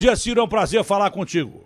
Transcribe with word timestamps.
dia, 0.00 0.14
Ciro. 0.14 0.40
É 0.40 0.44
um 0.44 0.48
prazer 0.48 0.84
falar 0.84 1.10
contigo. 1.10 1.64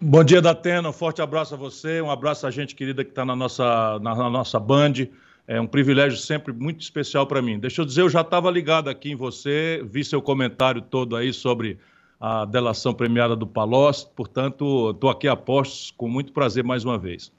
Bom 0.00 0.24
dia, 0.24 0.42
Datena. 0.42 0.88
Um 0.88 0.92
forte 0.92 1.22
abraço 1.22 1.54
a 1.54 1.56
você, 1.56 2.00
um 2.00 2.10
abraço 2.10 2.48
a 2.48 2.50
gente 2.50 2.74
querida 2.74 3.04
que 3.04 3.10
está 3.10 3.24
na 3.24 3.36
nossa, 3.36 4.00
na, 4.00 4.12
na, 4.16 4.28
nossa 4.28 4.58
Band. 4.58 5.06
É 5.46 5.60
um 5.60 5.66
privilégio 5.66 6.18
sempre 6.18 6.52
muito 6.52 6.80
especial 6.80 7.24
para 7.24 7.40
mim. 7.40 7.60
Deixa 7.60 7.80
eu 7.80 7.86
dizer, 7.86 8.00
eu 8.00 8.10
já 8.10 8.22
estava 8.22 8.50
ligado 8.50 8.90
aqui 8.90 9.12
em 9.12 9.14
você, 9.14 9.80
vi 9.84 10.04
seu 10.04 10.20
comentário 10.20 10.82
todo 10.82 11.14
aí 11.14 11.32
sobre 11.32 11.78
a 12.20 12.44
delação 12.44 12.92
premiada 12.92 13.36
do 13.36 13.46
Palocci, 13.46 14.08
portanto, 14.16 14.90
estou 14.90 15.08
aqui 15.08 15.28
a 15.28 15.36
postos 15.36 15.92
com 15.92 16.08
muito 16.08 16.32
prazer 16.32 16.64
mais 16.64 16.84
uma 16.84 16.98
vez. 16.98 17.32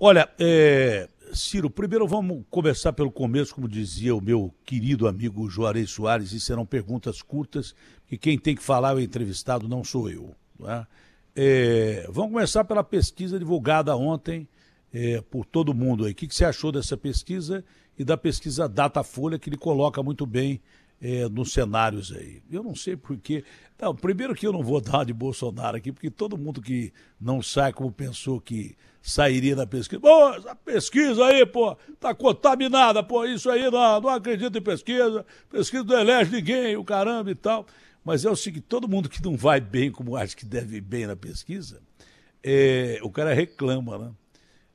Olha, 0.00 0.28
é, 0.38 1.08
Ciro, 1.34 1.68
primeiro 1.68 2.06
vamos 2.06 2.44
começar 2.48 2.92
pelo 2.92 3.10
começo, 3.10 3.54
como 3.54 3.68
dizia 3.68 4.14
o 4.14 4.20
meu 4.20 4.54
querido 4.64 5.08
amigo 5.08 5.48
Juarez 5.50 5.90
Soares, 5.90 6.32
e 6.32 6.40
serão 6.40 6.64
perguntas 6.64 7.20
curtas, 7.22 7.74
que 8.06 8.16
quem 8.16 8.38
tem 8.38 8.54
que 8.54 8.62
falar 8.62 8.92
é 8.92 8.94
o 8.94 9.00
entrevistado, 9.00 9.68
não 9.68 9.82
sou 9.82 10.08
eu. 10.08 10.34
Não 10.58 10.70
é? 10.70 10.86
É, 11.36 12.06
vamos 12.10 12.32
começar 12.32 12.64
pela 12.64 12.84
pesquisa 12.84 13.38
divulgada 13.38 13.96
ontem 13.96 14.48
é, 14.92 15.20
por 15.20 15.44
todo 15.44 15.74
mundo 15.74 16.04
aí. 16.04 16.12
O 16.12 16.14
que, 16.14 16.28
que, 16.28 16.34
você 16.34 16.44
achou 16.44 16.70
dessa 16.70 16.96
pesquisa 16.96 17.64
e 17.98 18.04
da 18.04 18.16
pesquisa 18.16 18.68
Datafolha, 18.68 19.38
que 19.38 19.48
ele 19.48 19.56
coloca 19.56 20.00
muito 20.02 20.24
bem 20.24 20.60
é, 21.00 21.28
nos 21.28 21.52
cenários 21.52 22.12
aí? 22.12 22.40
Eu 22.48 22.62
não 22.62 22.76
sei 22.76 22.96
porquê. 22.96 23.44
Primeiro 24.00 24.34
que 24.34 24.46
eu 24.46 24.52
não 24.52 24.62
vou 24.62 24.78
dar 24.82 25.04
de 25.04 25.12
Bolsonaro 25.12 25.76
aqui, 25.76 25.90
porque 25.90 26.10
todo 26.10 26.38
mundo 26.38 26.62
que 26.62 26.92
não 27.20 27.42
sai 27.42 27.72
como 27.72 27.90
pensou 27.90 28.40
que 28.40 28.76
sairia 29.04 29.54
da 29.54 29.66
pesquisa. 29.66 30.00
Pô, 30.00 30.30
essa 30.30 30.54
pesquisa 30.54 31.26
aí, 31.26 31.44
pô, 31.44 31.76
tá 32.00 32.14
contaminada, 32.14 33.02
pô, 33.02 33.26
isso 33.26 33.50
aí 33.50 33.70
não, 33.70 34.00
não 34.00 34.08
acredito 34.08 34.56
em 34.56 34.62
pesquisa, 34.62 35.26
pesquisa 35.50 35.84
não 35.84 36.00
elege 36.00 36.30
ninguém, 36.30 36.74
o 36.74 36.82
caramba 36.82 37.30
e 37.30 37.34
tal. 37.34 37.66
Mas 38.02 38.24
é 38.24 38.30
o 38.30 38.36
seguinte, 38.36 38.64
todo 38.66 38.88
mundo 38.88 39.10
que 39.10 39.22
não 39.22 39.36
vai 39.36 39.60
bem 39.60 39.92
como 39.92 40.16
acha 40.16 40.34
que 40.34 40.46
deve 40.46 40.78
ir 40.78 40.80
bem 40.80 41.06
na 41.06 41.14
pesquisa, 41.14 41.82
é, 42.42 42.98
o 43.02 43.10
cara 43.10 43.34
reclama, 43.34 43.98
né? 43.98 44.10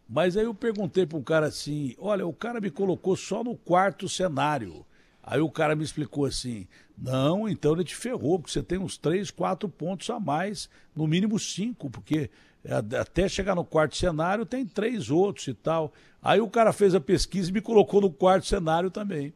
Mas 0.08 0.38
aí 0.38 0.46
eu 0.46 0.53
perguntei 0.53 1.08
para 1.08 1.18
um 1.18 1.23
cara 1.23 1.48
assim: 1.48 1.96
olha, 1.98 2.25
o 2.25 2.34
cara 2.34 2.62
me 2.62 2.70
colocou 2.70 3.16
só 3.16 3.44
no 3.44 3.56
quarto 3.56 4.08
cenário. 4.08 4.86
Aí 5.23 5.40
o 5.40 5.50
cara 5.50 5.75
me 5.75 5.84
explicou 5.84 6.25
assim: 6.25 6.68
não, 6.96 7.50
então 7.50 7.73
ele 7.73 7.84
te 7.84 7.96
ferrou, 7.96 8.40
porque 8.40 8.52
você 8.52 8.62
tem 8.62 8.78
uns 8.78 8.98
três, 8.98 9.31
quatro 9.31 9.68
pontos 9.68 10.09
a 10.09 10.20
mais, 10.20 10.70
no 10.96 11.08
mínimo 11.08 11.38
cinco, 11.40 11.90
porque 11.90 12.30
até 13.00 13.28
chegar 13.30 13.56
no 13.56 13.64
quarto 13.64 13.96
cenário 13.96 14.46
tem 14.46 14.66
três 14.66 15.10
outros 15.10 15.48
e 15.48 15.54
tal. 15.54 15.94
Aí 16.22 16.42
o 16.42 16.50
cara 16.50 16.74
fez 16.74 16.94
a 16.94 17.00
pesquisa 17.00 17.50
e 17.50 17.54
me 17.54 17.62
colocou 17.62 18.02
no 18.02 18.12
quarto 18.12 18.46
cenário 18.46 18.92
também. 18.92 19.34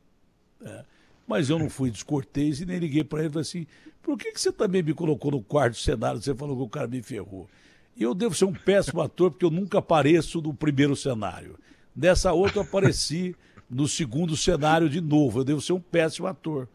É. 0.64 0.84
Mas 1.26 1.50
eu 1.50 1.58
não 1.58 1.70
fui 1.70 1.90
descortês 1.90 2.60
e 2.60 2.66
nem 2.66 2.80
liguei 2.80 3.04
para 3.04 3.20
ele 3.20 3.30
e 3.30 3.32
falei 3.32 3.42
assim: 3.42 3.68
por 4.02 4.18
que, 4.18 4.34
que 4.34 4.42
você 4.42 4.52
também 4.52 4.84
me 4.84 4.94
colocou 4.94 5.32
no 5.32 5.42
quarto 5.42 5.78
cenário? 5.78 6.22
Você 6.22 6.36
falou 6.36 6.58
que 6.58 6.64
o 6.64 6.70
cara 6.70 6.88
me 6.88 7.02
ferrou. 7.02 7.48
E 7.96 8.04
eu 8.04 8.14
devo 8.14 8.36
ser 8.36 8.46
um 8.46 8.54
péssimo 8.54 9.00
ator, 9.02 9.32
porque 9.32 9.46
eu 9.46 9.52
nunca 9.52 9.80
apareço 9.80 10.42
no 10.42 10.54
primeiro 10.54 10.96
cenário. 10.96 11.58
Nessa 11.96 12.34
outra 12.34 12.60
eu 12.60 12.64
apareci 12.64 13.36
no 13.70 13.88
segundo 13.88 14.36
cenário 14.36 14.90
de 14.90 15.00
novo. 15.00 15.40
Eu 15.40 15.44
devo 15.46 15.62
ser 15.62 15.74
um 15.74 15.80
péssimo 15.80 16.28
ator. 16.28 16.68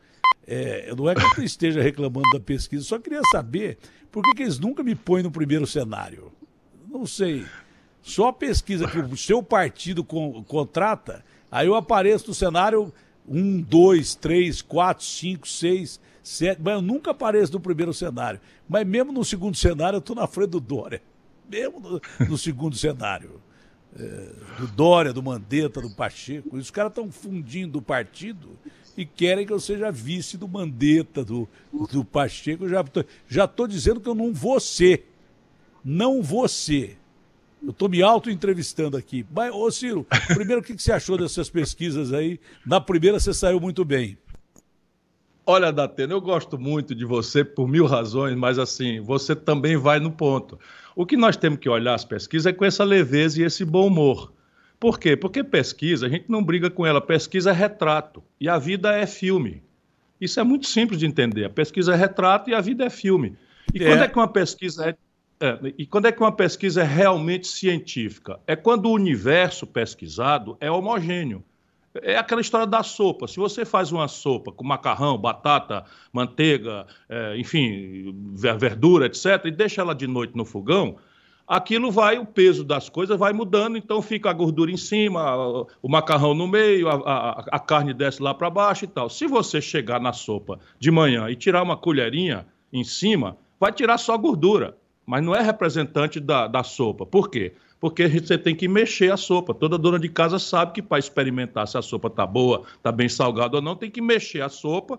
É, 0.46 0.94
não 0.96 1.10
é 1.10 1.14
que 1.14 1.40
eu 1.40 1.44
esteja 1.44 1.82
reclamando 1.82 2.24
da 2.32 2.40
pesquisa, 2.40 2.82
só 2.82 2.98
queria 2.98 3.20
saber 3.30 3.76
por 4.10 4.22
que, 4.24 4.32
que 4.32 4.42
eles 4.44 4.58
nunca 4.58 4.82
me 4.82 4.94
põem 4.94 5.22
no 5.22 5.30
primeiro 5.30 5.66
cenário. 5.66 6.32
Não 6.90 7.06
sei. 7.06 7.44
Só 8.02 8.32
pesquisa 8.32 8.88
que 8.88 8.98
o 8.98 9.16
seu 9.16 9.42
partido 9.42 10.02
con 10.02 10.42
contrata, 10.44 11.24
aí 11.50 11.66
eu 11.66 11.74
apareço 11.74 12.28
no 12.28 12.34
cenário 12.34 12.92
um, 13.28 13.60
dois, 13.60 14.14
três, 14.14 14.62
quatro, 14.62 15.04
cinco, 15.04 15.46
seis, 15.46 16.00
sete, 16.22 16.60
mas 16.62 16.74
eu 16.74 16.82
nunca 16.82 17.10
apareço 17.10 17.52
no 17.52 17.60
primeiro 17.60 17.92
cenário. 17.92 18.40
Mas 18.66 18.86
mesmo 18.86 19.12
no 19.12 19.24
segundo 19.24 19.56
cenário, 19.56 19.96
eu 19.96 20.00
estou 20.00 20.16
na 20.16 20.26
frente 20.26 20.50
do 20.50 20.60
Dória. 20.60 21.02
Mesmo 21.50 21.80
no, 21.80 22.00
no 22.26 22.38
segundo 22.38 22.76
cenário 22.76 23.40
é, 23.98 24.32
do 24.58 24.66
Dória, 24.68 25.12
do 25.12 25.22
Mandetta, 25.22 25.80
do 25.80 25.90
Pacheco. 25.90 26.56
Os 26.56 26.70
caras 26.70 26.90
estão 26.90 27.10
fundindo 27.10 27.78
o 27.78 27.82
partido 27.82 28.50
e 28.96 29.04
querem 29.04 29.46
que 29.46 29.52
eu 29.52 29.60
seja 29.60 29.92
vice 29.92 30.36
do 30.36 30.48
Mandetta, 30.48 31.24
do, 31.24 31.48
do 31.90 32.04
Pacheco. 32.04 32.64
Eu 32.64 32.84
já 33.28 33.44
estou 33.44 33.66
dizendo 33.66 34.00
que 34.00 34.08
eu 34.08 34.14
não 34.14 34.32
vou 34.32 34.58
ser. 34.58 35.07
Não 35.90 36.22
ser. 36.46 36.98
Eu 37.62 37.70
estou 37.70 37.88
me 37.88 38.02
auto-entrevistando 38.02 38.94
aqui. 38.94 39.24
Mas, 39.34 39.50
ô 39.54 39.70
Ciro, 39.70 40.06
primeiro, 40.34 40.60
o 40.60 40.62
que, 40.62 40.74
que 40.74 40.82
você 40.82 40.92
achou 40.92 41.16
dessas 41.16 41.48
pesquisas 41.48 42.12
aí? 42.12 42.38
Na 42.66 42.78
primeira 42.78 43.18
você 43.18 43.32
saiu 43.32 43.58
muito 43.58 43.86
bem. 43.86 44.18
Olha, 45.46 45.72
Datena, 45.72 46.12
eu 46.12 46.20
gosto 46.20 46.58
muito 46.58 46.94
de 46.94 47.06
você 47.06 47.42
por 47.42 47.66
mil 47.66 47.86
razões, 47.86 48.36
mas 48.36 48.58
assim, 48.58 49.00
você 49.00 49.34
também 49.34 49.78
vai 49.78 49.98
no 49.98 50.12
ponto. 50.12 50.60
O 50.94 51.06
que 51.06 51.16
nós 51.16 51.38
temos 51.38 51.58
que 51.58 51.70
olhar 51.70 51.94
as 51.94 52.04
pesquisas 52.04 52.44
é 52.44 52.52
com 52.52 52.66
essa 52.66 52.84
leveza 52.84 53.40
e 53.40 53.44
esse 53.44 53.64
bom 53.64 53.86
humor. 53.86 54.30
Por 54.78 54.98
quê? 54.98 55.16
Porque 55.16 55.42
pesquisa, 55.42 56.04
a 56.04 56.10
gente 56.10 56.26
não 56.28 56.44
briga 56.44 56.68
com 56.68 56.84
ela. 56.84 57.00
Pesquisa 57.00 57.48
é 57.48 57.54
retrato 57.54 58.22
e 58.38 58.46
a 58.46 58.58
vida 58.58 58.94
é 58.94 59.06
filme. 59.06 59.62
Isso 60.20 60.38
é 60.38 60.44
muito 60.44 60.66
simples 60.66 61.00
de 61.00 61.06
entender. 61.06 61.46
A 61.46 61.50
pesquisa 61.50 61.94
é 61.94 61.96
retrato 61.96 62.50
e 62.50 62.54
a 62.54 62.60
vida 62.60 62.84
é 62.84 62.90
filme. 62.90 63.38
E 63.72 63.82
é. 63.82 63.86
quando 63.86 64.02
é 64.02 64.08
que 64.08 64.18
uma 64.18 64.28
pesquisa 64.28 64.90
é, 64.90 64.96
é, 65.40 65.72
e 65.78 65.86
quando 65.86 66.06
é 66.06 66.12
que 66.12 66.20
uma 66.20 66.32
pesquisa 66.32 66.82
é 66.82 66.84
realmente 66.84 67.46
científica? 67.46 68.40
É 68.46 68.56
quando 68.56 68.86
o 68.86 68.92
universo 68.92 69.66
pesquisado 69.66 70.56
é 70.60 70.70
homogêneo. 70.70 71.44
É 72.02 72.16
aquela 72.16 72.40
história 72.40 72.66
da 72.66 72.82
sopa. 72.82 73.26
Se 73.26 73.38
você 73.38 73.64
faz 73.64 73.92
uma 73.92 74.08
sopa 74.08 74.52
com 74.52 74.64
macarrão, 74.64 75.16
batata, 75.16 75.84
manteiga, 76.12 76.86
é, 77.08 77.36
enfim, 77.38 78.14
verdura, 78.34 79.06
etc., 79.06 79.44
e 79.46 79.50
deixa 79.50 79.80
ela 79.80 79.94
de 79.94 80.06
noite 80.06 80.36
no 80.36 80.44
fogão, 80.44 80.96
aquilo 81.46 81.90
vai, 81.90 82.18
o 82.18 82.26
peso 82.26 82.62
das 82.62 82.88
coisas 82.88 83.18
vai 83.18 83.32
mudando, 83.32 83.78
então 83.78 84.02
fica 84.02 84.28
a 84.28 84.32
gordura 84.32 84.70
em 84.70 84.76
cima, 84.76 85.34
o 85.80 85.88
macarrão 85.88 86.34
no 86.34 86.46
meio, 86.46 86.88
a, 86.88 86.94
a, 86.94 87.44
a 87.52 87.58
carne 87.58 87.94
desce 87.94 88.22
lá 88.22 88.34
para 88.34 88.50
baixo 88.50 88.84
e 88.84 88.88
tal. 88.88 89.08
Se 89.08 89.26
você 89.26 89.60
chegar 89.60 90.00
na 90.00 90.12
sopa 90.12 90.58
de 90.78 90.90
manhã 90.90 91.30
e 91.30 91.36
tirar 91.36 91.62
uma 91.62 91.76
colherinha 91.76 92.46
em 92.72 92.84
cima, 92.84 93.38
vai 93.58 93.72
tirar 93.72 93.98
só 93.98 94.16
gordura, 94.16 94.76
mas 95.08 95.24
não 95.24 95.34
é 95.34 95.42
representante 95.42 96.20
da, 96.20 96.46
da 96.46 96.62
sopa. 96.62 97.06
Por 97.06 97.30
quê? 97.30 97.54
porque 97.80 98.08
você 98.08 98.36
tem 98.36 98.54
que 98.54 98.66
mexer 98.66 99.12
a 99.12 99.16
sopa. 99.16 99.54
Toda 99.54 99.78
dona 99.78 99.98
de 99.98 100.08
casa 100.08 100.38
sabe 100.38 100.72
que 100.72 100.82
para 100.82 100.98
experimentar 100.98 101.66
se 101.68 101.78
a 101.78 101.82
sopa 101.82 102.08
está 102.08 102.26
boa, 102.26 102.64
está 102.76 102.90
bem 102.90 103.08
salgada 103.08 103.56
ou 103.56 103.62
não, 103.62 103.76
tem 103.76 103.90
que 103.90 104.00
mexer 104.00 104.42
a 104.42 104.48
sopa. 104.48 104.98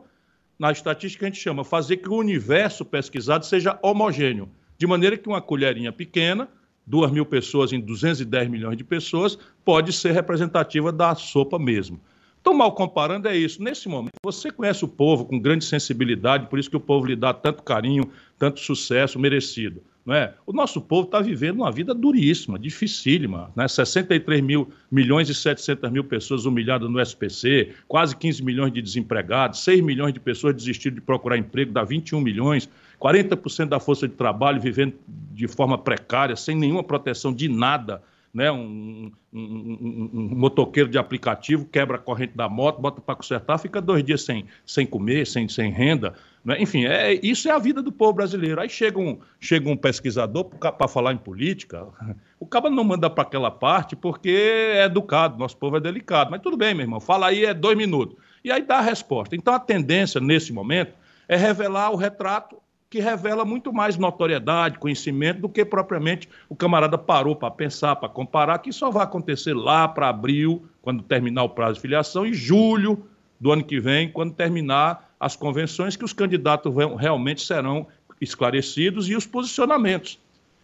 Na 0.57 0.71
estatística 0.71 1.25
a 1.25 1.29
gente 1.29 1.41
chama 1.41 1.63
fazer 1.63 1.97
que 1.97 2.09
o 2.09 2.15
universo 2.15 2.83
pesquisado 2.83 3.45
seja 3.45 3.79
homogêneo, 3.81 4.49
de 4.77 4.87
maneira 4.87 5.17
que 5.17 5.27
uma 5.27 5.41
colherinha 5.41 5.91
pequena, 5.91 6.49
duas 6.85 7.11
mil 7.11 7.25
pessoas 7.25 7.71
em 7.71 7.79
210 7.79 8.49
milhões 8.49 8.77
de 8.77 8.83
pessoas, 8.83 9.37
pode 9.63 9.93
ser 9.93 10.11
representativa 10.11 10.91
da 10.91 11.15
sopa 11.15 11.59
mesmo. 11.59 11.99
Então, 12.41 12.53
mal 12.53 12.71
comparando, 12.71 13.27
é 13.27 13.35
isso. 13.35 13.61
Nesse 13.61 13.89
momento, 13.89 14.13
você 14.23 14.49
conhece 14.49 14.85
o 14.85 14.87
povo 14.87 15.25
com 15.25 15.37
grande 15.37 15.65
sensibilidade, 15.65 16.47
por 16.47 16.57
isso 16.57 16.69
que 16.69 16.77
o 16.77 16.79
povo 16.79 17.05
lhe 17.05 17.15
dá 17.15 17.33
tanto 17.33 17.63
carinho, 17.63 18.09
tanto 18.37 18.61
sucesso 18.61 19.19
merecido. 19.19 19.81
Não 20.09 20.15
é? 20.15 20.33
O 20.43 20.51
nosso 20.51 20.81
povo 20.81 21.05
está 21.05 21.21
vivendo 21.21 21.57
uma 21.57 21.71
vida 21.71 21.93
duríssima, 21.93 22.57
dificílima. 22.57 23.51
Né? 23.55 23.67
63 23.67 24.41
mil, 24.41 24.67
milhões 24.89 25.29
e 25.29 25.35
700 25.35 25.91
mil 25.91 26.03
pessoas 26.03 26.45
humilhadas 26.45 26.89
no 26.89 26.99
SPC, 26.99 27.75
quase 27.87 28.15
15 28.15 28.43
milhões 28.43 28.73
de 28.73 28.81
desempregados, 28.81 29.63
6 29.63 29.81
milhões 29.81 30.11
de 30.11 30.19
pessoas 30.19 30.55
desistindo 30.55 30.95
de 30.95 31.01
procurar 31.01 31.37
emprego, 31.37 31.71
dá 31.71 31.83
21 31.83 32.21
milhões, 32.21 32.67
40% 32.99 33.67
da 33.67 33.79
força 33.79 34.07
de 34.07 34.15
trabalho 34.15 34.59
vivendo 34.59 34.95
de 35.07 35.47
forma 35.47 35.77
precária, 35.77 36.35
sem 36.35 36.55
nenhuma 36.55 36.83
proteção 36.83 37.31
de 37.31 37.47
nada 37.47 38.01
né, 38.33 38.51
um, 38.51 39.11
um, 39.33 39.39
um, 39.39 40.09
um, 40.13 40.35
motoqueiro 40.35 40.89
de 40.89 40.97
aplicativo 40.97 41.65
quebra 41.65 41.97
a 41.97 41.99
corrente 41.99 42.35
da 42.35 42.47
moto, 42.47 42.79
bota 42.79 43.01
para 43.01 43.15
consertar, 43.15 43.57
fica 43.57 43.81
dois 43.81 44.03
dias 44.03 44.21
sem, 44.23 44.45
sem 44.65 44.85
comer, 44.85 45.25
sem, 45.25 45.47
sem 45.47 45.71
renda. 45.71 46.13
Né? 46.43 46.61
Enfim, 46.61 46.85
é, 46.85 47.13
isso 47.23 47.49
é 47.49 47.51
a 47.51 47.59
vida 47.59 47.81
do 47.81 47.91
povo 47.91 48.13
brasileiro. 48.13 48.61
Aí 48.61 48.69
chega 48.69 48.99
um, 48.99 49.19
chega 49.39 49.69
um 49.69 49.77
pesquisador 49.77 50.45
para 50.45 50.87
falar 50.87 51.13
em 51.13 51.17
política, 51.17 51.87
o 52.39 52.45
cara 52.45 52.69
não 52.69 52.83
manda 52.83 53.09
para 53.09 53.23
aquela 53.23 53.51
parte 53.51 53.95
porque 53.95 54.29
é 54.29 54.85
educado, 54.85 55.37
nosso 55.37 55.57
povo 55.57 55.77
é 55.77 55.79
delicado. 55.79 56.31
Mas 56.31 56.41
tudo 56.41 56.57
bem, 56.57 56.73
meu 56.73 56.83
irmão, 56.83 56.99
fala 56.99 57.27
aí, 57.27 57.45
é 57.45 57.53
dois 57.53 57.77
minutos. 57.77 58.15
E 58.43 58.51
aí 58.51 58.61
dá 58.61 58.77
a 58.77 58.81
resposta. 58.81 59.35
Então 59.35 59.53
a 59.53 59.59
tendência 59.59 60.21
nesse 60.21 60.53
momento 60.53 60.93
é 61.27 61.35
revelar 61.35 61.91
o 61.91 61.95
retrato 61.95 62.57
que 62.89 62.99
revela 62.99 63.45
muito 63.45 63.71
mais 63.71 63.97
notoriedade, 63.97 64.79
conhecimento, 64.79 65.41
do 65.41 65.49
que 65.49 65.63
propriamente 65.63 66.27
o 66.49 66.55
camarada 66.55 66.97
parou 66.97 67.35
para 67.35 67.51
pensar, 67.51 67.95
para 67.97 68.09
comparar, 68.09 68.57
que 68.57 68.73
só 68.73 68.89
vai 68.89 69.03
acontecer 69.03 69.53
lá 69.53 69.87
para 69.87 70.09
abril, 70.09 70.65
quando 70.81 71.03
terminar 71.03 71.43
o 71.43 71.49
prazo 71.49 71.75
de 71.75 71.81
filiação, 71.81 72.25
e 72.25 72.33
julho 72.33 73.05
do 73.39 73.51
ano 73.51 73.63
que 73.63 73.79
vem, 73.79 74.11
quando 74.11 74.33
terminar 74.33 75.08
as 75.19 75.35
convenções, 75.35 75.95
que 75.95 76.05
os 76.05 76.13
candidatos 76.13 76.73
realmente 76.97 77.41
serão 77.41 77.87
esclarecidos 78.21 79.09
e 79.09 79.15
os 79.15 79.25
posicionamentos. 79.25 80.19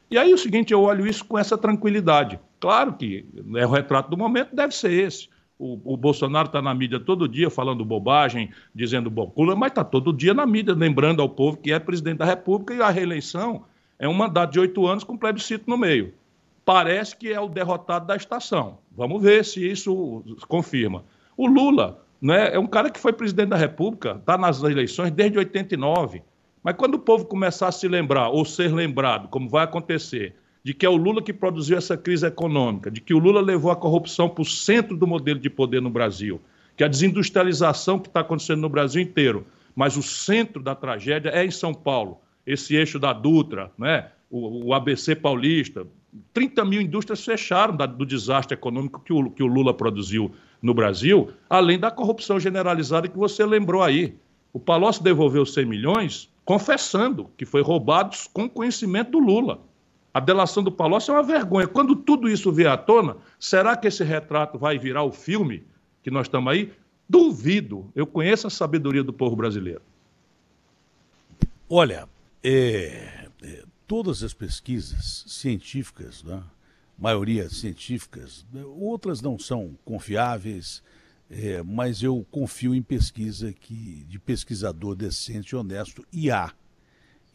E 0.10 0.18
aí 0.18 0.34
o 0.34 0.38
seguinte, 0.38 0.72
eu 0.72 0.82
olho 0.82 1.08
isso 1.08 1.26
com 1.26 1.38
essa 1.38 1.58
tranquilidade. 1.58 2.40
Claro 2.60 2.94
que 2.94 3.26
é 3.56 3.66
o 3.66 3.70
retrato 3.70 4.10
do 4.10 4.18
momento 4.18 4.56
deve 4.56 4.74
ser 4.74 4.92
esse. 4.92 5.30
O, 5.58 5.94
o 5.94 5.98
Bolsonaro 5.98 6.48
está 6.48 6.62
na 6.62 6.74
mídia 6.74 7.00
todo 7.00 7.28
dia 7.28 7.50
falando 7.50 7.84
bobagem, 7.84 8.50
dizendo 8.74 9.10
bocula, 9.10 9.56
mas 9.56 9.72
está 9.72 9.84
todo 9.84 10.14
dia 10.14 10.34
na 10.34 10.46
mídia, 10.46 10.74
lembrando 10.74 11.22
ao 11.22 11.30
povo 11.30 11.58
que 11.58 11.72
é 11.72 11.80
presidente 11.80 12.18
da 12.18 12.26
República 12.26 12.74
e 12.74 12.82
a 12.82 12.90
reeleição 12.90 13.64
é 13.98 14.08
um 14.08 14.14
mandato 14.14 14.52
de 14.52 14.60
oito 14.60 14.86
anos 14.86 15.04
com 15.04 15.18
plebiscito 15.18 15.70
no 15.70 15.78
meio. 15.78 16.14
Parece 16.66 17.16
que 17.16 17.32
é 17.32 17.40
o 17.40 17.48
derrotado 17.48 18.08
da 18.08 18.16
estação. 18.16 18.80
Vamos 18.92 19.22
ver 19.22 19.46
se 19.46 19.66
isso 19.66 20.24
confirma. 20.48 21.04
O 21.38 21.48
Lula 21.48 22.05
né, 22.26 22.56
é 22.56 22.58
um 22.58 22.66
cara 22.66 22.90
que 22.90 23.00
foi 23.00 23.14
presidente 23.14 23.50
da 23.50 23.56
República, 23.56 24.18
está 24.20 24.36
nas 24.36 24.64
eleições 24.64 25.12
desde 25.12 25.38
89. 25.38 26.24
Mas 26.64 26.76
quando 26.76 26.96
o 26.96 27.00
povo 27.00 27.26
começar 27.26 27.68
a 27.68 27.72
se 27.72 27.88
lembrar, 27.88 28.30
ou 28.30 28.44
ser 28.44 28.74
lembrado, 28.74 29.28
como 29.28 29.48
vai 29.48 29.64
acontecer, 29.64 30.36
de 30.64 30.74
que 30.74 30.88
é 30.88 30.90
o 30.90 30.96
Lula 30.96 31.22
que 31.22 31.32
produziu 31.32 31.78
essa 31.78 31.96
crise 31.96 32.26
econômica, 32.26 32.90
de 32.90 33.00
que 33.00 33.14
o 33.14 33.20
Lula 33.20 33.42
levou 33.42 33.70
a 33.70 33.76
corrupção 33.76 34.28
para 34.28 34.42
o 34.42 34.46
centro 34.46 34.98
do 34.98 35.06
modelo 35.06 35.40
de 35.40 35.52
poder 35.52 35.84
no 35.84 35.92
Brasil, 35.92 36.42
que 36.76 36.84
a 36.84 36.88
desindustrialização 36.88 38.00
que 38.00 38.08
está 38.08 38.22
acontecendo 38.22 38.62
no 38.62 38.70
Brasil 38.70 39.04
inteiro, 39.04 39.46
mas 39.76 39.96
o 39.96 40.02
centro 40.02 40.64
da 40.64 40.74
tragédia 40.74 41.30
é 41.30 41.46
em 41.46 41.52
São 41.52 41.76
Paulo, 41.76 42.18
esse 42.44 42.76
eixo 42.76 42.98
da 42.98 43.14
Dutra, 43.14 43.72
né? 43.78 44.10
o, 44.32 44.70
o 44.70 44.74
ABC 44.74 45.16
paulista. 45.16 45.86
30 46.34 46.66
mil 46.66 46.82
indústrias 46.82 47.24
fecharam 47.24 47.76
da, 47.76 47.86
do 47.86 48.04
desastre 48.04 48.56
econômico 48.56 49.00
que 49.02 49.14
o, 49.14 49.30
que 49.30 49.44
o 49.44 49.48
Lula 49.48 49.76
produziu 49.76 50.34
no 50.66 50.74
Brasil, 50.74 51.30
além 51.48 51.78
da 51.78 51.92
corrupção 51.92 52.40
generalizada 52.40 53.08
que 53.08 53.16
você 53.16 53.46
lembrou 53.46 53.84
aí. 53.84 54.18
O 54.52 54.60
Palocci 54.60 55.04
devolveu 55.04 55.46
100 55.46 55.64
milhões 55.64 56.34
confessando 56.44 57.30
que 57.38 57.46
foi 57.46 57.62
roubado 57.62 58.18
com 58.34 58.50
conhecimento 58.50 59.12
do 59.12 59.20
Lula. 59.20 59.60
A 60.12 60.20
delação 60.20 60.64
do 60.64 60.72
Palocci 60.72 61.12
é 61.12 61.14
uma 61.14 61.22
vergonha. 61.22 61.68
Quando 61.68 61.96
tudo 61.96 62.28
isso 62.28 62.52
vier 62.52 62.72
à 62.72 62.78
tona, 62.78 63.18
será 63.40 63.78
que 63.78 63.88
esse 63.88 64.04
retrato 64.04 64.58
vai 64.58 64.80
virar 64.80 65.04
o 65.04 65.12
filme 65.12 65.64
que 66.02 66.10
nós 66.10 66.26
estamos 66.26 66.52
aí? 66.52 66.74
Duvido. 67.08 67.92
Eu 67.96 68.08
conheço 68.08 68.48
a 68.48 68.50
sabedoria 68.50 69.04
do 69.04 69.14
povo 69.14 69.36
brasileiro. 69.36 69.82
Olha, 71.70 72.10
é, 72.44 73.28
é, 73.44 73.64
todas 73.86 74.24
as 74.24 74.34
pesquisas 74.34 75.26
científicas, 75.28 76.24
né, 76.24 76.42
maioria 76.98 77.50
científicas, 77.50 78.46
outras 78.78 79.22
não 79.22 79.38
são 79.38 79.78
confiáveis, 79.84 80.82
é, 81.30 81.62
mas 81.64 82.04
eu 82.04 82.26
confio 82.32 82.74
em 82.74 82.82
pesquisa 82.82 83.52
que, 83.52 84.06
de 84.08 84.20
pesquisador 84.20 84.96
decente 84.96 85.54
e 85.54 85.56
honesto, 85.56 86.06
e 86.12 86.32
há. 86.32 86.54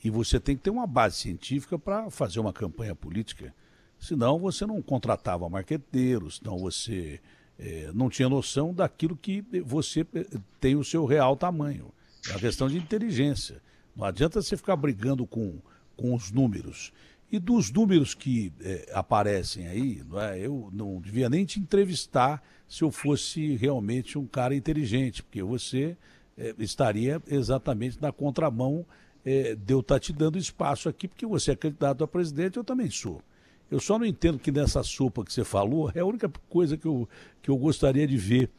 E 0.02 0.08
você 0.08 0.40
tem 0.40 0.56
que 0.56 0.62
ter 0.62 0.70
uma 0.70 0.86
base 0.86 1.16
científica 1.16 1.78
para 1.78 2.10
fazer 2.10 2.40
uma 2.40 2.52
campanha 2.52 2.94
política. 2.94 3.54
Senão 3.98 4.38
você 4.38 4.64
não 4.64 4.80
contratava 4.80 5.48
marqueteiros, 5.48 6.36
senão 6.36 6.56
você 6.56 7.20
é, 7.58 7.90
não 7.92 8.08
tinha 8.08 8.28
noção 8.28 8.72
daquilo 8.72 9.14
que 9.14 9.44
você 9.62 10.06
eh, 10.14 10.26
tem 10.58 10.74
o 10.74 10.84
seu 10.84 11.04
real 11.04 11.36
tamanho. 11.36 11.92
É 12.26 12.30
uma 12.30 12.40
questão 12.40 12.68
de 12.68 12.78
inteligência. 12.78 13.60
Não 13.94 14.06
adianta 14.06 14.40
você 14.40 14.56
ficar 14.56 14.76
brigando 14.76 15.26
com, 15.26 15.60
com 15.94 16.14
os 16.14 16.30
números. 16.30 16.90
E 17.30 17.38
dos 17.38 17.70
números 17.70 18.14
que 18.14 18.52
é, 18.60 18.90
aparecem 18.92 19.66
aí, 19.68 20.02
não 20.08 20.20
é, 20.20 20.38
eu 20.38 20.68
não 20.72 21.00
devia 21.00 21.28
nem 21.28 21.44
te 21.44 21.60
entrevistar 21.60 22.42
se 22.68 22.82
eu 22.82 22.90
fosse 22.90 23.56
realmente 23.56 24.18
um 24.18 24.26
cara 24.26 24.54
inteligente, 24.54 25.22
porque 25.22 25.42
você 25.42 25.96
é, 26.36 26.54
estaria 26.58 27.22
exatamente 27.28 28.00
na 28.00 28.10
contramão 28.10 28.84
é, 29.24 29.54
de 29.54 29.72
eu 29.72 29.80
estar 29.80 29.96
tá 29.96 30.00
te 30.00 30.12
dando 30.12 30.38
espaço 30.38 30.88
aqui, 30.88 31.06
porque 31.06 31.26
você 31.26 31.52
é 31.52 31.56
candidato 31.56 32.02
a 32.02 32.08
presidente, 32.08 32.56
eu 32.56 32.64
também 32.64 32.90
sou. 32.90 33.22
Eu 33.70 33.78
só 33.78 33.98
não 33.98 34.04
entendo 34.04 34.38
que 34.38 34.50
nessa 34.50 34.82
sopa 34.82 35.24
que 35.24 35.32
você 35.32 35.44
falou, 35.44 35.92
é 35.94 36.00
a 36.00 36.04
única 36.04 36.28
coisa 36.48 36.76
que 36.76 36.86
eu, 36.86 37.08
que 37.40 37.50
eu 37.50 37.56
gostaria 37.56 38.06
de 38.06 38.16
ver. 38.16 38.50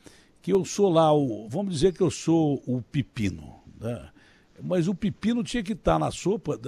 Que 0.41 0.53
eu 0.53 0.63
sou 0.63 0.89
lá, 0.89 1.13
o, 1.13 1.49
vamos 1.49 1.73
dizer 1.73 1.93
que 1.93 2.01
eu 2.01 2.09
sou 2.09 2.63
o 2.65 2.81
pepino. 2.81 3.59
Né? 3.79 4.09
Mas 4.63 4.87
o 4.87 4.95
pepino 4.95 5.43
tinha 5.43 5.63
que 5.63 5.73
estar 5.73 5.93
tá 5.93 5.99
na 5.99 6.11
sopa, 6.11 6.59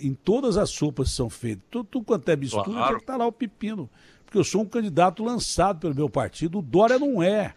em 0.00 0.14
todas 0.14 0.56
as 0.56 0.70
sopas 0.70 1.08
que 1.08 1.14
são 1.14 1.30
feitas. 1.30 1.64
Tudo, 1.70 2.02
quanto 2.02 2.28
é 2.28 2.36
mistura, 2.36 2.64
claro. 2.64 2.86
tinha 2.86 2.96
que 2.96 3.02
estar 3.02 3.12
tá 3.14 3.18
lá 3.18 3.26
o 3.26 3.32
pepino. 3.32 3.88
Porque 4.24 4.38
eu 4.38 4.44
sou 4.44 4.62
um 4.62 4.66
candidato 4.66 5.24
lançado 5.24 5.80
pelo 5.80 5.94
meu 5.94 6.10
partido. 6.10 6.58
O 6.58 6.62
Dória 6.62 6.98
não 6.98 7.22
é. 7.22 7.54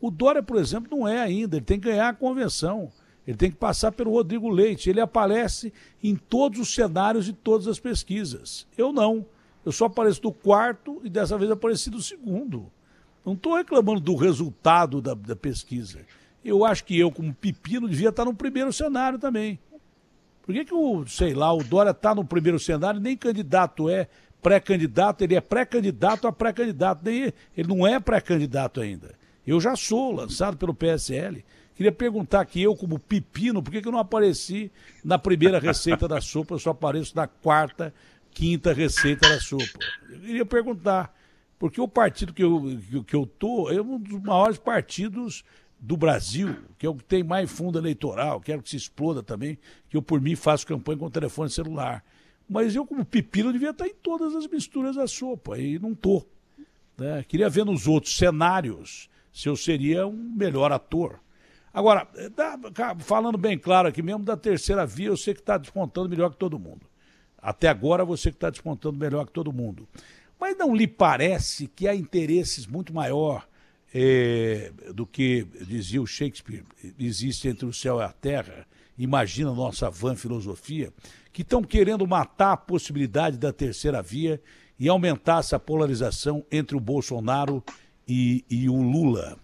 O 0.00 0.10
Dória, 0.10 0.42
por 0.42 0.56
exemplo, 0.56 0.96
não 0.96 1.06
é 1.06 1.20
ainda. 1.20 1.56
Ele 1.56 1.64
tem 1.64 1.78
que 1.78 1.88
ganhar 1.88 2.08
a 2.08 2.14
convenção. 2.14 2.90
Ele 3.26 3.36
tem 3.36 3.50
que 3.50 3.56
passar 3.56 3.92
pelo 3.92 4.10
Rodrigo 4.12 4.48
Leite. 4.48 4.90
Ele 4.90 5.00
aparece 5.00 5.72
em 6.02 6.16
todos 6.16 6.58
os 6.58 6.74
cenários 6.74 7.26
de 7.26 7.32
todas 7.32 7.68
as 7.68 7.78
pesquisas. 7.78 8.66
Eu 8.76 8.92
não. 8.92 9.26
Eu 9.64 9.70
só 9.70 9.84
apareço 9.84 10.22
do 10.22 10.32
quarto 10.32 11.00
e 11.04 11.10
dessa 11.10 11.36
vez 11.36 11.50
apareci 11.50 11.90
do 11.90 12.00
segundo. 12.00 12.70
Não 13.24 13.34
estou 13.34 13.54
reclamando 13.54 14.00
do 14.00 14.16
resultado 14.16 15.02
da, 15.02 15.12
da, 15.12 15.36
pesquisa. 15.36 16.06
Eu 16.44 16.64
acho 16.64 16.84
que 16.84 16.98
eu, 16.98 17.10
como 17.10 17.34
pepino, 17.34 17.88
devia 17.88 18.10
estar 18.10 18.24
no 18.24 18.34
primeiro 18.34 18.72
cenário 18.72 19.18
também. 19.18 19.58
Por 20.42 20.54
que, 20.54 20.64
que 20.64 20.74
o, 20.74 21.06
sei 21.06 21.34
lá, 21.34 21.52
o 21.52 21.62
Dória 21.62 21.90
está 21.90 22.14
no 22.14 22.24
primeiro 22.24 22.58
cenário, 22.58 23.00
nem 23.00 23.16
candidato 23.16 23.90
é, 23.90 24.08
pré-candidato, 24.40 25.22
ele 25.22 25.34
é 25.34 25.40
pré-candidato 25.40 26.26
a 26.26 26.32
pré-candidato, 26.32 27.02
nem 27.04 27.32
ele 27.56 27.68
não 27.68 27.86
é 27.86 28.00
pré-candidato 28.00 28.80
ainda. 28.80 29.14
Eu 29.46 29.60
já 29.60 29.74
sou 29.76 30.12
lançado 30.12 30.56
pelo 30.56 30.74
PSL. 30.74 31.44
Queria 31.74 31.92
perguntar 31.92 32.40
aqui, 32.40 32.62
eu 32.62 32.74
como 32.74 32.98
pepino, 32.98 33.62
por 33.62 33.70
que, 33.70 33.80
que 33.80 33.88
eu 33.88 33.92
não 33.92 33.98
apareci 33.98 34.70
na 35.04 35.18
primeira 35.18 35.58
receita 35.58 36.08
da 36.08 36.20
sopa, 36.20 36.54
eu 36.54 36.58
só 36.58 36.70
apareço 36.70 37.14
na 37.14 37.26
quarta, 37.26 37.94
quinta 38.32 38.72
receita 38.72 39.28
da 39.28 39.38
sopa? 39.38 39.78
Eu 40.10 40.20
queria 40.20 40.46
perguntar, 40.46 41.14
porque 41.58 41.80
o 41.80 41.86
partido 41.86 42.32
que 42.32 42.42
eu, 42.42 42.78
que, 42.90 43.04
que 43.04 43.14
eu 43.14 43.26
tô 43.26 43.70
é 43.70 43.80
um 43.80 43.98
dos 43.98 44.20
maiores 44.22 44.58
partidos 44.58 45.44
do 45.80 45.96
Brasil, 45.96 46.56
que 46.76 46.86
é 46.86 46.88
o 46.88 46.94
que 46.94 47.04
tem 47.04 47.22
mais 47.22 47.50
fundo 47.50 47.78
eleitoral, 47.78 48.40
quero 48.40 48.62
que 48.62 48.70
se 48.70 48.76
exploda 48.76 49.22
também, 49.22 49.58
que 49.88 49.96
eu 49.96 50.02
por 50.02 50.20
mim 50.20 50.34
faço 50.34 50.66
campanha 50.66 50.98
com 50.98 51.10
telefone 51.10 51.50
celular. 51.50 52.04
Mas 52.48 52.74
eu, 52.74 52.86
como 52.86 53.04
pepino, 53.04 53.52
devia 53.52 53.70
estar 53.70 53.86
em 53.86 53.94
todas 53.94 54.34
as 54.34 54.46
misturas 54.46 54.96
da 54.96 55.06
sopa, 55.06 55.58
e 55.58 55.78
não 55.78 55.94
tô. 55.94 56.26
Né? 56.96 57.24
Queria 57.28 57.48
ver 57.48 57.64
nos 57.64 57.86
outros 57.86 58.16
cenários 58.16 59.08
se 59.32 59.48
eu 59.48 59.56
seria 59.56 60.06
um 60.06 60.34
melhor 60.36 60.72
ator. 60.72 61.20
Agora, 61.72 62.08
falando 63.00 63.38
bem 63.38 63.56
claro 63.56 63.88
aqui 63.88 64.02
mesmo, 64.02 64.24
da 64.24 64.36
terceira 64.36 64.84
via, 64.84 65.08
eu 65.08 65.16
sei 65.16 65.34
que 65.34 65.40
está 65.40 65.56
despontando 65.56 66.08
melhor 66.08 66.30
que 66.30 66.36
todo 66.36 66.58
mundo. 66.58 66.86
Até 67.40 67.68
agora, 67.68 68.04
você 68.04 68.30
que 68.30 68.36
está 68.36 68.50
despontando 68.50 68.98
melhor 68.98 69.26
que 69.26 69.32
todo 69.32 69.52
mundo. 69.52 69.86
Mas 70.40 70.56
não 70.56 70.74
lhe 70.74 70.88
parece 70.88 71.68
que 71.68 71.86
há 71.86 71.94
interesses 71.94 72.66
muito 72.66 72.92
maior 72.92 73.46
é, 73.94 74.72
do 74.94 75.06
que 75.06 75.46
dizia 75.66 76.00
o 76.00 76.06
Shakespeare, 76.06 76.64
existe 76.98 77.48
entre 77.48 77.66
o 77.66 77.72
céu 77.72 78.00
e 78.00 78.02
a 78.02 78.12
terra, 78.12 78.66
imagina 78.98 79.52
nossa 79.52 79.90
van 79.90 80.16
filosofia, 80.16 80.92
que 81.32 81.42
estão 81.42 81.62
querendo 81.62 82.06
matar 82.06 82.52
a 82.52 82.56
possibilidade 82.56 83.38
da 83.38 83.52
terceira 83.52 84.02
via 84.02 84.40
e 84.78 84.88
aumentar 84.88 85.40
essa 85.40 85.58
polarização 85.58 86.44
entre 86.50 86.76
o 86.76 86.80
Bolsonaro 86.80 87.62
e, 88.06 88.44
e 88.50 88.68
o 88.68 88.80
Lula 88.80 89.38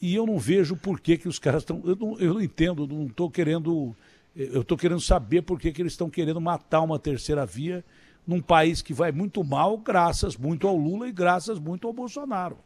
e 0.00 0.14
eu 0.14 0.26
não 0.26 0.38
vejo 0.38 0.76
por 0.76 1.00
que, 1.00 1.16
que 1.16 1.28
os 1.28 1.38
caras 1.38 1.62
estão. 1.62 1.82
Eu 1.84 1.96
não, 1.96 2.18
eu 2.18 2.34
não 2.34 2.40
entendo, 2.40 2.86
não 2.86 3.06
estou 3.06 3.30
querendo. 3.30 3.94
Eu 4.34 4.60
estou 4.60 4.76
querendo 4.76 5.00
saber 5.00 5.42
por 5.42 5.58
que, 5.58 5.72
que 5.72 5.80
eles 5.80 5.94
estão 5.94 6.10
querendo 6.10 6.40
matar 6.40 6.82
uma 6.82 6.98
terceira 6.98 7.46
via 7.46 7.82
num 8.26 8.42
país 8.42 8.82
que 8.82 8.92
vai 8.92 9.10
muito 9.10 9.42
mal, 9.42 9.78
graças 9.78 10.36
muito 10.36 10.68
ao 10.68 10.76
Lula 10.76 11.08
e 11.08 11.12
graças 11.12 11.58
muito 11.58 11.86
ao 11.86 11.92
Bolsonaro. 11.92 12.58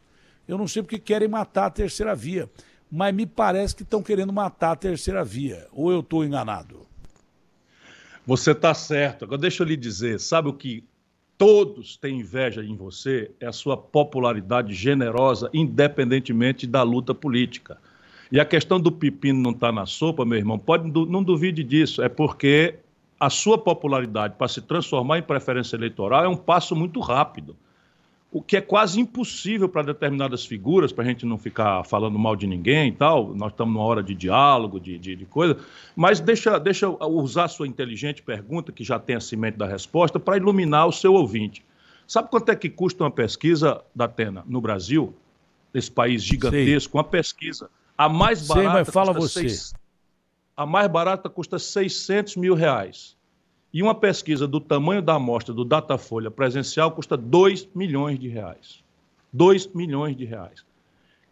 Eu 0.47 0.57
não 0.57 0.67
sei 0.67 0.81
porque 0.81 0.99
querem 0.99 1.27
matar 1.27 1.67
a 1.67 1.69
terceira 1.69 2.15
via, 2.15 2.49
mas 2.91 3.13
me 3.13 3.25
parece 3.25 3.75
que 3.75 3.83
estão 3.83 4.03
querendo 4.03 4.33
matar 4.33 4.71
a 4.71 4.75
terceira 4.75 5.23
via. 5.23 5.67
Ou 5.71 5.91
eu 5.91 6.01
estou 6.01 6.25
enganado? 6.25 6.85
Você 8.25 8.51
está 8.51 8.73
certo. 8.73 9.25
Agora 9.25 9.41
deixa 9.41 9.63
eu 9.63 9.67
lhe 9.67 9.77
dizer, 9.77 10.19
sabe 10.19 10.49
o 10.49 10.53
que 10.53 10.83
todos 11.37 11.97
têm 11.97 12.19
inveja 12.19 12.63
em 12.63 12.75
você 12.75 13.31
é 13.39 13.47
a 13.47 13.51
sua 13.51 13.75
popularidade 13.75 14.73
generosa, 14.73 15.49
independentemente 15.53 16.67
da 16.67 16.83
luta 16.83 17.15
política. 17.15 17.77
E 18.31 18.39
a 18.39 18.45
questão 18.45 18.79
do 18.79 18.91
pepino 18.91 19.41
não 19.41 19.51
estar 19.51 19.67
tá 19.67 19.73
na 19.73 19.85
sopa, 19.85 20.23
meu 20.23 20.37
irmão, 20.37 20.59
pode, 20.59 20.87
não 21.09 21.23
duvide 21.23 21.63
disso, 21.63 22.01
é 22.01 22.07
porque 22.07 22.75
a 23.19 23.29
sua 23.29 23.57
popularidade 23.57 24.35
para 24.37 24.47
se 24.47 24.61
transformar 24.61 25.17
em 25.17 25.23
preferência 25.23 25.75
eleitoral 25.75 26.23
é 26.23 26.27
um 26.27 26.37
passo 26.37 26.75
muito 26.75 26.99
rápido 26.99 27.55
o 28.31 28.41
que 28.41 28.55
é 28.55 28.61
quase 28.61 28.97
impossível 28.97 29.67
para 29.67 29.81
determinadas 29.81 30.45
figuras, 30.45 30.93
para 30.93 31.03
a 31.03 31.07
gente 31.07 31.25
não 31.25 31.37
ficar 31.37 31.83
falando 31.83 32.17
mal 32.17 32.33
de 32.33 32.47
ninguém 32.47 32.87
e 32.87 32.91
tal, 32.93 33.35
nós 33.35 33.51
estamos 33.51 33.73
numa 33.73 33.83
hora 33.83 34.01
de 34.01 34.15
diálogo, 34.15 34.79
de, 34.79 34.97
de, 34.97 35.17
de 35.17 35.25
coisa, 35.25 35.57
mas 35.97 36.21
deixa, 36.21 36.57
deixa 36.57 36.85
eu 36.85 36.97
usar 37.01 37.45
a 37.45 37.47
sua 37.49 37.67
inteligente 37.67 38.21
pergunta, 38.21 38.71
que 38.71 38.85
já 38.85 38.97
tem 38.97 39.17
a 39.17 39.19
semente 39.19 39.57
da 39.57 39.67
resposta, 39.67 40.17
para 40.17 40.37
iluminar 40.37 40.87
o 40.87 40.93
seu 40.93 41.13
ouvinte. 41.13 41.65
Sabe 42.07 42.29
quanto 42.29 42.49
é 42.49 42.55
que 42.55 42.69
custa 42.69 43.03
uma 43.03 43.11
pesquisa 43.11 43.83
da 43.93 44.05
Atena 44.05 44.45
no 44.47 44.61
Brasil, 44.61 45.13
nesse 45.73 45.91
país 45.91 46.23
gigantesco, 46.23 46.97
uma 46.97 47.03
pesquisa? 47.03 47.69
A 47.97 48.07
mais 48.07 48.47
barata 48.47 48.69
Sei, 48.69 48.73
mas 48.73 48.89
fala 48.89 49.13
você. 49.13 49.41
Seis, 49.41 49.73
a 50.55 50.65
mais 50.65 50.89
barata 50.89 51.29
custa 51.29 51.59
600 51.59 52.37
mil 52.37 52.55
reais. 52.55 53.17
E 53.73 53.81
uma 53.81 53.95
pesquisa 53.95 54.47
do 54.47 54.59
tamanho 54.59 55.01
da 55.01 55.15
amostra 55.15 55.53
do 55.53 55.63
Datafolha 55.63 56.29
presencial 56.29 56.91
custa 56.91 57.15
2 57.15 57.69
milhões 57.73 58.19
de 58.19 58.27
reais. 58.27 58.83
2 59.31 59.67
milhões 59.67 60.15
de 60.15 60.25
reais. 60.25 60.65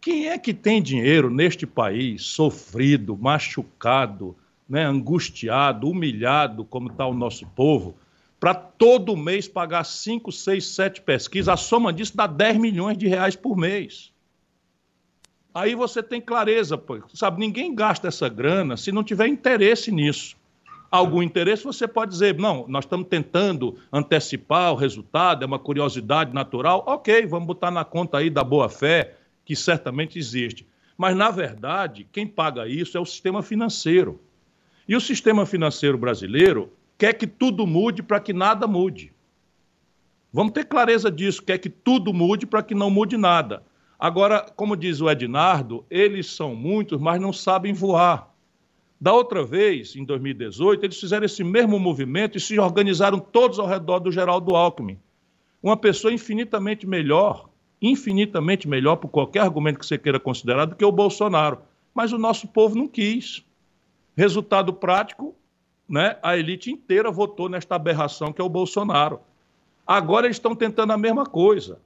Quem 0.00 0.28
é 0.28 0.38
que 0.38 0.54
tem 0.54 0.80
dinheiro 0.80 1.28
neste 1.28 1.66
país, 1.66 2.22
sofrido, 2.22 3.16
machucado, 3.16 4.34
né, 4.66 4.84
angustiado, 4.84 5.88
humilhado, 5.88 6.64
como 6.64 6.88
está 6.88 7.06
o 7.06 7.12
nosso 7.12 7.46
povo, 7.48 7.94
para 8.38 8.54
todo 8.54 9.14
mês 9.14 9.46
pagar 9.46 9.84
5, 9.84 10.32
6, 10.32 10.64
7 10.64 11.02
pesquisas? 11.02 11.50
A 11.50 11.56
soma 11.58 11.92
disso 11.92 12.16
dá 12.16 12.26
10 12.26 12.56
milhões 12.56 12.96
de 12.96 13.06
reais 13.06 13.36
por 13.36 13.54
mês. 13.54 14.10
Aí 15.52 15.74
você 15.74 16.02
tem 16.02 16.20
clareza, 16.22 16.82
sabe? 17.12 17.40
Ninguém 17.40 17.74
gasta 17.74 18.08
essa 18.08 18.28
grana 18.30 18.78
se 18.78 18.90
não 18.90 19.04
tiver 19.04 19.26
interesse 19.26 19.92
nisso. 19.92 20.39
Algum 20.90 21.22
interesse, 21.22 21.62
você 21.62 21.86
pode 21.86 22.10
dizer, 22.10 22.36
não, 22.36 22.66
nós 22.66 22.84
estamos 22.84 23.06
tentando 23.06 23.78
antecipar 23.92 24.72
o 24.72 24.76
resultado, 24.76 25.44
é 25.44 25.46
uma 25.46 25.58
curiosidade 25.58 26.34
natural. 26.34 26.82
Ok, 26.86 27.26
vamos 27.26 27.46
botar 27.46 27.70
na 27.70 27.84
conta 27.84 28.18
aí 28.18 28.28
da 28.28 28.42
boa-fé, 28.42 29.14
que 29.44 29.54
certamente 29.54 30.18
existe. 30.18 30.66
Mas, 30.98 31.16
na 31.16 31.30
verdade, 31.30 32.06
quem 32.10 32.26
paga 32.26 32.66
isso 32.66 32.98
é 32.98 33.00
o 33.00 33.06
sistema 33.06 33.40
financeiro. 33.40 34.20
E 34.88 34.96
o 34.96 35.00
sistema 35.00 35.46
financeiro 35.46 35.96
brasileiro 35.96 36.72
quer 36.98 37.12
que 37.12 37.26
tudo 37.26 37.66
mude 37.66 38.02
para 38.02 38.18
que 38.18 38.32
nada 38.32 38.66
mude. 38.66 39.12
Vamos 40.32 40.52
ter 40.52 40.64
clareza 40.64 41.10
disso, 41.10 41.42
quer 41.42 41.58
que 41.58 41.70
tudo 41.70 42.12
mude 42.12 42.46
para 42.46 42.62
que 42.62 42.74
não 42.74 42.90
mude 42.90 43.16
nada. 43.16 43.62
Agora, 43.98 44.40
como 44.56 44.76
diz 44.76 45.00
o 45.00 45.08
Ednardo, 45.08 45.84
eles 45.88 46.26
são 46.26 46.54
muitos, 46.54 47.00
mas 47.00 47.20
não 47.20 47.32
sabem 47.32 47.72
voar. 47.72 48.29
Da 49.00 49.12
outra 49.12 49.42
vez, 49.42 49.96
em 49.96 50.04
2018, 50.04 50.84
eles 50.84 51.00
fizeram 51.00 51.24
esse 51.24 51.42
mesmo 51.42 51.78
movimento 51.78 52.36
e 52.36 52.40
se 52.40 52.58
organizaram 52.58 53.18
todos 53.18 53.58
ao 53.58 53.66
redor 53.66 53.98
do 53.98 54.12
Geraldo 54.12 54.54
Alckmin. 54.54 54.98
Uma 55.62 55.76
pessoa 55.76 56.12
infinitamente 56.12 56.86
melhor 56.86 57.50
infinitamente 57.80 58.68
melhor 58.68 58.96
por 58.96 59.08
qualquer 59.08 59.40
argumento 59.40 59.78
que 59.78 59.86
você 59.86 59.96
queira 59.96 60.20
considerar 60.20 60.66
do 60.66 60.76
que 60.76 60.84
o 60.84 60.92
Bolsonaro. 60.92 61.58
Mas 61.94 62.12
o 62.12 62.18
nosso 62.18 62.46
povo 62.48 62.76
não 62.76 62.86
quis. 62.86 63.44
Resultado 64.16 64.72
prático, 64.72 65.34
né? 65.88 66.18
a 66.22 66.36
elite 66.36 66.70
inteira 66.70 67.10
votou 67.10 67.48
nesta 67.48 67.74
aberração 67.76 68.32
que 68.32 68.40
é 68.40 68.44
o 68.44 68.48
Bolsonaro. 68.48 69.20
Agora 69.86 70.26
eles 70.26 70.36
estão 70.36 70.54
tentando 70.54 70.92
a 70.92 70.98
mesma 70.98 71.24
coisa. 71.24 71.80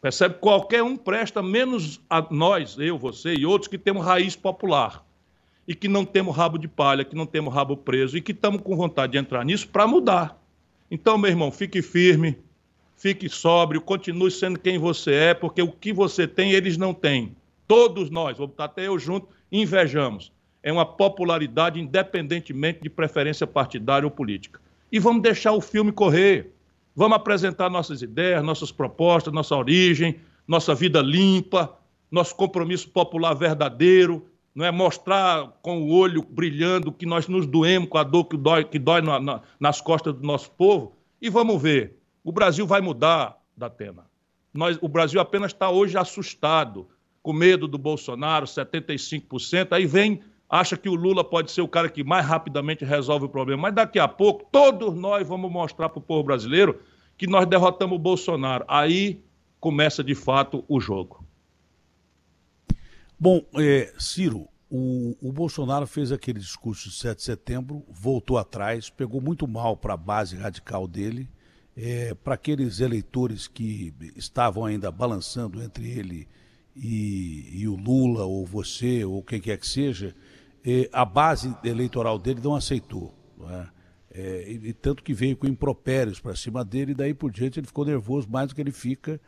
Percebe? 0.00 0.36
Qualquer 0.36 0.82
um 0.82 0.96
presta, 0.96 1.42
menos 1.42 2.00
a 2.08 2.26
nós, 2.30 2.78
eu, 2.78 2.98
você 2.98 3.34
e 3.34 3.46
outros 3.46 3.68
que 3.68 3.78
temos 3.78 4.04
raiz 4.04 4.34
popular. 4.34 5.04
E 5.66 5.74
que 5.74 5.88
não 5.88 6.04
temos 6.04 6.36
rabo 6.36 6.58
de 6.58 6.66
palha, 6.66 7.04
que 7.04 7.14
não 7.14 7.26
temos 7.26 7.54
rabo 7.54 7.76
preso 7.76 8.16
e 8.16 8.20
que 8.20 8.32
estamos 8.32 8.62
com 8.62 8.76
vontade 8.76 9.12
de 9.12 9.18
entrar 9.18 9.44
nisso 9.44 9.68
para 9.68 9.86
mudar. 9.86 10.40
Então, 10.90 11.16
meu 11.16 11.30
irmão, 11.30 11.50
fique 11.50 11.80
firme, 11.80 12.36
fique 12.96 13.28
sóbrio, 13.28 13.80
continue 13.80 14.30
sendo 14.30 14.58
quem 14.58 14.78
você 14.78 15.12
é, 15.14 15.34
porque 15.34 15.62
o 15.62 15.72
que 15.72 15.92
você 15.92 16.26
tem, 16.26 16.52
eles 16.52 16.76
não 16.76 16.92
têm. 16.92 17.34
Todos 17.66 18.10
nós, 18.10 18.36
vou 18.36 18.46
botar 18.46 18.64
até 18.64 18.86
eu 18.88 18.98
junto, 18.98 19.28
invejamos. 19.50 20.32
É 20.62 20.72
uma 20.72 20.84
popularidade 20.84 21.80
independentemente 21.80 22.80
de 22.82 22.90
preferência 22.90 23.46
partidária 23.46 24.06
ou 24.06 24.10
política. 24.10 24.60
E 24.90 24.98
vamos 24.98 25.22
deixar 25.22 25.52
o 25.52 25.60
filme 25.60 25.90
correr. 25.90 26.52
Vamos 26.94 27.16
apresentar 27.16 27.70
nossas 27.70 28.02
ideias, 28.02 28.44
nossas 28.44 28.70
propostas, 28.70 29.32
nossa 29.32 29.56
origem, 29.56 30.16
nossa 30.46 30.74
vida 30.74 31.00
limpa, 31.00 31.74
nosso 32.10 32.36
compromisso 32.36 32.90
popular 32.90 33.32
verdadeiro, 33.32 34.26
não 34.54 34.64
é 34.64 34.70
mostrar 34.70 35.48
com 35.62 35.82
o 35.82 35.90
olho 35.90 36.22
brilhando 36.22 36.92
que 36.92 37.06
nós 37.06 37.28
nos 37.28 37.46
doemos 37.46 37.88
com 37.88 37.98
a 37.98 38.02
dor 38.02 38.24
que 38.24 38.36
dói, 38.36 38.64
que 38.64 38.78
dói 38.78 39.00
na, 39.00 39.18
na, 39.18 39.40
nas 39.58 39.80
costas 39.80 40.14
do 40.14 40.26
nosso 40.26 40.50
povo. 40.52 40.94
E 41.20 41.30
vamos 41.30 41.60
ver 41.60 42.02
o 42.24 42.30
Brasil 42.30 42.66
vai 42.66 42.80
mudar, 42.80 43.36
Datena. 43.56 44.06
Nós, 44.54 44.78
o 44.80 44.88
Brasil 44.88 45.20
apenas 45.20 45.52
está 45.52 45.70
hoje 45.70 45.96
assustado, 45.96 46.88
com 47.22 47.32
medo 47.32 47.66
do 47.66 47.78
Bolsonaro, 47.78 48.46
75%. 48.46 49.72
Aí 49.72 49.86
vem, 49.86 50.20
acha 50.48 50.76
que 50.76 50.88
o 50.88 50.94
Lula 50.94 51.24
pode 51.24 51.50
ser 51.50 51.62
o 51.62 51.68
cara 51.68 51.88
que 51.88 52.04
mais 52.04 52.24
rapidamente 52.24 52.84
resolve 52.84 53.26
o 53.26 53.28
problema. 53.28 53.62
Mas 53.62 53.74
daqui 53.74 53.98
a 53.98 54.06
pouco, 54.06 54.46
todos 54.52 54.94
nós 54.94 55.26
vamos 55.26 55.50
mostrar 55.50 55.88
para 55.88 55.98
o 55.98 56.02
povo 56.02 56.22
brasileiro 56.22 56.80
que 57.16 57.26
nós 57.26 57.46
derrotamos 57.46 57.96
o 57.96 58.00
Bolsonaro. 58.00 58.64
Aí 58.68 59.20
começa 59.58 60.04
de 60.04 60.14
fato 60.14 60.64
o 60.68 60.78
jogo. 60.78 61.24
Bom, 63.22 63.40
é, 63.54 63.94
Ciro, 64.00 64.48
o, 64.68 65.16
o, 65.22 65.30
Bolsonaro 65.30 65.86
fez 65.86 66.10
aquele 66.10 66.40
discurso 66.40 66.88
de 66.88 66.96
7 66.96 67.18
de 67.18 67.22
setembro, 67.22 67.84
voltou 67.88 68.36
atrás, 68.36 68.90
pegou 68.90 69.20
muito 69.20 69.46
mal 69.46 69.76
para 69.76 69.94
a 69.94 69.96
base 69.96 70.34
radical 70.34 70.88
dele 70.88 71.30
é, 71.76 72.14
para 72.14 72.34
aqueles 72.34 72.80
eleitores 72.80 73.46
que 73.46 73.94
estavam 74.16 74.64
ainda 74.64 74.90
balançando 74.90 75.62
entre 75.62 75.88
ele 75.88 76.26
e, 76.74 77.60
e, 77.60 77.68
o 77.68 77.76
Lula, 77.76 78.24
ou 78.24 78.44
você, 78.44 79.04
ou 79.04 79.22
quem 79.22 79.40
quer 79.40 79.56
que 79.56 79.68
seja, 79.68 80.16
é, 80.66 80.90
a 80.92 81.04
base 81.04 81.56
eleitoral 81.62 82.18
dele 82.18 82.40
não 82.42 82.56
aceitou. 82.56 83.14
Não 83.38 83.48
é? 83.48 83.68
É, 84.10 84.50
e, 84.50 84.70
e, 84.70 84.72
tanto 84.72 85.00
que 85.00 85.14
veio 85.14 85.36
com 85.36 85.46
impropérios 85.46 86.18
para 86.18 86.34
cima 86.34 86.64
dele, 86.64 86.90
e 86.90 86.96
daí 86.96 87.14
por 87.14 87.30
diante 87.30 87.60
ele 87.60 87.68
ficou 87.68 87.84
nervoso 87.84 88.28
mais 88.28 88.48
do 88.48 88.56
que 88.56 88.60
ele 88.60 88.72
fica. 88.72 89.20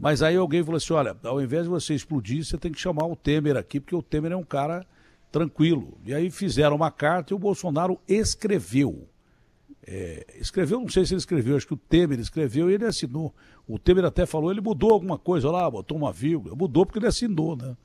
Mas 0.00 0.22
aí 0.22 0.34
alguém 0.34 0.64
falou 0.64 0.78
assim: 0.78 0.92
olha, 0.94 1.16
ao 1.22 1.40
invés 1.40 1.64
de 1.64 1.68
você 1.68 1.94
explodir, 1.94 2.44
você 2.44 2.58
tem 2.58 2.72
que 2.72 2.80
chamar 2.80 3.06
o 3.06 3.14
Temer 3.14 3.56
aqui, 3.56 3.78
porque 3.78 3.94
o 3.94 4.02
Temer 4.02 4.32
é 4.32 4.36
um 4.36 4.42
cara 4.42 4.84
tranquilo. 5.30 5.96
E 6.04 6.12
aí 6.12 6.30
fizeram 6.30 6.74
uma 6.74 6.90
carta 6.90 7.32
e 7.32 7.36
o 7.36 7.38
Bolsonaro 7.38 8.00
escreveu 8.08 9.06
é, 9.86 10.24
escreveu, 10.38 10.80
não 10.80 10.88
sei 10.88 11.04
se 11.04 11.14
ele 11.14 11.18
escreveu, 11.18 11.56
acho 11.56 11.66
que 11.66 11.74
o 11.74 11.76
Temer 11.76 12.20
escreveu 12.20 12.70
e 12.70 12.74
ele 12.74 12.84
assinou. 12.84 13.34
O 13.66 13.78
Temer 13.78 14.04
até 14.04 14.26
falou, 14.26 14.50
ele 14.50 14.60
mudou 14.60 14.92
alguma 14.92 15.18
coisa 15.18 15.50
lá, 15.50 15.68
botou 15.70 15.96
uma 15.96 16.12
vírgula, 16.12 16.54
mudou 16.54 16.84
porque 16.84 16.98
ele 16.98 17.06
assinou, 17.06 17.56
né? 17.56 17.76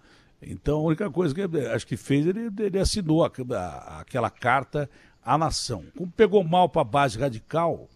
Então 0.42 0.80
a 0.80 0.84
única 0.84 1.10
coisa 1.10 1.34
que 1.34 1.42
ele, 1.42 1.68
acho 1.68 1.88
que 1.88 1.98
fez, 1.98 2.26
ele, 2.28 2.52
ele 2.60 2.78
assinou 2.78 3.24
a, 3.24 3.32
a, 3.52 4.02
aquela 4.02 4.30
carta 4.30 4.90
à 5.24 5.38
nação. 5.38 5.84
Como 5.98 6.12
pegou 6.12 6.44
mal 6.44 6.70
para 6.70 6.82
a 6.82 6.86
base 6.86 7.18
radical, 7.18 7.88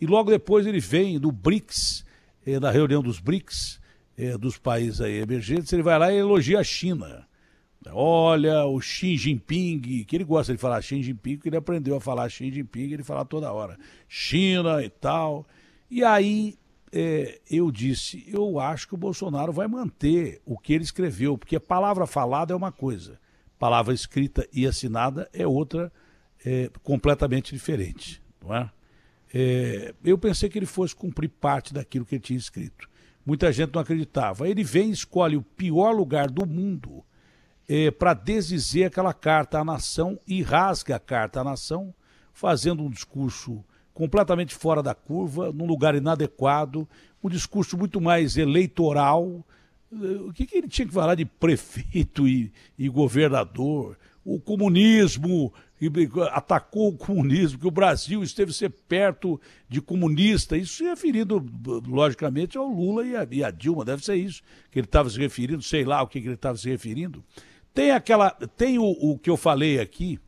e 0.00 0.06
logo 0.06 0.30
depois 0.30 0.66
ele 0.66 0.80
vem 0.80 1.18
do 1.18 1.30
BRICS, 1.30 2.06
na 2.60 2.70
reunião 2.70 3.02
dos 3.02 3.20
BRICS, 3.20 3.80
é, 4.16 4.36
dos 4.36 4.58
países 4.58 5.00
aí 5.00 5.18
emergentes, 5.18 5.72
ele 5.72 5.82
vai 5.82 5.98
lá 5.98 6.12
e 6.12 6.16
elogia 6.16 6.60
a 6.60 6.64
China. 6.64 7.26
Olha, 7.88 8.66
o 8.66 8.78
Xi 8.80 9.16
Jinping, 9.16 10.04
que 10.04 10.14
ele 10.14 10.24
gosta 10.24 10.52
de 10.52 10.58
falar 10.58 10.82
Xi 10.82 11.02
Jinping, 11.02 11.36
porque 11.36 11.48
ele 11.48 11.56
aprendeu 11.56 11.96
a 11.96 12.00
falar 12.00 12.28
Xi 12.28 12.50
Jinping, 12.50 12.92
ele 12.92 13.02
fala 13.02 13.24
toda 13.24 13.52
hora 13.52 13.78
China 14.06 14.82
e 14.82 14.90
tal. 14.90 15.46
E 15.90 16.04
aí 16.04 16.58
é, 16.92 17.40
eu 17.50 17.70
disse, 17.70 18.24
eu 18.28 18.60
acho 18.60 18.86
que 18.86 18.94
o 18.94 18.98
Bolsonaro 18.98 19.52
vai 19.52 19.66
manter 19.66 20.42
o 20.44 20.58
que 20.58 20.74
ele 20.74 20.84
escreveu, 20.84 21.38
porque 21.38 21.56
a 21.56 21.60
palavra 21.60 22.06
falada 22.06 22.52
é 22.52 22.56
uma 22.56 22.72
coisa, 22.72 23.18
palavra 23.58 23.94
escrita 23.94 24.46
e 24.52 24.66
assinada 24.66 25.28
é 25.32 25.46
outra 25.46 25.90
completamente 26.82 27.52
diferente, 27.52 28.22
não 28.42 28.54
é? 28.54 28.70
É? 29.32 29.94
Eu 30.04 30.18
pensei 30.18 30.48
que 30.48 30.58
ele 30.58 30.66
fosse 30.66 30.94
cumprir 30.94 31.28
parte 31.28 31.72
daquilo 31.72 32.04
que 32.04 32.16
ele 32.16 32.22
tinha 32.22 32.38
escrito. 32.38 32.88
Muita 33.24 33.52
gente 33.52 33.72
não 33.72 33.80
acreditava. 33.80 34.48
Ele 34.48 34.64
vem 34.64 34.90
e 34.90 34.92
escolhe 34.92 35.36
o 35.36 35.42
pior 35.42 35.92
lugar 35.92 36.30
do 36.30 36.46
mundo 36.46 37.04
eh, 37.68 37.90
para 37.90 38.14
desdizer 38.14 38.86
aquela 38.86 39.14
carta 39.14 39.60
à 39.60 39.64
nação 39.64 40.18
e 40.26 40.42
rasga 40.42 40.96
a 40.96 40.98
carta 40.98 41.40
à 41.40 41.44
nação, 41.44 41.94
fazendo 42.32 42.82
um 42.82 42.90
discurso 42.90 43.64
completamente 43.94 44.54
fora 44.54 44.82
da 44.82 44.94
curva, 44.94 45.52
num 45.52 45.66
lugar 45.66 45.94
inadequado, 45.94 46.88
um 47.22 47.28
discurso 47.28 47.76
muito 47.76 48.00
mais 48.00 48.36
eleitoral. 48.36 49.44
O 49.92 50.32
que, 50.32 50.46
que 50.46 50.56
ele 50.56 50.68
tinha 50.68 50.88
que 50.88 50.94
falar 50.94 51.14
de 51.14 51.24
prefeito 51.38 52.26
e, 52.26 52.52
e 52.78 52.88
governador? 52.88 53.98
O 54.24 54.40
comunismo, 54.40 55.52
atacou 56.32 56.88
o 56.88 56.96
comunismo, 56.96 57.58
que 57.58 57.66
o 57.66 57.70
Brasil 57.70 58.22
esteve 58.22 58.52
ser 58.52 58.70
perto 58.70 59.40
de 59.68 59.80
comunista, 59.80 60.56
isso 60.56 60.74
se 60.74 60.84
referindo, 60.84 61.44
logicamente, 61.86 62.58
ao 62.58 62.68
Lula 62.68 63.06
e 63.06 63.16
a, 63.16 63.26
e 63.30 63.44
a 63.44 63.50
Dilma, 63.50 63.84
deve 63.84 64.04
ser 64.04 64.16
isso 64.16 64.42
que 64.70 64.78
ele 64.78 64.86
estava 64.86 65.08
se 65.08 65.18
referindo, 65.18 65.62
sei 65.62 65.84
lá 65.84 66.02
o 66.02 66.06
que, 66.06 66.20
que 66.20 66.26
ele 66.26 66.34
estava 66.34 66.58
se 66.58 66.68
referindo. 66.68 67.24
Tem 67.72 67.92
aquela. 67.92 68.30
Tem 68.30 68.78
o, 68.78 68.84
o 68.84 69.18
que 69.18 69.30
eu 69.30 69.36
falei 69.36 69.78
aqui, 69.78 70.18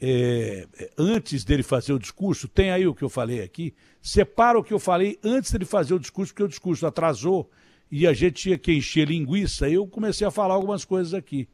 é, 0.00 0.68
antes 0.98 1.44
dele 1.44 1.62
fazer 1.62 1.92
o 1.92 1.98
discurso, 1.98 2.46
tem 2.46 2.70
aí 2.70 2.86
o 2.86 2.94
que 2.94 3.02
eu 3.02 3.08
falei 3.08 3.40
aqui. 3.40 3.74
Separa 4.02 4.58
o 4.58 4.62
que 4.62 4.74
eu 4.74 4.78
falei 4.78 5.18
antes 5.24 5.50
dele 5.50 5.64
fazer 5.64 5.94
o 5.94 5.98
discurso, 5.98 6.32
porque 6.32 6.42
o 6.42 6.48
discurso 6.48 6.86
atrasou 6.86 7.50
e 7.90 8.06
a 8.06 8.12
gente 8.12 8.34
tinha 8.34 8.58
que 8.58 8.72
encher 8.72 9.08
linguiça. 9.08 9.68
Eu 9.68 9.86
comecei 9.86 10.26
a 10.26 10.30
falar 10.30 10.54
algumas 10.54 10.84
coisas 10.84 11.14
aqui. 11.14 11.48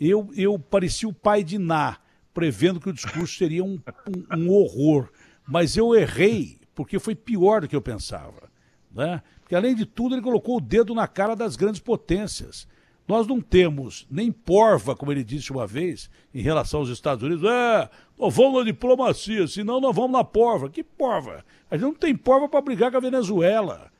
Eu, 0.00 0.30
eu 0.34 0.58
parecia 0.58 1.08
o 1.08 1.12
pai 1.12 1.44
de 1.44 1.58
Ná, 1.58 1.98
prevendo 2.32 2.80
que 2.80 2.88
o 2.88 2.92
discurso 2.92 3.36
seria 3.36 3.64
um, 3.64 3.80
um, 4.06 4.38
um 4.38 4.50
horror. 4.50 5.08
Mas 5.46 5.76
eu 5.76 5.94
errei, 5.94 6.58
porque 6.74 6.98
foi 6.98 7.14
pior 7.14 7.62
do 7.62 7.68
que 7.68 7.76
eu 7.76 7.82
pensava. 7.82 8.50
Né? 8.92 9.22
Porque, 9.40 9.54
além 9.54 9.74
de 9.74 9.84
tudo, 9.84 10.14
ele 10.14 10.22
colocou 10.22 10.58
o 10.58 10.60
dedo 10.60 10.94
na 10.94 11.08
cara 11.08 11.34
das 11.34 11.56
grandes 11.56 11.80
potências. 11.80 12.68
Nós 13.06 13.26
não 13.26 13.40
temos 13.40 14.06
nem 14.08 14.30
porva, 14.30 14.94
como 14.94 15.10
ele 15.10 15.24
disse 15.24 15.50
uma 15.50 15.66
vez, 15.66 16.08
em 16.32 16.42
relação 16.42 16.80
aos 16.80 16.88
Estados 16.88 17.24
Unidos. 17.24 17.44
É, 17.44 17.90
nós 18.16 18.32
vamos 18.32 18.60
na 18.60 18.64
diplomacia, 18.64 19.48
senão 19.48 19.80
nós 19.80 19.94
vamos 19.94 20.12
na 20.12 20.22
porva. 20.22 20.70
Que 20.70 20.84
porva? 20.84 21.44
A 21.68 21.76
gente 21.76 21.84
não 21.84 21.94
tem 21.94 22.14
porva 22.14 22.48
para 22.48 22.60
brigar 22.60 22.90
com 22.92 22.98
a 22.98 23.00
Venezuela. 23.00 23.90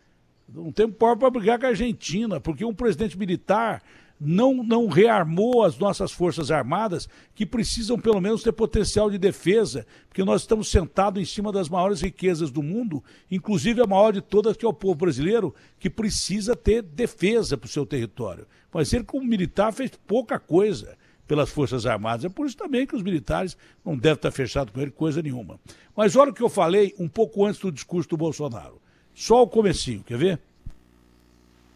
Não 0.49 0.71
tem 0.71 0.89
porva 0.89 1.17
para 1.17 1.31
brigar 1.31 1.59
com 1.59 1.67
a 1.67 1.71
Argentina, 1.71 2.41
porque 2.41 2.65
um 2.65 2.75
presidente 2.75 3.19
militar 3.19 3.83
não, 4.21 4.63
não 4.63 4.87
rearmou 4.87 5.65
as 5.65 5.79
nossas 5.79 6.13
Forças 6.13 6.51
Armadas, 6.51 7.09
que 7.35 7.47
precisam 7.47 7.99
pelo 7.99 8.21
menos 8.21 8.43
ter 8.43 8.53
potencial 8.53 9.11
de 9.11 9.17
defesa, 9.17 9.87
porque 10.09 10.23
nós 10.23 10.43
estamos 10.43 10.69
sentados 10.69 11.23
em 11.23 11.25
cima 11.25 11.51
das 11.51 11.71
maiores 11.71 12.03
riquezas 12.03 12.51
do 12.51 12.63
mundo, 12.63 13.03
inclusive 13.31 13.81
a 13.81 13.87
maior 13.87 14.13
de 14.13 14.21
todas, 14.21 14.57
que 14.59 14.67
é 14.67 14.69
o 14.69 14.75
povo 14.75 14.95
brasileiro, 14.97 15.55
que 15.79 15.89
precisa 15.89 16.55
ter 16.55 16.83
defesa 16.83 17.57
para 17.57 17.67
o 17.67 17.71
seu 17.71 17.87
território. 17.87 18.47
Mas 18.71 18.93
ele, 18.93 19.05
como 19.05 19.27
militar, 19.27 19.73
fez 19.73 19.91
pouca 20.07 20.39
coisa 20.39 20.99
pelas 21.27 21.49
Forças 21.49 21.87
Armadas. 21.87 22.25
É 22.25 22.29
por 22.29 22.45
isso 22.45 22.57
também 22.57 22.87
que 22.87 22.95
os 22.95 23.03
militares 23.03 23.57
não 23.85 23.97
devem 23.97 24.17
estar 24.17 24.31
fechados 24.33 24.75
com 24.75 24.81
ele 24.81 24.91
coisa 24.91 25.23
nenhuma. 25.23 25.59
Mas 25.97 26.15
olha 26.15 26.31
o 26.31 26.35
que 26.35 26.43
eu 26.43 26.49
falei 26.49 26.95
um 26.99 27.09
pouco 27.09 27.47
antes 27.47 27.61
do 27.61 27.73
discurso 27.73 28.11
do 28.11 28.17
Bolsonaro. 28.17 28.83
Só 29.15 29.43
o 29.43 29.49
comecinho, 29.49 30.03
quer 30.03 30.19
ver? 30.19 30.41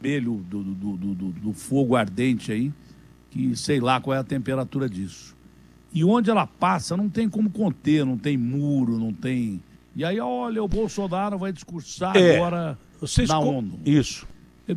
Espelho 0.04 0.44
do, 0.48 0.62
do, 0.62 0.96
do, 0.96 1.14
do, 1.14 1.52
fogo 1.52 1.96
ardente 1.96 2.52
aí, 2.52 2.72
que 3.30 3.56
sei 3.56 3.80
lá 3.80 4.00
qual 4.00 4.14
é 4.14 4.18
a 4.18 4.24
temperatura 4.24 4.88
disso. 4.88 5.34
E 5.92 6.04
onde 6.04 6.30
ela 6.30 6.46
passa, 6.46 6.96
não 6.96 7.08
tem 7.08 7.28
como 7.28 7.48
conter, 7.50 8.04
não 8.04 8.18
tem 8.18 8.36
muro, 8.36 8.98
não 8.98 9.12
tem. 9.12 9.62
E 9.96 10.04
aí, 10.04 10.20
olha, 10.20 10.62
o 10.62 10.68
Bolsonaro 10.68 11.38
vai 11.38 11.52
discursar 11.52 12.16
é, 12.16 12.36
agora 12.36 12.78
vocês 13.00 13.28
na 13.28 13.38
com... 13.38 13.58
ONU. 13.58 13.80
Isso. 13.84 14.26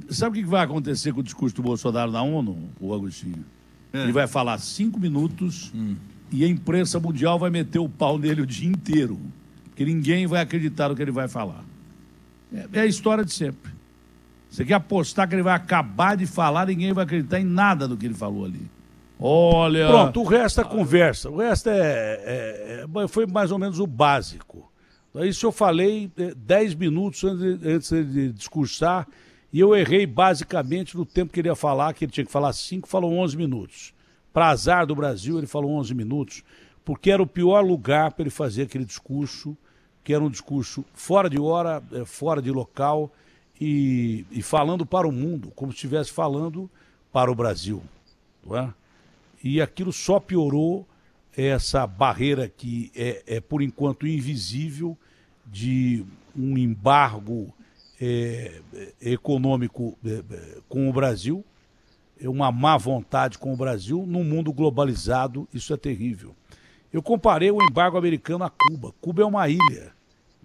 Sabe 0.09 0.39
o 0.39 0.43
que 0.43 0.47
vai 0.47 0.63
acontecer 0.63 1.13
com 1.13 1.21
o 1.21 1.23
discurso 1.23 1.55
do 1.55 1.63
Bolsonaro 1.63 2.11
na 2.11 2.21
ONU, 2.21 2.69
o 2.79 2.93
Agostinho? 2.93 3.43
É. 3.91 4.03
Ele 4.03 4.11
vai 4.11 4.27
falar 4.27 4.57
cinco 4.59 4.99
minutos 4.99 5.71
hum. 5.73 5.95
e 6.31 6.43
a 6.43 6.47
imprensa 6.47 6.99
mundial 6.99 7.39
vai 7.39 7.49
meter 7.49 7.79
o 7.79 7.89
pau 7.89 8.17
nele 8.19 8.41
o 8.41 8.45
dia 8.45 8.67
inteiro. 8.67 9.19
Porque 9.65 9.85
ninguém 9.85 10.27
vai 10.27 10.41
acreditar 10.41 10.89
no 10.89 10.95
que 10.95 11.01
ele 11.01 11.11
vai 11.11 11.27
falar. 11.27 11.63
É, 12.53 12.67
é 12.73 12.79
a 12.81 12.85
história 12.85 13.23
de 13.23 13.33
sempre. 13.33 13.76
Você 14.49 14.65
quer 14.65 14.75
apostar 14.75 15.27
que 15.27 15.35
ele 15.35 15.43
vai 15.43 15.53
acabar 15.53 16.15
de 16.15 16.25
falar, 16.25 16.67
ninguém 16.67 16.93
vai 16.93 17.03
acreditar 17.03 17.39
em 17.39 17.45
nada 17.45 17.87
do 17.87 17.97
que 17.97 18.05
ele 18.05 18.13
falou 18.13 18.45
ali. 18.45 18.69
Olha. 19.19 19.87
Pronto, 19.87 20.21
o 20.21 20.23
resto 20.23 20.61
é 20.61 20.63
conversa. 20.63 21.29
O 21.29 21.37
resto 21.37 21.69
é, 21.69 21.79
é, 21.79 22.85
é 22.85 23.07
foi 23.07 23.25
mais 23.25 23.51
ou 23.51 23.59
menos 23.59 23.79
o 23.79 23.87
básico. 23.87 24.71
Isso 25.15 25.45
eu 25.45 25.51
falei 25.51 26.11
10 26.35 26.73
é, 26.73 26.75
minutos 26.75 27.23
antes, 27.23 27.89
de 27.89 28.31
discursar 28.31 29.07
e 29.51 29.59
eu 29.59 29.75
errei 29.75 30.05
basicamente 30.05 30.95
no 30.95 31.05
tempo 31.05 31.33
que 31.33 31.39
ele 31.39 31.47
ia 31.47 31.55
falar, 31.55 31.93
que 31.93 32.05
ele 32.05 32.11
tinha 32.11 32.25
que 32.25 32.31
falar 32.31 32.53
5, 32.53 32.87
falou 32.87 33.13
11 33.13 33.35
minutos. 33.37 33.93
Para 34.31 34.49
azar 34.49 34.85
do 34.85 34.95
Brasil, 34.95 35.37
ele 35.37 35.47
falou 35.47 35.71
11 35.71 35.95
minutos, 35.95 36.43
porque 36.85 37.09
era 37.09 37.23
o 37.23 37.27
pior 37.27 37.61
lugar 37.61 38.11
para 38.11 38.23
ele 38.23 38.29
fazer 38.29 38.63
aquele 38.63 38.85
discurso, 38.85 39.57
que 40.03 40.13
era 40.13 40.23
um 40.23 40.29
discurso 40.29 40.85
fora 40.93 41.29
de 41.29 41.39
hora, 41.39 41.81
é, 41.91 42.05
fora 42.05 42.41
de 42.41 42.51
local 42.51 43.11
e, 43.59 44.25
e 44.31 44.41
falando 44.41 44.85
para 44.85 45.07
o 45.07 45.11
mundo, 45.11 45.51
como 45.55 45.71
se 45.71 45.77
estivesse 45.77 46.11
falando 46.11 46.69
para 47.11 47.31
o 47.31 47.35
Brasil. 47.35 47.81
Não 48.45 48.57
é? 48.57 48.73
E 49.43 49.61
aquilo 49.61 49.91
só 49.91 50.19
piorou 50.19 50.87
essa 51.35 51.85
barreira 51.85 52.49
que 52.49 52.91
é, 52.95 53.23
é 53.27 53.39
por 53.39 53.61
enquanto 53.61 54.07
invisível 54.07 54.97
de 55.45 56.03
um 56.35 56.57
embargo 56.57 57.53
é, 57.99 58.61
econômico 59.01 59.97
é, 60.05 60.09
é, 60.09 60.57
com 60.67 60.89
o 60.89 60.93
Brasil, 60.93 61.43
é 62.19 62.27
uma 62.27 62.51
má 62.51 62.77
vontade 62.77 63.37
com 63.37 63.53
o 63.53 63.57
Brasil, 63.57 64.05
num 64.07 64.23
mundo 64.23 64.51
globalizado, 64.51 65.47
isso 65.53 65.73
é 65.73 65.77
terrível. 65.77 66.35
Eu 66.91 67.01
comparei 67.01 67.51
o 67.51 67.61
embargo 67.61 67.97
americano 67.97 68.43
a 68.43 68.49
Cuba. 68.49 68.93
Cuba 68.99 69.21
é 69.21 69.25
uma 69.25 69.47
ilha 69.47 69.96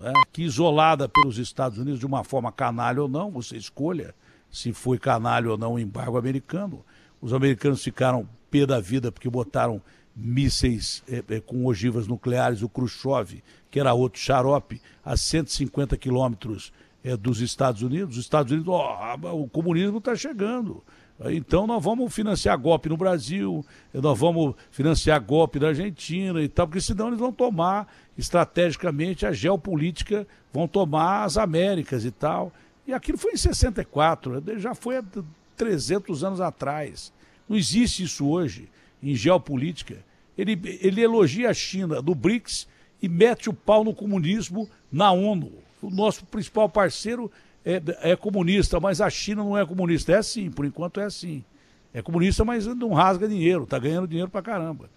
né, 0.03 0.13
que 0.33 0.43
isolada 0.43 1.09
pelos 1.09 1.39
Estados 1.39 1.79
Unidos 1.79 2.01
de 2.01 2.07
uma 2.07 2.25
forma 2.25 2.51
canalha 2.51 3.03
ou 3.03 3.09
não, 3.09 3.31
você 3.31 3.57
escolha 3.57 4.15
se 4.51 4.73
foi 4.73 4.99
canalha 4.99 5.51
ou 5.51 5.57
não 5.57 5.75
o 5.75 5.79
embargo 5.79 6.19
americano. 6.19 6.85
Os 7.21 7.33
americanos 7.33 7.83
ficaram 7.83 8.29
pé 8.51 8.67
da 8.67 8.81
vida 8.81 9.13
porque 9.13 9.31
botaram 9.31 9.81
mísseis 10.15 11.03
é, 11.09 11.23
é, 11.37 11.41
com 11.41 11.65
ogivas 11.65 12.07
nucleares, 12.07 12.63
o 12.63 12.69
Khrushchev, 12.69 13.43
que 13.71 13.81
era 13.81 13.95
outro 13.95 14.21
xarope, 14.21 14.83
a 15.05 15.17
150 15.17 15.97
quilômetros 15.97 16.73
é, 17.03 17.17
dos 17.17 17.41
Estados 17.41 17.83
Unidos. 17.83 18.17
Os 18.17 18.25
Estados 18.25 18.53
Unidos, 18.53 18.69
oh, 18.69 19.43
o 19.43 19.49
comunismo 19.49 19.99
está 19.99 20.15
chegando. 20.15 20.83
Então 21.31 21.67
nós 21.67 21.83
vamos 21.83 22.13
financiar 22.13 22.59
golpe 22.59 22.89
no 22.89 22.97
Brasil, 22.97 23.65
nós 23.95 24.19
vamos 24.19 24.55
financiar 24.71 25.21
golpe 25.21 25.61
na 25.61 25.69
Argentina 25.69 26.43
e 26.43 26.49
tal, 26.49 26.67
porque 26.67 26.81
senão 26.81 27.09
eles 27.09 27.19
vão 27.19 27.33
tomar 27.33 27.87
estrategicamente 28.17 29.27
a 29.27 29.33
geopolítica, 29.33 30.27
vão 30.53 30.69
tomar 30.69 31.25
as 31.25 31.37
Américas 31.37 32.05
e 32.05 32.11
tal. 32.11 32.53
E 32.87 32.93
aquilo 32.93 33.19
foi 33.19 33.33
em 33.33 33.37
64, 33.37 34.43
já 34.59 34.75
foi 34.75 34.99
há 34.99 35.05
300 35.57 36.25
anos 36.25 36.41
atrás. 36.41 37.13
Não 37.49 37.57
existe 37.57 38.03
isso 38.03 38.27
hoje 38.27 38.69
em 39.03 39.15
geopolítica. 39.15 39.99
Ele, 40.37 40.59
ele 40.81 41.01
elogia 41.01 41.51
a 41.51 41.55
China 41.55 42.01
do 42.01 42.15
BRICS 42.15 42.67
e 43.01 43.09
mete 43.09 43.51
o 43.51 43.53
pau 43.53 43.85
no 43.85 43.95
comunismo 43.95 44.69
na 44.91 45.13
ONU. 45.13 45.53
O 45.81 45.91
nosso 45.91 46.25
principal 46.25 46.69
parceiro 46.69 47.31
é, 47.65 47.83
é 48.01 48.17
comunista, 48.17 48.79
mas 48.81 49.01
a 49.01 49.11
China 49.11 49.43
não 49.43 49.59
é 49.59 49.67
comunista. 49.67 50.13
É 50.13 50.17
assim, 50.17 50.51
por 50.51 50.65
enquanto 50.65 51.01
é 51.01 51.05
assim. 51.05 51.45
É 51.93 52.01
comunista, 52.01 52.45
mas 52.45 52.67
não 52.67 52.93
rasga 52.93 53.29
dinheiro, 53.29 53.65
está 53.65 53.79
ganhando 53.79 54.09
dinheiro 54.09 54.31
para 54.31 54.41
caramba. 54.41 54.89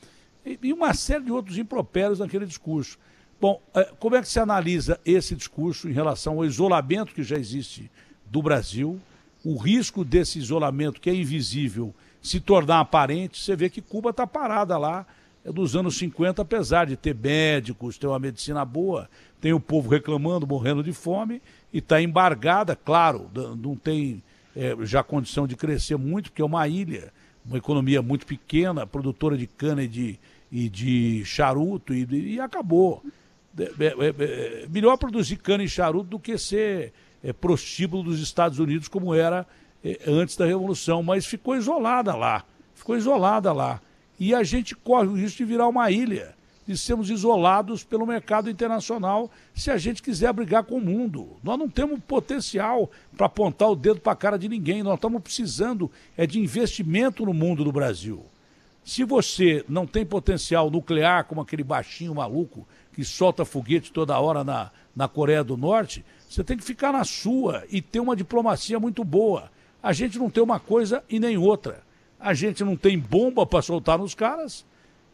E, 0.46 0.72
uma 0.72 0.94
série 0.94 1.24
de 1.24 1.32
outros 1.32 1.58
impropérios 1.58 2.20
naquele 2.20 2.46
discurso. 2.46 2.98
Bom, 3.42 3.62
é, 3.74 3.84
como 4.00 4.16
é 4.16 4.22
que 4.22 4.30
se 4.30 4.40
analisa 4.40 5.00
esse 5.06 5.36
discurso 5.36 5.90
em 5.90 5.94
relação 5.94 6.36
ao 6.36 6.46
isolamento 6.46 7.14
que 7.14 7.24
já 7.24 7.38
existe 7.38 7.90
do 8.26 8.42
Brasil, 8.42 9.00
o 9.44 9.58
risco 9.58 10.04
desse 10.06 10.40
isolamento 10.40 11.02
que 11.02 11.10
é 11.10 11.16
invisível 11.16 11.94
se 12.22 12.40
tornar 12.40 12.80
aparente? 12.80 13.42
Você 13.42 13.56
vê 13.56 13.70
que 13.70 13.82
Cuba 13.82 14.12
está 14.12 14.26
parada 14.26 14.78
lá 14.78 15.06
é 15.46 15.52
dos 15.52 15.76
anos 15.76 15.96
50, 15.98 16.42
apesar 16.42 16.88
de 16.88 16.96
ter 16.96 17.14
médicos, 17.14 18.00
ter 18.00 18.08
uma 18.08 18.18
medicina 18.18 18.66
boa, 18.66 19.08
tem 19.40 19.54
o 19.54 19.60
povo 19.60 19.88
reclamando, 19.88 20.48
morrendo 20.48 20.82
de 20.82 20.92
fome, 20.92 21.40
e 21.72 21.78
está 21.78 22.02
embargada, 22.02 22.76
claro, 22.76 23.30
não 23.56 23.76
tem 23.76 24.24
é, 24.56 24.76
já 24.82 25.04
condição 25.04 25.46
de 25.46 25.56
crescer 25.56 25.98
muito, 25.98 26.32
porque 26.32 26.42
é 26.42 26.46
uma 26.46 26.68
ilha, 26.68 27.14
uma 27.46 27.60
economia 27.60 28.02
muito 28.02 28.26
pequena, 28.26 28.88
produtora 28.88 29.38
de 29.38 29.46
cana 29.46 29.84
e 29.84 29.88
de, 29.88 30.20
e 30.56 30.70
de 30.70 31.26
charuto, 31.26 31.94
e, 31.94 32.36
e 32.36 32.39
acabou. 32.39 33.04
É, 33.60 34.63
é, 34.63 34.68
melhor 34.70 34.96
produzir 34.96 35.36
cana 35.36 35.65
e 35.65 35.68
charuto 35.68 36.06
do 36.06 36.18
que 36.18 36.38
ser 36.38 36.94
é, 37.22 37.34
prostíbulo 37.34 38.04
dos 38.04 38.22
Estados 38.22 38.58
Unidos, 38.58 38.88
como 38.88 39.13
era 39.13 39.46
é, 39.84 40.00
antes 40.08 40.38
da 40.38 40.46
Revolução, 40.46 41.04
mas 41.04 41.26
ficou 41.26 41.58
isolada 41.58 42.15
lá, 42.15 42.46
ficou 42.74 42.96
isolada 42.96 43.52
lá. 43.52 43.82
E 44.18 44.34
a 44.34 44.44
gente 44.44 44.74
corre 44.74 45.08
o 45.08 45.13
risco 45.13 45.39
de 45.39 45.44
virar 45.44 45.68
uma 45.68 45.91
ilha 45.91 46.34
de 46.65 46.78
sermos 46.78 47.10
isolados 47.10 47.84
pelo 47.84 48.08
mercado 48.08 48.50
internacional 48.50 49.30
se 49.54 49.70
a 49.70 49.78
gente 49.78 50.02
quiser 50.02 50.32
brigar 50.32 50.63
com 50.63 50.78
o 50.78 50.82
mundo. 50.82 51.36
Nós 51.44 51.60
não 51.60 51.68
temos 51.68 52.00
potencial 52.00 52.89
para 53.15 53.26
apontar 53.26 53.70
o 53.70 53.76
dedo 53.76 54.00
para 54.00 54.13
a 54.13 54.15
cara 54.15 54.39
de 54.39 54.48
ninguém. 54.48 54.82
Nós 54.84 54.96
estamos 54.96 55.22
precisando 55.22 55.91
é 56.15 56.26
de 56.26 56.39
investimento 56.39 57.26
no 57.26 57.34
mundo 57.34 57.62
do 57.65 57.74
Brasil. 57.74 58.26
Se 58.86 59.04
você 59.04 59.65
não 59.67 59.86
tem 59.86 60.06
potencial 60.06 60.71
nuclear, 60.71 61.26
como 61.26 61.41
aquele 61.41 61.63
baixinho 61.63 62.15
maluco 62.15 62.65
que 62.93 63.04
solta 63.04 63.43
foguete 63.43 63.91
toda 63.91 64.17
hora 64.17 64.43
na, 64.43 64.71
na 64.95 65.08
Coreia 65.10 65.43
do 65.43 65.58
Norte, 65.58 66.06
você 66.30 66.41
tem 66.41 66.56
que 66.56 66.63
ficar 66.63 66.93
na 66.93 67.04
sua 67.04 67.65
e 67.69 67.82
ter 67.82 68.00
uma 68.00 68.15
diplomacia 68.15 68.80
muito 68.80 69.04
boa. 69.04 69.52
A 69.84 69.91
gente 69.91 70.17
não 70.17 70.30
tem 70.30 70.41
uma 70.41 70.60
coisa 70.60 71.04
e 71.10 71.19
nem 71.19 71.38
outra. 71.38 71.84
A 72.17 72.34
gente 72.34 72.63
não 72.63 72.78
tem 72.78 72.98
bomba 72.98 73.45
para 73.45 73.62
soltar 73.62 73.98
nos 73.98 74.15
caras 74.15 74.65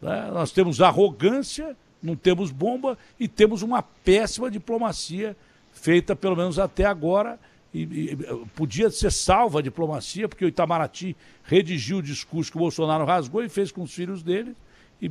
né? 0.02 0.30
Nós 0.32 0.52
temos 0.52 0.82
arrogância, 0.82 1.78
não 2.02 2.16
temos 2.16 2.52
bomba 2.52 2.98
e 3.20 3.28
temos 3.28 3.62
uma 3.62 3.84
péssima 3.84 4.50
diplomacia 4.50 5.38
feita, 5.72 6.16
pelo 6.16 6.36
menos 6.36 6.58
até 6.58 6.86
agora. 6.86 7.40
E, 7.74 7.82
e, 7.84 8.18
podia 8.56 8.90
ser 8.90 9.12
salva 9.12 9.60
a 9.60 9.62
diplomacia, 9.62 10.28
porque 10.28 10.44
o 10.44 10.48
Itamaraty 10.48 11.16
redigiu 11.44 11.98
o 11.98 12.04
discurso 12.04 12.52
que 12.52 12.58
o 12.58 12.62
Bolsonaro 12.62 13.06
rasgou 13.06 13.44
e 13.44 13.50
fez 13.50 13.72
com 13.72 13.84
os 13.84 13.94
filhos 13.94 14.22
dele, 14.22 14.56
e, 15.02 15.08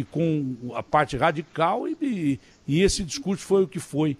e 0.00 0.04
com 0.04 0.56
a 0.74 0.82
parte 0.82 1.16
radical, 1.16 1.88
e, 1.88 2.38
esse 2.68 3.02
discurso 3.02 3.44
foi 3.44 3.64
o 3.64 3.68
que 3.68 3.80
foi. 3.80 4.16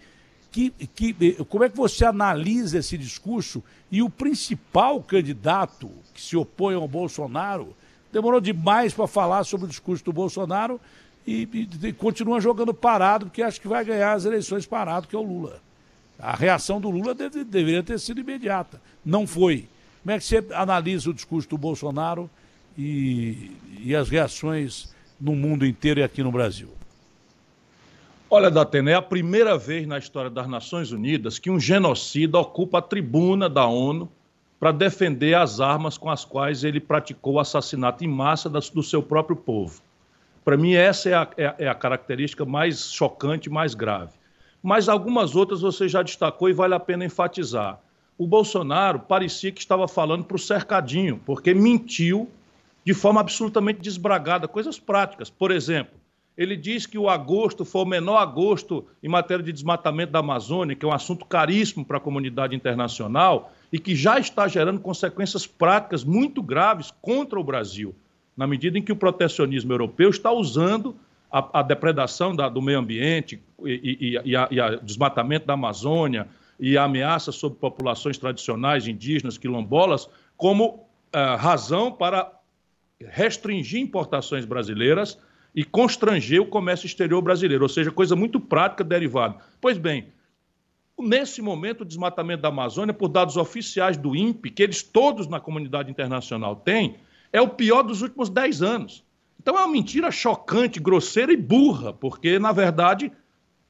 Que, 0.50 0.70
que, 0.70 1.34
como 1.48 1.64
é 1.64 1.68
que 1.68 1.76
você 1.76 2.04
analisa 2.04 2.78
esse 2.78 2.96
discurso? 2.96 3.62
E 3.90 4.02
o 4.02 4.10
principal 4.10 5.02
candidato 5.02 5.90
que 6.12 6.20
se 6.20 6.36
opõe 6.36 6.76
ao 6.76 6.86
Bolsonaro 6.86 7.74
demorou 8.12 8.40
demais 8.40 8.94
para 8.94 9.08
falar 9.08 9.42
sobre 9.42 9.66
o 9.66 9.68
discurso 9.68 10.04
do 10.04 10.12
Bolsonaro 10.12 10.80
e, 11.26 11.48
e, 11.52 11.88
e, 11.88 11.92
continua 11.92 12.40
jogando 12.40 12.72
parado, 12.72 13.26
porque 13.26 13.42
acha 13.42 13.60
que 13.60 13.66
vai 13.66 13.84
ganhar 13.84 14.12
as 14.12 14.24
eleições 14.24 14.66
parado, 14.66 15.08
que 15.08 15.16
é 15.16 15.18
o 15.18 15.22
Lula. 15.22 15.60
A 16.18 16.34
reação 16.34 16.80
do 16.80 16.90
Lula 16.90 17.14
deve, 17.14 17.44
deveria 17.44 17.82
ter 17.82 17.98
sido 17.98 18.20
imediata. 18.20 18.80
Não 19.04 19.26
foi. 19.26 19.68
Como 20.02 20.12
é 20.12 20.18
que 20.18 20.24
você 20.24 20.44
analisa 20.52 21.10
o 21.10 21.14
discurso 21.14 21.48
do 21.48 21.58
Bolsonaro 21.58 22.30
e, 22.76 23.52
e 23.80 23.94
as 23.94 24.08
reações 24.08 24.94
no 25.20 25.34
mundo 25.34 25.64
inteiro 25.66 26.00
e 26.00 26.02
aqui 26.02 26.22
no 26.22 26.30
Brasil? 26.30 26.68
Olha, 28.30 28.50
Datena, 28.50 28.90
é 28.90 28.94
a 28.94 29.02
primeira 29.02 29.56
vez 29.56 29.86
na 29.86 29.98
história 29.98 30.30
das 30.30 30.48
Nações 30.48 30.90
Unidas 30.90 31.38
que 31.38 31.50
um 31.50 31.60
genocida 31.60 32.38
ocupa 32.38 32.78
a 32.78 32.82
tribuna 32.82 33.48
da 33.48 33.66
ONU 33.66 34.10
para 34.58 34.72
defender 34.72 35.34
as 35.34 35.60
armas 35.60 35.98
com 35.98 36.10
as 36.10 36.24
quais 36.24 36.64
ele 36.64 36.80
praticou 36.80 37.34
o 37.34 37.40
assassinato 37.40 38.04
em 38.04 38.08
massa 38.08 38.48
do 38.48 38.82
seu 38.82 39.02
próprio 39.02 39.36
povo. 39.36 39.80
Para 40.44 40.56
mim, 40.56 40.74
essa 40.74 41.08
é 41.08 41.14
a, 41.14 41.28
é, 41.36 41.54
é 41.60 41.68
a 41.68 41.74
característica 41.74 42.44
mais 42.44 42.92
chocante, 42.92 43.48
mais 43.48 43.74
grave. 43.74 44.12
Mas 44.64 44.88
algumas 44.88 45.36
outras 45.36 45.60
você 45.60 45.86
já 45.86 46.02
destacou 46.02 46.48
e 46.48 46.54
vale 46.54 46.72
a 46.72 46.80
pena 46.80 47.04
enfatizar. 47.04 47.78
O 48.16 48.26
Bolsonaro 48.26 49.00
parecia 49.00 49.52
que 49.52 49.60
estava 49.60 49.86
falando 49.86 50.24
para 50.24 50.36
o 50.36 50.38
cercadinho, 50.38 51.20
porque 51.26 51.52
mentiu 51.52 52.30
de 52.82 52.94
forma 52.94 53.20
absolutamente 53.20 53.82
desbragada, 53.82 54.48
coisas 54.48 54.78
práticas. 54.78 55.28
Por 55.28 55.50
exemplo, 55.50 55.92
ele 56.34 56.56
diz 56.56 56.86
que 56.86 56.96
o 56.96 57.10
agosto 57.10 57.62
foi 57.62 57.82
o 57.82 57.86
menor 57.86 58.16
agosto 58.16 58.86
em 59.02 59.08
matéria 59.08 59.44
de 59.44 59.52
desmatamento 59.52 60.12
da 60.12 60.20
Amazônia, 60.20 60.74
que 60.74 60.86
é 60.86 60.88
um 60.88 60.94
assunto 60.94 61.26
caríssimo 61.26 61.84
para 61.84 61.98
a 61.98 62.00
comunidade 62.00 62.56
internacional 62.56 63.52
e 63.70 63.78
que 63.78 63.94
já 63.94 64.18
está 64.18 64.48
gerando 64.48 64.80
consequências 64.80 65.46
práticas 65.46 66.02
muito 66.04 66.42
graves 66.42 66.90
contra 67.02 67.38
o 67.38 67.44
Brasil, 67.44 67.94
na 68.34 68.46
medida 68.46 68.78
em 68.78 68.82
que 68.82 68.92
o 68.92 68.96
protecionismo 68.96 69.74
europeu 69.74 70.08
está 70.08 70.32
usando 70.32 70.96
a, 71.34 71.58
a 71.58 71.62
depredação 71.62 72.34
da, 72.34 72.48
do 72.48 72.62
meio 72.62 72.78
ambiente 72.78 73.42
e, 73.64 74.16
e, 74.24 74.30
e, 74.30 74.60
a 74.60 74.76
desmatamento 74.76 75.44
da 75.44 75.54
Amazônia 75.54 76.28
e 76.60 76.78
a 76.78 76.84
ameaça 76.84 77.32
sobre 77.32 77.58
populações 77.58 78.16
tradicionais, 78.16 78.86
indígenas, 78.86 79.36
quilombolas, 79.36 80.08
como 80.36 80.86
uh, 81.12 81.36
razão 81.36 81.90
para 81.90 82.30
restringir 83.00 83.80
importações 83.80 84.44
brasileiras 84.44 85.18
e 85.52 85.64
constranger 85.64 86.40
o 86.40 86.46
comércio 86.46 86.86
exterior 86.86 87.20
brasileiro, 87.20 87.64
ou 87.64 87.68
seja, 87.68 87.90
coisa 87.90 88.14
muito 88.14 88.38
prática 88.38 88.84
derivada. 88.84 89.38
Pois 89.60 89.76
bem, 89.76 90.06
nesse 90.96 91.42
momento, 91.42 91.80
o 91.80 91.84
desmatamento 91.84 92.42
da 92.42 92.48
Amazônia, 92.48 92.94
por 92.94 93.08
dados 93.08 93.36
oficiais 93.36 93.96
do 93.96 94.14
INPE, 94.14 94.50
que 94.50 94.62
eles 94.62 94.84
todos 94.84 95.26
na 95.26 95.40
comunidade 95.40 95.90
internacional 95.90 96.54
têm, 96.54 96.94
é 97.32 97.40
o 97.40 97.48
pior 97.48 97.82
dos 97.82 98.02
últimos 98.02 98.30
10 98.30 98.62
anos. 98.62 99.03
Então 99.44 99.58
é 99.58 99.58
uma 99.58 99.70
mentira 99.70 100.10
chocante, 100.10 100.80
grosseira 100.80 101.30
e 101.30 101.36
burra, 101.36 101.92
porque, 101.92 102.38
na 102.38 102.50
verdade, 102.50 103.12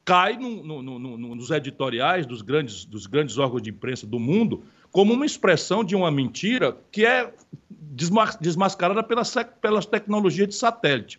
cai 0.05 0.37
no, 0.37 0.63
no, 0.63 0.99
no, 1.01 1.35
nos 1.35 1.51
editoriais 1.51 2.25
dos 2.27 2.43
grandes, 2.43 2.85
dos 2.85 3.09
grandes 3.09 3.39
órgãos 3.39 3.61
de 3.61 3.71
imprensa 3.71 4.07
do 4.07 4.21
mundo 4.21 4.63
como 4.93 5.13
uma 5.13 5.27
expressão 5.27 5.83
de 5.83 5.97
uma 5.97 6.13
mentira 6.13 6.79
que 6.93 7.05
é 7.05 7.35
desmascarada 8.41 9.03
pelas, 9.03 9.35
pelas 9.61 9.85
tecnologias 9.85 10.47
de 10.47 10.55
satélite. 10.55 11.19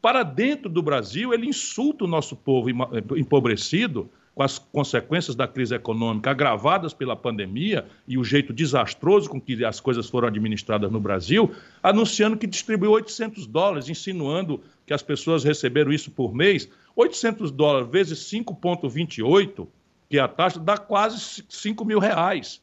Para 0.00 0.22
dentro 0.22 0.70
do 0.70 0.80
Brasil, 0.80 1.34
ele 1.34 1.48
insulta 1.48 2.04
o 2.04 2.08
nosso 2.08 2.36
povo 2.36 2.70
empobrecido 3.16 4.08
com 4.38 4.44
as 4.44 4.56
consequências 4.56 5.34
da 5.34 5.48
crise 5.48 5.74
econômica 5.74 6.30
agravadas 6.30 6.94
pela 6.94 7.16
pandemia 7.16 7.86
e 8.06 8.16
o 8.16 8.22
jeito 8.22 8.52
desastroso 8.52 9.28
com 9.28 9.40
que 9.40 9.64
as 9.64 9.80
coisas 9.80 10.08
foram 10.08 10.28
administradas 10.28 10.92
no 10.92 11.00
Brasil, 11.00 11.50
anunciando 11.82 12.36
que 12.36 12.46
distribuiu 12.46 12.92
800 12.92 13.48
dólares, 13.48 13.88
insinuando 13.88 14.62
que 14.86 14.94
as 14.94 15.02
pessoas 15.02 15.42
receberam 15.42 15.90
isso 15.90 16.12
por 16.12 16.32
mês. 16.32 16.68
800 16.94 17.50
dólares 17.50 17.90
vezes 17.90 18.20
5,28, 18.30 19.66
que 20.08 20.18
é 20.18 20.20
a 20.20 20.28
taxa, 20.28 20.60
dá 20.60 20.78
quase 20.78 21.42
5 21.48 21.84
mil 21.84 21.98
reais. 21.98 22.62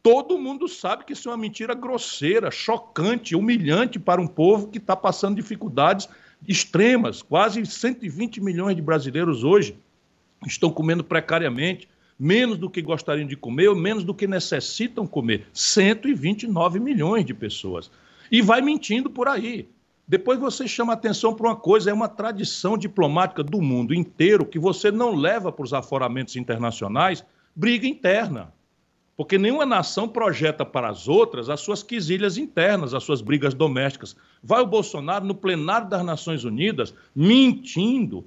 Todo 0.00 0.38
mundo 0.38 0.68
sabe 0.68 1.04
que 1.04 1.14
isso 1.14 1.28
é 1.28 1.32
uma 1.32 1.36
mentira 1.38 1.74
grosseira, 1.74 2.48
chocante, 2.48 3.34
humilhante 3.34 3.98
para 3.98 4.20
um 4.20 4.26
povo 4.28 4.68
que 4.68 4.78
está 4.78 4.94
passando 4.94 5.34
dificuldades 5.34 6.08
extremas. 6.46 7.22
Quase 7.22 7.66
120 7.66 8.40
milhões 8.40 8.76
de 8.76 8.82
brasileiros 8.82 9.42
hoje 9.42 9.76
estão 10.46 10.70
comendo 10.70 11.02
precariamente, 11.02 11.88
menos 12.18 12.58
do 12.58 12.68
que 12.68 12.82
gostariam 12.82 13.26
de 13.26 13.36
comer 13.36 13.68
ou 13.68 13.76
menos 13.76 14.04
do 14.04 14.14
que 14.14 14.26
necessitam 14.26 15.06
comer. 15.06 15.46
129 15.52 16.80
milhões 16.80 17.24
de 17.24 17.34
pessoas. 17.34 17.90
E 18.30 18.42
vai 18.42 18.60
mentindo 18.60 19.08
por 19.08 19.28
aí. 19.28 19.68
Depois 20.06 20.38
você 20.38 20.66
chama 20.66 20.94
atenção 20.94 21.34
para 21.34 21.48
uma 21.48 21.56
coisa, 21.56 21.90
é 21.90 21.92
uma 21.92 22.08
tradição 22.08 22.78
diplomática 22.78 23.42
do 23.42 23.60
mundo 23.60 23.92
inteiro 23.92 24.46
que 24.46 24.58
você 24.58 24.90
não 24.90 25.14
leva 25.14 25.52
para 25.52 25.64
os 25.64 25.74
aforamentos 25.74 26.34
internacionais 26.34 27.22
briga 27.54 27.86
interna. 27.86 28.52
Porque 29.18 29.36
nenhuma 29.36 29.66
nação 29.66 30.08
projeta 30.08 30.64
para 30.64 30.88
as 30.88 31.08
outras 31.08 31.50
as 31.50 31.60
suas 31.60 31.82
quesilhas 31.82 32.38
internas, 32.38 32.94
as 32.94 33.02
suas 33.02 33.20
brigas 33.20 33.52
domésticas. 33.52 34.16
Vai 34.42 34.62
o 34.62 34.66
Bolsonaro 34.66 35.26
no 35.26 35.34
plenário 35.34 35.88
das 35.88 36.04
Nações 36.04 36.44
Unidas 36.44 36.94
mentindo, 37.14 38.24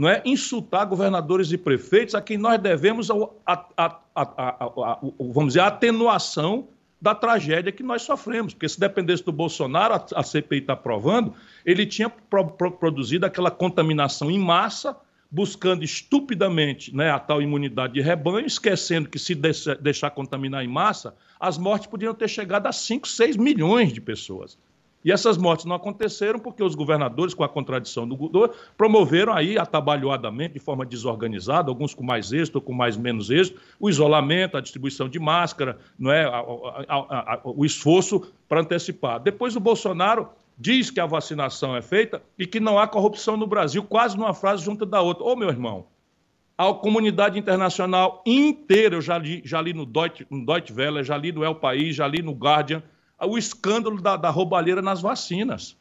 não 0.00 0.08
é? 0.08 0.22
insultar 0.24 0.86
governadores 0.86 1.52
e 1.52 1.58
prefeitos 1.58 2.14
a 2.14 2.22
quem 2.22 2.38
nós 2.38 2.58
devemos 2.58 3.10
a, 3.10 3.14
a, 3.46 3.66
a, 3.76 3.98
a, 4.16 4.98
vamos 5.18 5.48
dizer, 5.48 5.60
a 5.60 5.66
atenuação 5.66 6.68
da 6.98 7.14
tragédia 7.14 7.70
que 7.70 7.82
nós 7.82 8.00
sofremos. 8.00 8.54
Porque 8.54 8.66
se 8.66 8.80
dependesse 8.80 9.22
do 9.22 9.30
Bolsonaro, 9.30 10.02
a, 10.14 10.22
CPI 10.22 10.60
está 10.60 10.74
provando, 10.74 11.34
ele 11.66 11.84
tinha 11.84 12.08
pro, 12.08 12.46
pro, 12.46 12.72
produzido 12.72 13.26
aquela 13.26 13.50
contaminação 13.50 14.30
em 14.30 14.38
massa 14.38 14.96
buscando 15.30 15.84
estupidamente 15.84 16.96
né, 16.96 17.10
a 17.10 17.18
tal 17.18 17.42
imunidade 17.42 17.92
de 17.92 18.00
rebanho, 18.00 18.46
esquecendo 18.46 19.06
que 19.06 19.18
se 19.18 19.34
deixar 19.34 20.10
contaminar 20.12 20.64
em 20.64 20.68
massa, 20.68 21.14
as 21.38 21.58
mortes 21.58 21.88
poderiam 21.88 22.14
ter 22.14 22.26
chegado 22.26 22.66
a 22.66 22.72
5, 22.72 23.06
6 23.06 23.36
milhões 23.36 23.92
de 23.92 24.00
pessoas. 24.00 24.58
E 25.04 25.10
essas 25.10 25.38
mortes 25.38 25.64
não 25.64 25.74
aconteceram 25.74 26.38
porque 26.38 26.62
os 26.62 26.74
governadores, 26.74 27.32
com 27.32 27.42
a 27.42 27.48
contradição 27.48 28.06
do 28.06 28.16
Godot, 28.16 28.54
promoveram 28.76 29.32
aí 29.32 29.58
atabalhoadamente, 29.58 30.54
de 30.54 30.60
forma 30.60 30.84
desorganizada, 30.84 31.70
alguns 31.70 31.94
com 31.94 32.04
mais 32.04 32.32
êxito, 32.32 32.60
com 32.60 32.72
mais 32.72 32.96
menos 32.96 33.30
êxito, 33.30 33.60
o 33.78 33.88
isolamento, 33.88 34.56
a 34.56 34.60
distribuição 34.60 35.08
de 35.08 35.18
máscara, 35.18 35.78
não 35.98 36.12
é, 36.12 36.24
a, 36.24 36.38
a, 36.88 37.34
a, 37.34 37.40
o 37.44 37.64
esforço 37.64 38.30
para 38.48 38.60
antecipar. 38.60 39.20
Depois 39.20 39.56
o 39.56 39.60
Bolsonaro 39.60 40.28
diz 40.58 40.90
que 40.90 41.00
a 41.00 41.06
vacinação 41.06 41.74
é 41.74 41.80
feita 41.80 42.22
e 42.38 42.46
que 42.46 42.60
não 42.60 42.78
há 42.78 42.86
corrupção 42.86 43.36
no 43.36 43.46
Brasil, 43.46 43.82
quase 43.82 44.18
numa 44.18 44.34
frase 44.34 44.62
junto 44.62 44.84
da 44.84 45.00
outra. 45.00 45.24
Ô, 45.24 45.34
meu 45.34 45.48
irmão, 45.48 45.86
a 46.58 46.74
comunidade 46.74 47.38
internacional 47.38 48.22
inteira, 48.26 48.96
eu 48.96 49.00
já 49.00 49.16
li, 49.16 49.40
já 49.46 49.62
li 49.62 49.72
no, 49.72 49.86
Deutsche, 49.86 50.26
no 50.28 50.44
Deutsche 50.44 50.74
Welle, 50.74 51.02
já 51.02 51.16
li 51.16 51.32
no 51.32 51.42
El 51.42 51.54
País, 51.54 51.96
já 51.96 52.06
li 52.06 52.20
no 52.20 52.32
Guardian, 52.32 52.82
o 53.26 53.36
escândalo 53.38 54.00
da, 54.00 54.16
da 54.16 54.30
roubalheira 54.30 54.80
nas 54.80 55.00
vacinas. 55.00 55.76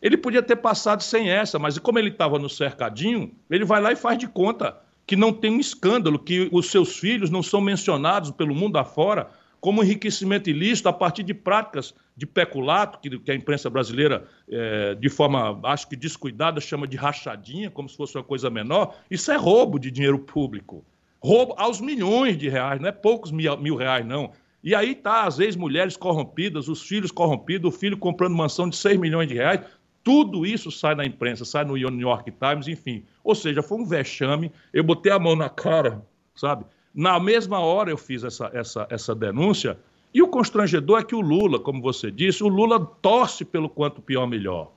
Ele 0.00 0.16
podia 0.16 0.42
ter 0.42 0.56
passado 0.56 1.02
sem 1.02 1.30
essa, 1.30 1.58
mas 1.58 1.78
como 1.78 1.98
ele 1.98 2.10
estava 2.10 2.38
no 2.38 2.48
cercadinho, 2.48 3.32
ele 3.50 3.64
vai 3.64 3.80
lá 3.80 3.92
e 3.92 3.96
faz 3.96 4.18
de 4.18 4.28
conta 4.28 4.76
que 5.06 5.16
não 5.16 5.32
tem 5.32 5.50
um 5.50 5.60
escândalo, 5.60 6.18
que 6.18 6.48
os 6.52 6.70
seus 6.70 6.96
filhos 6.98 7.30
não 7.30 7.42
são 7.42 7.60
mencionados 7.60 8.30
pelo 8.30 8.54
mundo 8.54 8.76
afora 8.76 9.30
como 9.64 9.82
enriquecimento 9.82 10.50
ilícito 10.50 10.90
a 10.90 10.92
partir 10.92 11.22
de 11.22 11.32
práticas 11.32 11.94
de 12.14 12.26
peculato, 12.26 12.98
que, 12.98 13.18
que 13.18 13.30
a 13.30 13.34
imprensa 13.34 13.70
brasileira, 13.70 14.28
é, 14.46 14.94
de 14.94 15.08
forma, 15.08 15.58
acho 15.64 15.88
que 15.88 15.96
descuidada, 15.96 16.60
chama 16.60 16.86
de 16.86 16.98
rachadinha, 16.98 17.70
como 17.70 17.88
se 17.88 17.96
fosse 17.96 18.14
uma 18.14 18.22
coisa 18.22 18.50
menor. 18.50 18.94
Isso 19.10 19.32
é 19.32 19.36
roubo 19.36 19.78
de 19.78 19.90
dinheiro 19.90 20.18
público. 20.18 20.84
Roubo 21.18 21.54
aos 21.56 21.80
milhões 21.80 22.36
de 22.36 22.46
reais, 22.46 22.78
não 22.78 22.90
é 22.90 22.92
poucos 22.92 23.30
mil, 23.30 23.56
mil 23.56 23.74
reais, 23.74 24.04
não. 24.04 24.32
E 24.64 24.74
aí 24.74 24.94
tá, 24.94 25.24
às 25.24 25.36
vezes, 25.36 25.56
mulheres 25.56 25.94
corrompidas, 25.94 26.68
os 26.68 26.80
filhos 26.80 27.10
corrompidos, 27.10 27.72
o 27.72 27.78
filho 27.78 27.98
comprando 27.98 28.34
mansão 28.34 28.66
de 28.66 28.76
6 28.76 28.98
milhões 28.98 29.28
de 29.28 29.34
reais. 29.34 29.60
Tudo 30.02 30.46
isso 30.46 30.70
sai 30.70 30.94
na 30.94 31.04
imprensa, 31.04 31.44
sai 31.44 31.66
no 31.66 31.76
New 31.76 32.00
York 32.00 32.32
Times, 32.32 32.66
enfim. 32.66 33.04
Ou 33.22 33.34
seja, 33.34 33.62
foi 33.62 33.78
um 33.78 33.84
vexame. 33.84 34.50
Eu 34.72 34.82
botei 34.82 35.12
a 35.12 35.18
mão 35.18 35.36
na 35.36 35.50
cara, 35.50 36.02
sabe? 36.34 36.64
Na 36.94 37.20
mesma 37.20 37.60
hora 37.60 37.90
eu 37.90 37.98
fiz 37.98 38.24
essa, 38.24 38.50
essa, 38.54 38.86
essa 38.88 39.14
denúncia, 39.14 39.78
e 40.14 40.22
o 40.22 40.28
constrangedor 40.28 41.00
é 41.00 41.04
que 41.04 41.14
o 41.14 41.20
Lula, 41.20 41.58
como 41.58 41.82
você 41.82 42.10
disse, 42.10 42.42
o 42.42 42.48
Lula 42.48 42.78
torce 43.02 43.44
pelo 43.44 43.68
quanto 43.68 44.00
pior 44.00 44.26
melhor. 44.26 44.70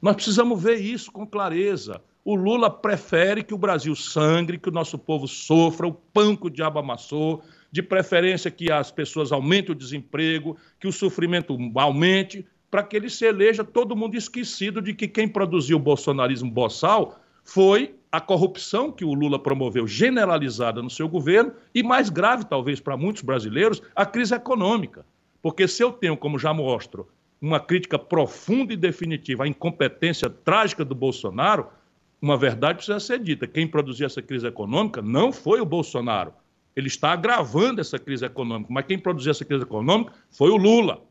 Nós 0.00 0.14
precisamos 0.14 0.62
ver 0.62 0.76
isso 0.76 1.10
com 1.10 1.26
clareza. 1.26 2.00
O 2.24 2.34
Lula 2.36 2.70
prefere 2.70 3.42
que 3.42 3.52
o 3.52 3.58
Brasil 3.58 3.94
sangre, 3.96 4.56
que 4.56 4.68
o 4.68 4.72
nosso 4.72 4.96
povo 4.96 5.26
sofra, 5.26 5.88
o 5.88 5.92
pão 5.92 6.36
que 6.36 6.46
o 6.46 6.50
diabo 6.50 6.78
amassou, 6.78 7.42
de 7.70 7.82
preferência 7.82 8.50
que 8.50 8.70
as 8.70 8.90
pessoas 8.90 9.32
aumentem 9.32 9.72
o 9.72 9.78
desemprego, 9.78 10.56
que 10.80 10.88
o 10.88 10.92
sofrimento 10.92 11.58
aumente, 11.74 12.46
para 12.70 12.82
que 12.82 12.96
ele 12.96 13.10
se 13.10 13.24
eleja 13.24 13.64
todo 13.64 13.96
mundo 13.96 14.16
esquecido 14.16 14.80
de 14.80 14.94
que 14.94 15.08
quem 15.08 15.28
produziu 15.28 15.76
o 15.76 15.80
bolsonarismo 15.80 16.50
boçal 16.50 17.18
foi 17.44 17.94
a 18.10 18.20
corrupção 18.20 18.90
que 18.90 19.04
o 19.04 19.12
Lula 19.12 19.38
promoveu 19.38 19.86
generalizada 19.86 20.82
no 20.82 20.90
seu 20.90 21.08
governo 21.08 21.52
e, 21.74 21.82
mais 21.82 22.08
grave 22.08 22.44
talvez 22.44 22.80
para 22.80 22.96
muitos 22.96 23.22
brasileiros, 23.22 23.82
a 23.94 24.04
crise 24.04 24.34
econômica. 24.34 25.04
Porque 25.42 25.68
se 25.68 25.82
eu 25.82 25.92
tenho, 25.92 26.16
como 26.16 26.38
já 26.38 26.52
mostro, 26.52 27.08
uma 27.40 27.60
crítica 27.60 27.98
profunda 27.98 28.72
e 28.72 28.76
definitiva 28.76 29.44
à 29.44 29.48
incompetência 29.48 30.28
trágica 30.28 30.84
do 30.84 30.94
Bolsonaro, 30.94 31.68
uma 32.20 32.36
verdade 32.36 32.78
precisa 32.78 32.98
ser 32.98 33.20
dita: 33.20 33.46
quem 33.46 33.66
produziu 33.66 34.06
essa 34.06 34.20
crise 34.20 34.46
econômica 34.46 35.00
não 35.00 35.32
foi 35.32 35.60
o 35.60 35.66
Bolsonaro. 35.66 36.32
Ele 36.78 36.86
está 36.86 37.10
agravando 37.10 37.80
essa 37.80 37.98
crise 37.98 38.24
econômica, 38.24 38.72
mas 38.72 38.86
quem 38.86 38.96
produziu 38.96 39.32
essa 39.32 39.44
crise 39.44 39.64
econômica 39.64 40.12
foi 40.30 40.48
o 40.48 40.56
Lula. 40.56 41.02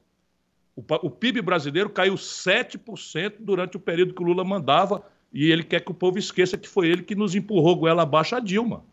O, 0.77 1.09
PIB 1.09 1.41
brasileiro 1.41 1.89
caiu 1.89 2.15
7% 2.15 3.33
durante 3.39 3.75
o 3.75 3.79
período 3.79 4.13
que 4.13 4.23
o 4.23 4.25
Lula 4.25 4.45
mandava 4.45 5.03
e 5.33 5.51
ele 5.51 5.63
quer 5.63 5.81
que 5.81 5.91
o 5.91 5.93
povo 5.93 6.17
esqueça 6.17 6.57
que 6.57 6.69
foi 6.69 6.87
ele 6.87 7.03
que 7.03 7.15
nos 7.15 7.35
empurrou 7.35 7.75
goela 7.75 8.03
abaixo 8.03 8.33
a 8.33 8.39
Dilma. 8.39 8.85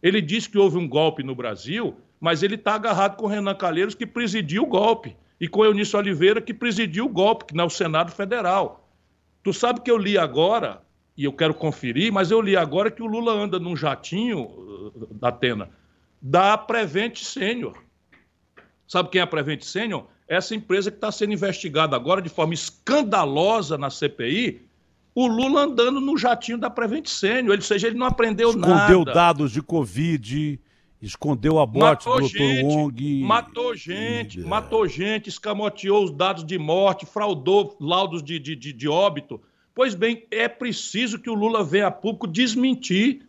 Ele 0.00 0.20
disse 0.20 0.48
que 0.48 0.56
houve 0.56 0.78
um 0.78 0.86
golpe 0.86 1.24
no 1.24 1.34
Brasil, 1.34 1.96
mas 2.20 2.44
ele 2.44 2.54
está 2.54 2.76
agarrado 2.76 3.16
com 3.16 3.24
o 3.24 3.28
Renan 3.28 3.56
Calheiros, 3.56 3.96
que 3.96 4.06
presidiu 4.06 4.62
o 4.62 4.66
golpe, 4.66 5.16
e 5.40 5.48
com 5.48 5.62
o 5.62 5.64
Eunício 5.64 5.98
Oliveira, 5.98 6.40
que 6.40 6.54
presidiu 6.54 7.06
o 7.06 7.08
golpe, 7.08 7.46
que 7.46 7.56
não 7.56 7.64
é 7.64 7.66
o 7.66 7.70
Senado 7.70 8.12
Federal. 8.12 8.88
Tu 9.42 9.52
sabe 9.52 9.80
que 9.80 9.90
eu 9.90 9.98
li 9.98 10.16
agora, 10.16 10.80
e 11.16 11.24
eu 11.24 11.32
quero 11.32 11.54
conferir, 11.54 12.12
mas 12.12 12.30
eu 12.30 12.40
li 12.40 12.56
agora 12.56 12.88
que 12.88 13.02
o 13.02 13.06
Lula 13.06 13.32
anda 13.32 13.58
num 13.58 13.74
jatinho 13.74 14.42
uh, 14.44 15.14
da 15.14 15.30
Atena, 15.30 15.70
da 16.26 16.56
Prevent 16.56 17.18
Senior. 17.18 17.74
Sabe 18.88 19.10
quem 19.10 19.20
é 19.20 19.24
a 19.24 19.26
Prevent 19.26 19.60
Senior? 19.60 20.06
Essa 20.26 20.54
empresa 20.54 20.90
que 20.90 20.96
está 20.96 21.12
sendo 21.12 21.34
investigada 21.34 21.94
agora 21.94 22.22
de 22.22 22.30
forma 22.30 22.54
escandalosa 22.54 23.76
na 23.76 23.90
CPI, 23.90 24.62
o 25.14 25.26
Lula 25.26 25.64
andando 25.64 26.00
no 26.00 26.16
jatinho 26.16 26.56
da 26.56 26.70
Prevent 26.70 27.08
Senior, 27.08 27.54
ou 27.54 27.60
seja, 27.60 27.88
ele 27.88 27.98
não 27.98 28.06
aprendeu 28.06 28.48
Escondeu 28.48 28.70
nada. 28.70 28.90
Escondeu 28.90 29.04
dados 29.04 29.52
de 29.52 29.60
Covid, 29.60 30.58
escondeu 31.02 31.58
a 31.58 31.66
morte 31.66 32.06
do 32.06 32.16
Dr. 32.16 32.64
Wong. 32.64 33.22
Matou 33.22 33.76
gente, 33.76 34.40
e... 34.40 34.44
matou 34.44 34.88
gente, 34.88 35.28
escamoteou 35.28 36.04
os 36.04 36.10
dados 36.10 36.42
de 36.42 36.58
morte, 36.58 37.04
fraudou 37.04 37.76
laudos 37.78 38.22
de, 38.22 38.38
de, 38.38 38.56
de, 38.56 38.72
de 38.72 38.88
óbito. 38.88 39.38
Pois 39.74 39.94
bem, 39.94 40.26
é 40.30 40.48
preciso 40.48 41.18
que 41.18 41.28
o 41.28 41.34
Lula 41.34 41.62
venha 41.62 41.88
a 41.88 41.90
público 41.90 42.26
desmentir, 42.26 43.26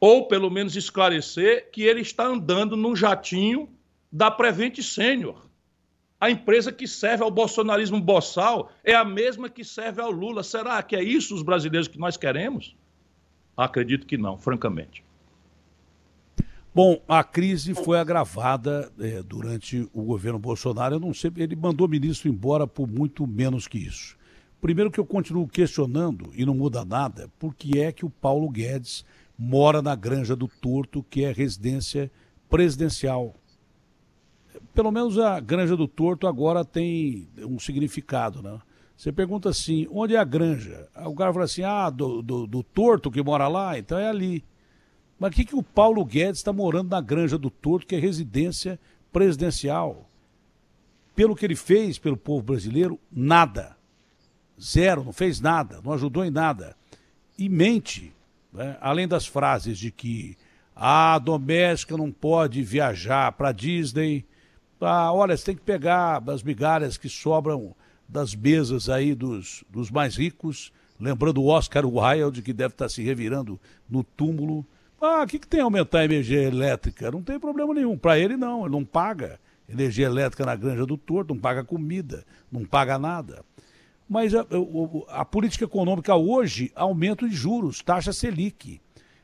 ou 0.00 0.28
pelo 0.28 0.50
menos 0.50 0.76
esclarecer, 0.76 1.70
que 1.70 1.82
ele 1.82 2.00
está 2.00 2.26
andando 2.26 2.76
num 2.76 2.94
jatinho 2.94 3.68
da 4.10 4.30
Prevent 4.30 4.80
Senior. 4.80 5.46
A 6.20 6.30
empresa 6.30 6.72
que 6.72 6.86
serve 6.86 7.22
ao 7.22 7.30
bolsonarismo 7.30 8.00
boçal 8.00 8.72
é 8.82 8.94
a 8.94 9.04
mesma 9.04 9.48
que 9.48 9.64
serve 9.64 10.00
ao 10.00 10.10
Lula. 10.10 10.42
Será 10.42 10.82
que 10.82 10.96
é 10.96 11.02
isso 11.02 11.34
os 11.34 11.42
brasileiros 11.42 11.86
que 11.86 11.98
nós 11.98 12.16
queremos? 12.16 12.76
Acredito 13.56 14.06
que 14.06 14.16
não, 14.16 14.36
francamente. 14.36 15.04
Bom, 16.74 17.00
a 17.08 17.24
crise 17.24 17.74
foi 17.74 17.98
agravada 17.98 18.92
é, 19.00 19.22
durante 19.22 19.88
o 19.92 20.02
governo 20.02 20.38
Bolsonaro. 20.38 20.96
Eu 20.96 21.00
não 21.00 21.14
sei, 21.14 21.30
ele 21.36 21.56
mandou 21.56 21.86
o 21.86 21.90
ministro 21.90 22.28
embora 22.28 22.66
por 22.66 22.86
muito 22.86 23.26
menos 23.26 23.66
que 23.66 23.78
isso. 23.78 24.16
Primeiro 24.60 24.90
que 24.90 24.98
eu 24.98 25.06
continuo 25.06 25.48
questionando, 25.48 26.30
e 26.34 26.44
não 26.44 26.54
muda 26.54 26.84
nada, 26.84 27.30
por 27.38 27.54
que 27.54 27.80
é 27.80 27.92
que 27.92 28.04
o 28.04 28.10
Paulo 28.10 28.48
Guedes 28.48 29.04
mora 29.38 29.80
na 29.80 29.94
Granja 29.94 30.34
do 30.34 30.48
Torto, 30.48 31.02
que 31.02 31.24
é 31.24 31.32
residência 31.32 32.10
presidencial 32.48 33.34
pelo 34.74 34.90
menos 34.90 35.18
a 35.18 35.40
Granja 35.40 35.76
do 35.76 35.88
Torto 35.88 36.26
agora 36.26 36.64
tem 36.64 37.28
um 37.38 37.58
significado, 37.58 38.42
né? 38.42 38.58
Você 38.96 39.12
pergunta 39.12 39.48
assim, 39.48 39.86
onde 39.92 40.16
é 40.16 40.18
a 40.18 40.24
granja? 40.24 40.88
O 41.06 41.14
cara 41.14 41.32
fala 41.32 41.44
assim, 41.44 41.62
ah, 41.62 41.88
do, 41.88 42.20
do, 42.20 42.46
do 42.48 42.62
Torto 42.64 43.10
que 43.10 43.22
mora 43.22 43.46
lá, 43.46 43.78
então 43.78 43.96
é 43.96 44.08
ali. 44.08 44.44
Mas 45.18 45.30
o 45.30 45.34
que, 45.34 45.44
que 45.44 45.54
o 45.54 45.62
Paulo 45.62 46.04
Guedes 46.04 46.38
está 46.38 46.52
morando 46.52 46.90
na 46.90 47.00
Granja 47.00 47.38
do 47.38 47.48
Torto, 47.48 47.86
que 47.86 47.94
é 47.94 47.98
residência 47.98 48.78
presidencial? 49.12 50.08
Pelo 51.14 51.36
que 51.36 51.44
ele 51.44 51.54
fez 51.54 51.96
pelo 51.96 52.16
povo 52.16 52.42
brasileiro, 52.42 52.98
nada. 53.10 53.76
Zero, 54.60 55.04
não 55.04 55.12
fez 55.12 55.40
nada, 55.40 55.80
não 55.84 55.92
ajudou 55.92 56.24
em 56.24 56.30
nada. 56.30 56.76
E 57.38 57.48
mente, 57.48 58.12
né? 58.58 58.76
além 58.80 59.06
das 59.06 59.24
frases 59.24 59.78
de 59.78 59.92
que 59.92 60.36
ah, 60.74 61.14
a 61.14 61.18
doméstica 61.18 61.96
não 61.96 62.10
pode 62.10 62.60
viajar 62.62 63.30
para 63.32 63.52
Disney, 63.52 64.26
ah, 64.80 65.12
olha, 65.12 65.36
você 65.36 65.46
tem 65.46 65.54
que 65.54 65.62
pegar 65.62 66.22
as 66.28 66.42
migalhas 66.42 66.96
que 66.96 67.08
sobram 67.08 67.74
das 68.08 68.34
mesas 68.34 68.88
aí 68.88 69.14
dos, 69.14 69.62
dos 69.70 69.90
mais 69.90 70.16
ricos, 70.16 70.72
lembrando 70.98 71.40
o 71.40 71.46
Oscar 71.46 71.84
Wilde, 71.86 72.42
que 72.42 72.52
deve 72.52 72.74
estar 72.74 72.88
se 72.88 73.02
revirando 73.02 73.60
no 73.88 74.02
túmulo. 74.02 74.66
Ah, 75.00 75.22
o 75.22 75.26
que, 75.26 75.38
que 75.38 75.46
tem 75.46 75.60
a 75.60 75.64
aumentar 75.64 76.00
a 76.00 76.04
energia 76.04 76.42
elétrica? 76.42 77.10
Não 77.12 77.22
tem 77.22 77.38
problema 77.38 77.72
nenhum. 77.72 77.96
Para 77.96 78.18
ele, 78.18 78.36
não. 78.36 78.62
Ele 78.62 78.72
não 78.72 78.84
paga 78.84 79.38
energia 79.68 80.06
elétrica 80.06 80.44
na 80.44 80.56
Granja 80.56 80.84
do 80.84 80.96
Torto, 80.96 81.34
não 81.34 81.40
paga 81.40 81.62
comida, 81.62 82.24
não 82.50 82.64
paga 82.64 82.98
nada. 82.98 83.44
Mas 84.08 84.34
a, 84.34 84.40
a, 84.40 85.20
a 85.20 85.24
política 85.24 85.64
econômica 85.64 86.14
hoje, 86.16 86.72
aumento 86.74 87.28
de 87.28 87.34
juros, 87.34 87.82
taxa 87.82 88.12
Selic. 88.12 88.80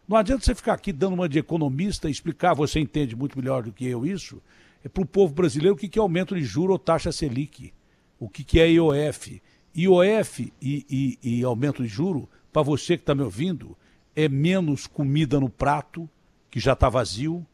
Não 0.07 0.17
adianta 0.17 0.45
você 0.45 0.55
ficar 0.55 0.75
aqui 0.75 0.93
dando 0.93 1.15
uma 1.15 1.29
de 1.29 1.39
economista 1.39 2.09
e 2.09 2.13
explicar, 2.13 2.53
você 2.53 2.79
entende 2.79 3.17
muito 3.17 3.39
melhor 3.39 3.63
do 3.63 3.73
que 3.73 3.87
eu 3.87 4.05
isso, 4.05 4.43
é 4.85 4.89
para 4.89 5.03
o 5.03 5.07
povo 5.07 5.33
brasileiro 5.33 5.75
o 5.75 5.79
que, 5.79 5.89
que 5.89 5.99
é 5.99 6.03
aumento 6.03 6.35
de 6.35 6.43
juro 6.43 6.73
ou 6.73 6.79
taxa 6.79 7.11
Selic, 7.11 7.73
o 8.21 8.29
que, 8.29 8.45
que 8.45 8.61
é 8.61 8.71
IOF. 8.71 9.41
IOF 9.75 10.53
e, 10.61 11.19
e, 11.23 11.39
e 11.39 11.45
aumento 11.45 11.83
de 11.83 11.89
juro, 11.89 12.29
para 12.53 12.61
você 12.61 12.97
que 12.97 13.03
está 13.03 13.15
me 13.15 13.23
ouvindo, 13.23 13.77
é 14.15 14.29
menos 14.29 14.87
comida 14.87 15.41
no 15.41 15.49
prato, 15.49 16.09
que 16.51 16.61
já 16.61 16.75
está 16.75 16.91
vazio, 16.91 17.45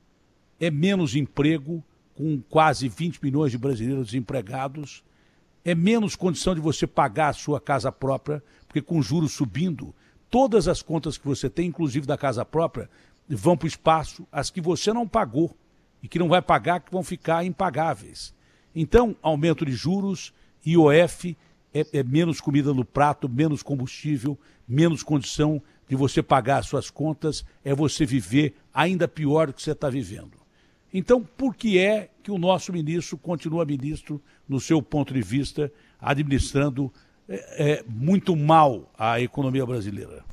é 0.58 0.70
menos 0.70 1.14
emprego, 1.14 1.82
com 2.14 2.42
quase 2.50 2.88
20 2.88 3.22
milhões 3.22 3.52
de 3.52 3.56
brasileiros 3.56 4.06
desempregados, 4.06 5.02
é 5.64 5.74
menos 5.74 6.16
condição 6.16 6.54
de 6.54 6.60
você 6.60 6.86
pagar 6.86 7.28
a 7.28 7.32
sua 7.34 7.60
casa 7.60 7.92
própria, 7.92 8.42
porque 8.66 8.80
com 8.80 9.02
juros 9.02 9.32
subindo, 9.32 9.94
todas 10.30 10.68
as 10.68 10.82
contas 10.82 11.18
que 11.18 11.26
você 11.26 11.50
tem, 11.50 11.68
inclusive 11.68 12.06
da 12.06 12.16
casa 12.16 12.44
própria, 12.44 12.88
vão 13.28 13.56
para 13.56 13.66
o 13.66 13.68
espaço, 13.68 14.26
as 14.32 14.50
que 14.50 14.60
você 14.60 14.92
não 14.92 15.06
pagou 15.06 15.56
e 16.02 16.08
que 16.08 16.18
não 16.18 16.28
vai 16.28 16.40
pagar, 16.40 16.80
que 16.80 16.90
vão 16.90 17.02
ficar 17.02 17.44
impagáveis. 17.44 18.34
Então, 18.74 19.16
aumento 19.22 19.64
de 19.66 19.72
juros, 19.72 20.32
IOF, 20.64 21.36
é, 21.72 21.86
é, 21.92 22.02
menos 22.02 22.40
comida 22.40 22.72
no 22.72 22.84
prato, 22.84 23.28
menos 23.28 23.62
combustível, 23.62 24.38
menos 24.66 25.02
condição 25.02 25.62
de 25.88 25.96
você 25.96 26.22
pagar 26.22 26.58
as 26.58 26.66
suas 26.66 26.90
contas, 26.90 27.44
é 27.64 27.74
você 27.74 28.06
viver 28.06 28.54
ainda 28.72 29.08
pior 29.08 29.48
do 29.48 29.52
que 29.52 29.62
você 29.62 29.72
está 29.72 29.90
vivendo. 29.90 30.39
Então, 30.92 31.22
por 31.22 31.54
que 31.54 31.78
é 31.78 32.10
que 32.22 32.30
o 32.30 32.38
nosso 32.38 32.72
ministro 32.72 33.16
continua 33.16 33.64
ministro, 33.64 34.20
no 34.48 34.58
seu 34.58 34.82
ponto 34.82 35.14
de 35.14 35.22
vista, 35.22 35.72
administrando 36.00 36.92
é, 37.28 37.72
é, 37.72 37.84
muito 37.86 38.34
mal 38.34 38.90
a 38.98 39.20
economia 39.20 39.64
brasileira? 39.64 40.24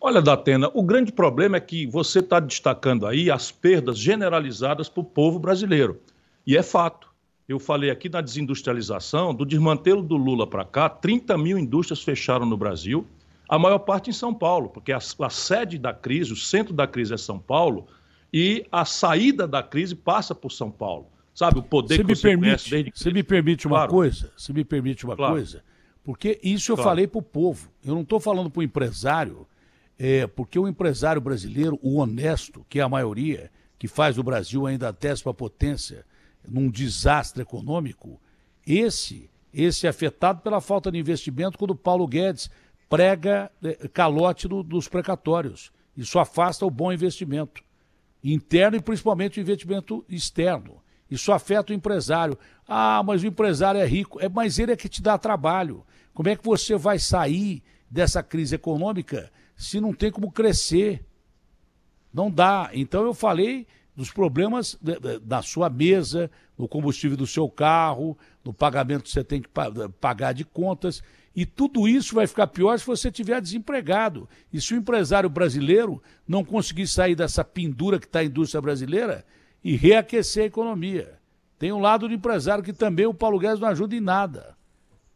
Olha, 0.00 0.22
Datena, 0.22 0.70
o 0.72 0.82
grande 0.82 1.12
problema 1.12 1.58
é 1.58 1.60
que 1.60 1.86
você 1.86 2.20
está 2.20 2.40
destacando 2.40 3.06
aí 3.06 3.30
as 3.30 3.50
perdas 3.50 3.98
generalizadas 3.98 4.88
para 4.88 5.02
o 5.02 5.04
povo 5.04 5.38
brasileiro. 5.38 6.00
E 6.46 6.56
é 6.56 6.62
fato. 6.62 7.10
Eu 7.46 7.58
falei 7.58 7.90
aqui 7.90 8.08
na 8.08 8.22
desindustrialização, 8.22 9.34
do 9.34 9.44
desmantelo 9.44 10.02
do 10.02 10.16
Lula 10.16 10.46
para 10.46 10.64
cá, 10.64 10.88
30 10.88 11.36
mil 11.36 11.58
indústrias 11.58 12.02
fecharam 12.02 12.46
no 12.46 12.56
Brasil, 12.56 13.06
a 13.46 13.58
maior 13.58 13.80
parte 13.80 14.08
em 14.08 14.12
São 14.12 14.32
Paulo, 14.32 14.70
porque 14.70 14.92
a, 14.92 14.98
a 14.98 15.30
sede 15.30 15.76
da 15.76 15.92
crise, 15.92 16.32
o 16.32 16.36
centro 16.36 16.72
da 16.72 16.86
crise 16.86 17.12
é 17.12 17.18
São 17.18 17.38
Paulo, 17.38 17.88
e 18.32 18.66
a 18.70 18.84
saída 18.84 19.46
da 19.46 19.62
crise 19.62 19.94
passa 19.94 20.34
por 20.34 20.52
São 20.52 20.70
Paulo. 20.70 21.06
Sabe, 21.34 21.58
o 21.58 21.62
poder 21.62 21.96
você 21.96 22.04
que 22.04 22.14
você 22.16 22.28
permite, 22.28 22.70
desde... 22.70 22.92
Você 22.94 23.12
me 23.12 23.22
permite 23.22 23.66
uma 23.66 23.78
claro. 23.78 23.90
coisa? 23.90 24.32
Você 24.36 24.52
me 24.52 24.64
permite 24.64 25.04
uma 25.04 25.16
claro. 25.16 25.34
coisa? 25.34 25.64
Porque 26.04 26.38
isso 26.42 26.72
eu 26.72 26.76
claro. 26.76 26.90
falei 26.90 27.06
para 27.06 27.18
o 27.18 27.22
povo. 27.22 27.70
Eu 27.84 27.94
não 27.94 28.02
estou 28.02 28.20
falando 28.20 28.50
para 28.50 28.60
o 28.60 28.62
empresário 28.62 29.46
é, 29.98 30.26
porque 30.26 30.58
o 30.58 30.66
empresário 30.66 31.20
brasileiro, 31.20 31.78
o 31.82 31.98
honesto, 31.98 32.64
que 32.68 32.80
é 32.80 32.82
a 32.82 32.88
maioria, 32.88 33.50
que 33.78 33.86
faz 33.86 34.18
o 34.18 34.22
Brasil 34.22 34.66
ainda 34.66 34.88
a 34.88 34.92
décima 34.92 35.34
potência 35.34 36.06
num 36.48 36.70
desastre 36.70 37.42
econômico, 37.42 38.18
esse, 38.66 39.30
esse 39.52 39.86
é 39.86 39.90
afetado 39.90 40.40
pela 40.40 40.60
falta 40.60 40.90
de 40.90 40.98
investimento 40.98 41.58
quando 41.58 41.74
Paulo 41.74 42.06
Guedes 42.06 42.50
prega 42.88 43.50
é, 43.62 43.88
calote 43.88 44.48
do, 44.48 44.62
dos 44.62 44.88
precatórios. 44.88 45.70
Isso 45.96 46.18
afasta 46.18 46.64
o 46.64 46.70
bom 46.70 46.92
investimento 46.92 47.62
interno 48.22 48.76
e 48.76 48.82
principalmente 48.82 49.38
o 49.38 49.42
investimento 49.42 50.04
externo. 50.08 50.82
Isso 51.10 51.32
afeta 51.32 51.72
o 51.72 51.76
empresário. 51.76 52.38
Ah, 52.66 53.02
mas 53.04 53.22
o 53.22 53.26
empresário 53.26 53.80
é 53.80 53.86
rico. 53.86 54.20
É, 54.20 54.28
mas 54.28 54.58
ele 54.58 54.72
é 54.72 54.76
que 54.76 54.88
te 54.88 55.02
dá 55.02 55.18
trabalho. 55.18 55.84
Como 56.14 56.28
é 56.28 56.36
que 56.36 56.44
você 56.44 56.76
vai 56.76 56.98
sair 56.98 57.62
dessa 57.90 58.22
crise 58.22 58.54
econômica 58.54 59.30
se 59.56 59.80
não 59.80 59.92
tem 59.92 60.10
como 60.10 60.30
crescer. 60.30 61.04
Não 62.12 62.30
dá. 62.30 62.70
Então 62.72 63.04
eu 63.04 63.12
falei 63.12 63.66
dos 63.94 64.10
problemas 64.10 64.78
da 65.22 65.42
sua 65.42 65.68
mesa, 65.68 66.30
no 66.56 66.68
combustível 66.68 67.16
do 67.16 67.26
seu 67.26 67.48
carro, 67.50 68.16
no 68.44 68.54
pagamento 68.54 69.02
que 69.02 69.10
você 69.10 69.24
tem 69.24 69.42
que 69.42 69.48
pagar 70.00 70.32
de 70.32 70.44
contas. 70.44 71.02
E 71.34 71.46
tudo 71.46 71.86
isso 71.86 72.14
vai 72.14 72.26
ficar 72.26 72.48
pior 72.48 72.78
se 72.78 72.86
você 72.86 73.08
estiver 73.08 73.40
desempregado. 73.40 74.28
E 74.52 74.60
se 74.60 74.74
o 74.74 74.76
empresário 74.76 75.30
brasileiro 75.30 76.02
não 76.26 76.44
conseguir 76.44 76.86
sair 76.86 77.14
dessa 77.14 77.44
pendura 77.44 77.98
que 77.98 78.06
está 78.06 78.18
a 78.18 78.24
indústria 78.24 78.60
brasileira 78.60 79.24
e 79.62 79.76
reaquecer 79.76 80.44
a 80.44 80.46
economia. 80.46 81.18
Tem 81.58 81.72
um 81.72 81.80
lado 81.80 82.08
do 82.08 82.14
empresário 82.14 82.64
que 82.64 82.72
também 82.72 83.06
o 83.06 83.14
Paulo 83.14 83.38
Guedes 83.38 83.60
não 83.60 83.68
ajuda 83.68 83.94
em 83.94 84.00
nada. 84.00 84.56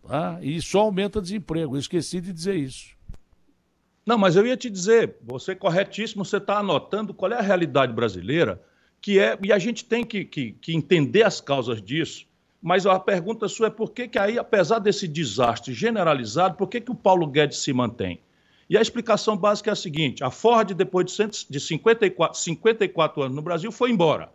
Tá? 0.06 0.38
E 0.42 0.60
só 0.60 0.80
aumenta 0.80 1.20
desemprego. 1.20 1.74
Eu 1.74 1.80
esqueci 1.80 2.20
de 2.20 2.32
dizer 2.32 2.54
isso. 2.54 2.94
Não, 4.06 4.18
mas 4.18 4.36
eu 4.36 4.46
ia 4.46 4.56
te 4.56 4.68
dizer, 4.68 5.16
você 5.22 5.52
é 5.52 5.54
corretíssimo, 5.54 6.24
você 6.24 6.36
está 6.36 6.58
anotando 6.58 7.14
qual 7.14 7.32
é 7.32 7.38
a 7.38 7.42
realidade 7.42 7.92
brasileira, 7.92 8.62
que 9.00 9.18
é, 9.18 9.38
e 9.42 9.52
a 9.52 9.58
gente 9.58 9.84
tem 9.84 10.04
que, 10.04 10.24
que, 10.24 10.52
que, 10.52 10.76
entender 10.76 11.22
as 11.22 11.40
causas 11.40 11.80
disso, 11.80 12.26
mas 12.64 12.86
a 12.86 12.98
pergunta 12.98 13.46
sua 13.46 13.66
é 13.66 13.70
por 13.70 13.90
que, 13.92 14.08
que 14.08 14.18
aí, 14.18 14.38
apesar 14.38 14.78
desse 14.78 15.06
desastre 15.06 15.74
generalizado, 15.74 16.56
por 16.56 16.66
que, 16.66 16.80
que 16.80 16.90
o 16.90 16.94
Paulo 16.94 17.26
Guedes 17.26 17.58
se 17.58 17.74
mantém? 17.74 18.18
E 18.70 18.78
a 18.78 18.80
explicação 18.80 19.36
básica 19.36 19.70
é 19.70 19.74
a 19.74 19.76
seguinte: 19.76 20.24
a 20.24 20.30
Ford, 20.30 20.72
depois 20.72 21.14
de 21.50 21.60
54, 21.60 22.40
54 22.40 23.22
anos 23.22 23.36
no 23.36 23.42
Brasil, 23.42 23.70
foi 23.70 23.90
embora. 23.90 24.32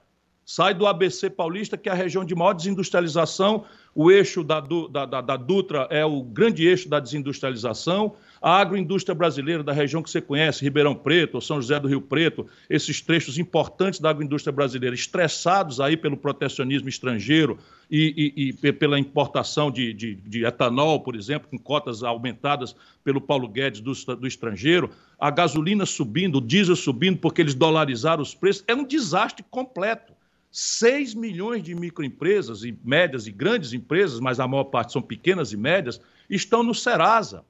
Sai 0.51 0.73
do 0.73 0.87
ABC 0.87 1.29
Paulista, 1.29 1.77
que 1.77 1.87
é 1.87 1.91
a 1.91 1.95
região 1.95 2.25
de 2.25 2.33
maior 2.33 2.53
desindustrialização. 2.53 3.65
O 3.93 4.09
eixo 4.09 4.43
da, 4.43 4.59
da, 4.59 5.05
da, 5.05 5.21
da 5.21 5.37
Dutra 5.37 5.87
é 5.91 6.03
o 6.03 6.23
grande 6.23 6.65
eixo 6.65 6.89
da 6.89 6.99
desindustrialização. 6.99 8.15
A 8.41 8.57
agroindústria 8.57 9.13
brasileira 9.13 9.61
da 9.61 9.71
região 9.71 10.01
que 10.01 10.09
você 10.09 10.19
conhece, 10.19 10.63
Ribeirão 10.63 10.95
Preto, 10.95 11.39
São 11.39 11.61
José 11.61 11.79
do 11.79 11.87
Rio 11.87 12.01
Preto, 12.01 12.47
esses 12.67 12.99
trechos 12.99 13.37
importantes 13.37 13.99
da 13.99 14.09
agroindústria 14.09 14.51
brasileira, 14.51 14.95
estressados 14.95 15.79
aí 15.79 15.95
pelo 15.95 16.17
protecionismo 16.17 16.89
estrangeiro 16.89 17.59
e, 17.87 18.33
e, 18.35 18.67
e 18.67 18.73
pela 18.73 18.97
importação 18.97 19.69
de, 19.69 19.93
de, 19.93 20.15
de, 20.15 20.45
etanol, 20.45 21.01
por 21.01 21.15
exemplo, 21.15 21.47
com 21.47 21.59
cotas 21.59 22.01
aumentadas 22.01 22.75
pelo 23.03 23.21
Paulo 23.21 23.47
Guedes 23.47 23.81
do, 23.81 23.93
do 24.15 24.25
estrangeiro, 24.25 24.89
a 25.19 25.29
gasolina 25.29 25.85
subindo, 25.85 26.39
o 26.39 26.41
diesel 26.41 26.75
subindo 26.75 27.19
porque 27.19 27.39
eles 27.39 27.53
dolarizaram 27.53 28.23
os 28.23 28.33
preços, 28.33 28.63
é 28.67 28.73
um 28.73 28.83
desastre 28.83 29.45
completo. 29.51 30.17
6 30.51 31.13
milhões 31.13 31.63
de 31.63 31.75
microempresas, 31.75 32.63
e 32.63 32.77
médias 32.83 33.27
e 33.27 33.31
grandes 33.31 33.73
empresas, 33.73 34.19
mas 34.19 34.39
a 34.39 34.47
maior 34.47 34.65
parte 34.65 34.93
são 34.93 35.01
pequenas 35.01 35.53
e 35.53 35.57
médias, 35.57 36.01
estão 36.29 36.63
no 36.63 36.73
Serasa 36.73 37.43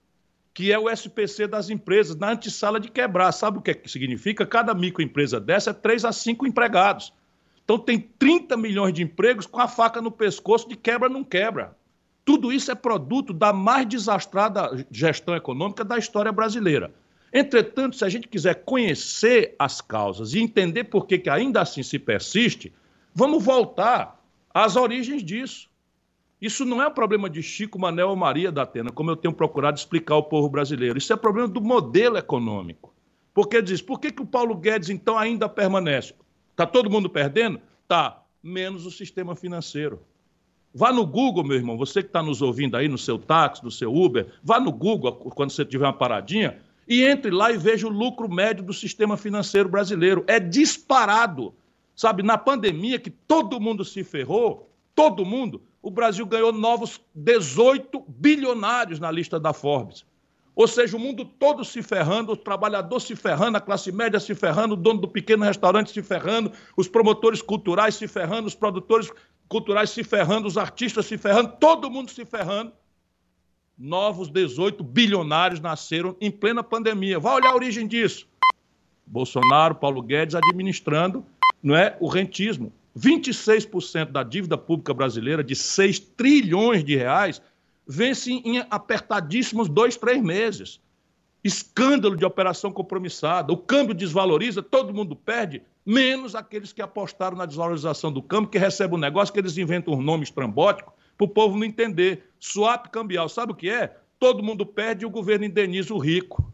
que 0.59 0.73
é 0.73 0.77
o 0.77 0.89
SPC 0.89 1.47
das 1.47 1.69
empresas, 1.69 2.17
na 2.17 2.31
antessala 2.31 2.81
de 2.81 2.89
quebrar. 2.89 3.31
Sabe 3.31 3.59
o 3.59 3.61
que, 3.61 3.71
é 3.71 3.81
significa? 3.85 4.45
Cada 4.45 4.73
microempresa 4.73 5.39
dessa 5.39 5.69
é 5.69 5.73
3 5.73 6.03
a 6.03 6.11
5 6.11 6.45
empregados. 6.45 7.13
Então 7.63 7.79
tem 7.79 7.97
30 7.97 8.57
milhões 8.57 8.93
de 8.93 9.01
empregos 9.03 9.45
com 9.45 9.61
a 9.61 9.69
faca 9.69 10.01
no 10.01 10.11
pescoço 10.11 10.67
de 10.67 10.75
quebra 10.75 11.07
não 11.07 11.23
quebra. 11.23 11.77
Tudo 12.25 12.51
isso 12.51 12.69
é 12.71 12.75
produto 12.75 13.31
da 13.31 13.53
mais 13.53 13.87
desastrada 13.87 14.85
gestão 14.91 15.33
econômica 15.33 15.85
da 15.85 15.97
história 15.97 16.31
brasileira. 16.31 16.91
Entretanto, 17.31 17.95
se 17.95 18.03
a 18.03 18.09
gente 18.09 18.27
quiser 18.27 18.55
conhecer 18.65 19.55
as 19.57 19.79
causas 19.79 20.33
e 20.33 20.39
entender 20.39 20.83
por 20.85 21.05
que, 21.05 21.19
que 21.19 21.29
ainda 21.29 21.61
assim 21.61 21.83
se 21.83 21.97
persiste, 21.97 22.73
vamos 23.13 23.43
voltar 23.43 24.19
às 24.53 24.75
origens 24.75 25.23
disso. 25.23 25.69
Isso 26.41 26.63
não 26.63 26.81
é 26.81 26.87
um 26.87 26.93
problema 26.93 27.29
de 27.29 27.43
Chico, 27.43 27.77
Manel 27.77 28.09
ou 28.09 28.15
Maria 28.15 28.51
da 28.51 28.61
Atena, 28.61 28.91
como 28.91 29.11
eu 29.11 29.15
tenho 29.15 29.33
procurado 29.33 29.77
explicar 29.77 30.15
ao 30.15 30.23
povo 30.23 30.49
brasileiro. 30.49 30.97
Isso 30.97 31.11
é 31.11 31.17
problema 31.17 31.47
do 31.47 31.59
modelo 31.59 32.17
econômico. 32.17 32.93
Porque 33.33 33.61
diz, 33.61 33.81
por 33.81 33.99
que, 33.99 34.11
que 34.11 34.21
o 34.21 34.25
Paulo 34.25 34.55
Guedes 34.55 34.89
então 34.89 35.17
ainda 35.17 35.49
permanece? 35.49 36.13
Está 36.51 36.65
todo 36.65 36.89
mundo 36.89 37.09
perdendo? 37.09 37.59
Tá, 37.87 38.23
menos 38.41 38.85
o 38.85 38.91
sistema 38.91 39.35
financeiro. 39.35 40.01
Vá 40.73 40.93
no 40.93 41.05
Google, 41.05 41.43
meu 41.43 41.57
irmão, 41.57 41.77
você 41.77 42.01
que 42.01 42.09
está 42.09 42.21
nos 42.21 42.41
ouvindo 42.41 42.77
aí 42.77 42.87
no 42.87 42.97
seu 42.97 43.17
táxi, 43.17 43.63
no 43.63 43.71
seu 43.71 43.93
Uber, 43.93 44.27
vá 44.43 44.59
no 44.59 44.71
Google 44.71 45.13
quando 45.13 45.51
você 45.51 45.65
tiver 45.65 45.85
uma 45.85 45.93
paradinha 45.93 46.59
e 46.87 47.03
entre 47.03 47.31
lá 47.31 47.51
e 47.51 47.57
veja 47.57 47.87
o 47.87 47.91
lucro 47.91 48.29
médio 48.29 48.63
do 48.63 48.73
sistema 48.73 49.17
financeiro 49.17 49.67
brasileiro. 49.67 50.23
É 50.27 50.39
disparado. 50.39 51.53
Sabe, 51.99 52.23
na 52.23 52.37
pandemia 52.37 52.97
que 52.97 53.09
todo 53.09 53.59
mundo 53.59 53.83
se 53.83 54.05
ferrou, 54.05 54.71
todo 54.95 55.25
mundo, 55.25 55.61
o 55.81 55.91
Brasil 55.91 56.25
ganhou 56.25 56.53
novos 56.53 57.01
18 57.13 58.05
bilionários 58.07 59.01
na 59.01 59.11
lista 59.11 59.37
da 59.37 59.51
Forbes. 59.51 60.05
Ou 60.55 60.65
seja, 60.65 60.95
o 60.95 60.99
mundo 60.99 61.25
todo 61.25 61.65
se 61.65 61.83
ferrando, 61.83 62.31
o 62.31 62.37
trabalhador 62.37 63.01
se 63.01 63.17
ferrando, 63.17 63.57
a 63.57 63.59
classe 63.59 63.91
média 63.91 64.17
se 64.17 64.33
ferrando, 64.33 64.75
o 64.75 64.77
dono 64.77 65.01
do 65.01 65.09
pequeno 65.09 65.43
restaurante 65.43 65.91
se 65.91 66.01
ferrando, 66.01 66.53
os 66.77 66.87
promotores 66.87 67.41
culturais 67.41 67.95
se 67.95 68.07
ferrando, 68.07 68.47
os 68.47 68.55
produtores 68.55 69.11
culturais 69.49 69.89
se 69.89 70.01
ferrando, 70.01 70.47
os 70.47 70.57
artistas 70.57 71.05
se 71.05 71.17
ferrando, 71.17 71.57
todo 71.59 71.91
mundo 71.91 72.11
se 72.11 72.23
ferrando. 72.23 72.71
Novos 73.77 74.29
18 74.29 74.81
bilionários 74.85 75.59
nasceram 75.59 76.15
em 76.21 76.31
plena 76.31 76.63
pandemia. 76.63 77.19
Vai 77.19 77.35
olhar 77.35 77.51
a 77.51 77.55
origem 77.55 77.85
disso. 77.85 78.25
Bolsonaro, 79.05 79.75
Paulo 79.75 80.01
Guedes 80.01 80.35
administrando 80.35 81.25
não 81.61 81.75
é, 81.75 81.95
o 81.99 82.07
rentismo. 82.07 82.71
26% 82.97 84.11
da 84.11 84.23
dívida 84.23 84.57
pública 84.57 84.93
brasileira, 84.93 85.43
de 85.43 85.55
6 85.55 85.99
trilhões 85.99 86.83
de 86.83 86.95
reais, 86.95 87.41
vence 87.87 88.31
em 88.31 88.59
apertadíssimos 88.69 89.69
dois, 89.69 89.95
três 89.95 90.21
meses. 90.21 90.79
Escândalo 91.43 92.17
de 92.17 92.25
operação 92.25 92.71
compromissada. 92.71 93.53
O 93.53 93.57
câmbio 93.57 93.95
desvaloriza, 93.95 94.61
todo 94.61 94.93
mundo 94.93 95.15
perde, 95.15 95.61
menos 95.85 96.35
aqueles 96.35 96.73
que 96.73 96.81
apostaram 96.81 97.37
na 97.37 97.45
desvalorização 97.45 98.11
do 98.11 98.21
câmbio, 98.21 98.49
que 98.49 98.57
recebem 98.57 98.97
um 98.97 99.01
negócio 99.01 99.33
que 99.33 99.39
eles 99.39 99.57
inventam 99.57 99.93
um 99.93 100.01
nome 100.01 100.23
estrambótico 100.23 100.93
para 101.17 101.25
o 101.25 101.29
povo 101.29 101.57
não 101.57 101.65
entender. 101.65 102.29
Swap 102.39 102.87
cambial, 102.87 103.27
sabe 103.29 103.53
o 103.53 103.55
que 103.55 103.69
é? 103.69 103.95
Todo 104.19 104.43
mundo 104.43 104.65
perde 104.65 105.03
e 105.03 105.07
o 105.07 105.09
governo 105.09 105.45
indeniza 105.45 105.93
o 105.93 105.97
rico, 105.97 106.53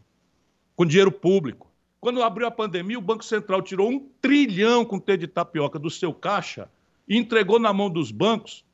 com 0.76 0.86
dinheiro 0.86 1.10
público. 1.10 1.70
Quando 2.00 2.22
abriu 2.22 2.46
a 2.46 2.50
pandemia, 2.50 2.98
o 2.98 3.02
Banco 3.02 3.24
Central 3.24 3.62
tirou 3.62 3.90
um 3.90 4.08
trilhão 4.20 4.84
com 4.84 4.98
T 4.98 5.16
de 5.16 5.26
tapioca 5.26 5.78
do 5.78 5.90
seu 5.90 6.12
caixa 6.12 6.70
e 7.08 7.16
entregou 7.16 7.58
na 7.58 7.72
mão 7.72 7.90
dos 7.90 8.10
bancos, 8.10 8.64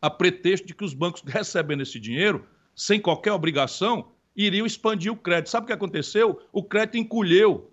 a 0.00 0.10
pretexto 0.10 0.66
de 0.66 0.74
que 0.74 0.84
os 0.84 0.94
bancos 0.94 1.22
recebendo 1.26 1.82
esse 1.82 1.98
dinheiro, 1.98 2.46
sem 2.74 3.00
qualquer 3.00 3.32
obrigação, 3.32 4.08
iriam 4.36 4.66
expandir 4.66 5.12
o 5.12 5.16
crédito. 5.16 5.50
Sabe 5.50 5.64
o 5.64 5.66
que 5.66 5.72
aconteceu? 5.72 6.40
O 6.52 6.62
crédito 6.62 6.98
encolheu. 6.98 7.70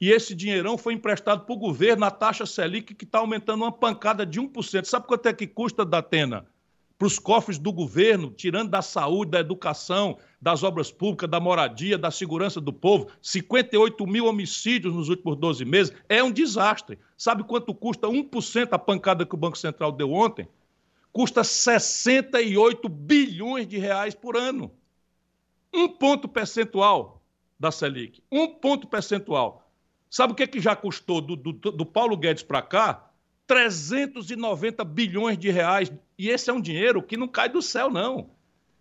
E 0.00 0.10
esse 0.10 0.34
dinheirão 0.34 0.76
foi 0.76 0.92
emprestado 0.92 1.44
para 1.44 1.54
o 1.54 1.58
governo 1.58 2.00
na 2.00 2.10
taxa 2.10 2.44
Selic, 2.44 2.94
que 2.94 3.04
está 3.04 3.18
aumentando 3.18 3.64
uma 3.64 3.72
pancada 3.72 4.26
de 4.26 4.40
1%. 4.40 4.84
Sabe 4.84 5.06
quanto 5.06 5.26
é 5.26 5.32
que 5.32 5.46
custa, 5.46 5.84
Datena? 5.84 6.46
Para 6.98 7.06
os 7.06 7.18
cofres 7.18 7.58
do 7.58 7.72
governo, 7.72 8.30
tirando 8.30 8.70
da 8.70 8.80
saúde, 8.80 9.32
da 9.32 9.40
educação, 9.40 10.18
das 10.40 10.62
obras 10.62 10.90
públicas, 10.90 11.28
da 11.28 11.38
moradia, 11.38 11.98
da 11.98 12.10
segurança 12.10 12.60
do 12.60 12.72
povo, 12.72 13.08
58 13.20 14.06
mil 14.06 14.26
homicídios 14.26 14.94
nos 14.94 15.08
últimos 15.08 15.36
12 15.36 15.64
meses, 15.64 15.92
é 16.08 16.22
um 16.22 16.32
desastre. 16.32 16.98
Sabe 17.16 17.44
quanto 17.44 17.74
custa 17.74 18.08
1% 18.08 18.68
a 18.72 18.78
pancada 18.78 19.26
que 19.26 19.34
o 19.34 19.38
Banco 19.38 19.58
Central 19.58 19.92
deu 19.92 20.10
ontem? 20.12 20.48
Custa 21.12 21.44
68 21.44 22.88
bilhões 22.88 23.66
de 23.66 23.78
reais 23.78 24.14
por 24.14 24.36
ano. 24.36 24.70
Um 25.72 25.88
ponto 25.88 26.26
percentual 26.26 27.22
da 27.58 27.70
Selic. 27.70 28.22
Um 28.32 28.48
ponto 28.48 28.86
percentual. 28.86 29.70
Sabe 30.08 30.32
o 30.32 30.36
que, 30.36 30.44
é 30.44 30.46
que 30.46 30.60
já 30.60 30.74
custou 30.74 31.20
do, 31.20 31.36
do, 31.36 31.52
do 31.52 31.84
Paulo 31.84 32.16
Guedes 32.16 32.42
para 32.42 32.62
cá? 32.62 33.05
390 33.46 34.84
bilhões 34.84 35.38
de 35.38 35.50
reais. 35.50 35.92
E 36.18 36.28
esse 36.28 36.50
é 36.50 36.52
um 36.52 36.60
dinheiro 36.60 37.02
que 37.02 37.16
não 37.16 37.28
cai 37.28 37.48
do 37.48 37.62
céu, 37.62 37.90
não. 37.90 38.30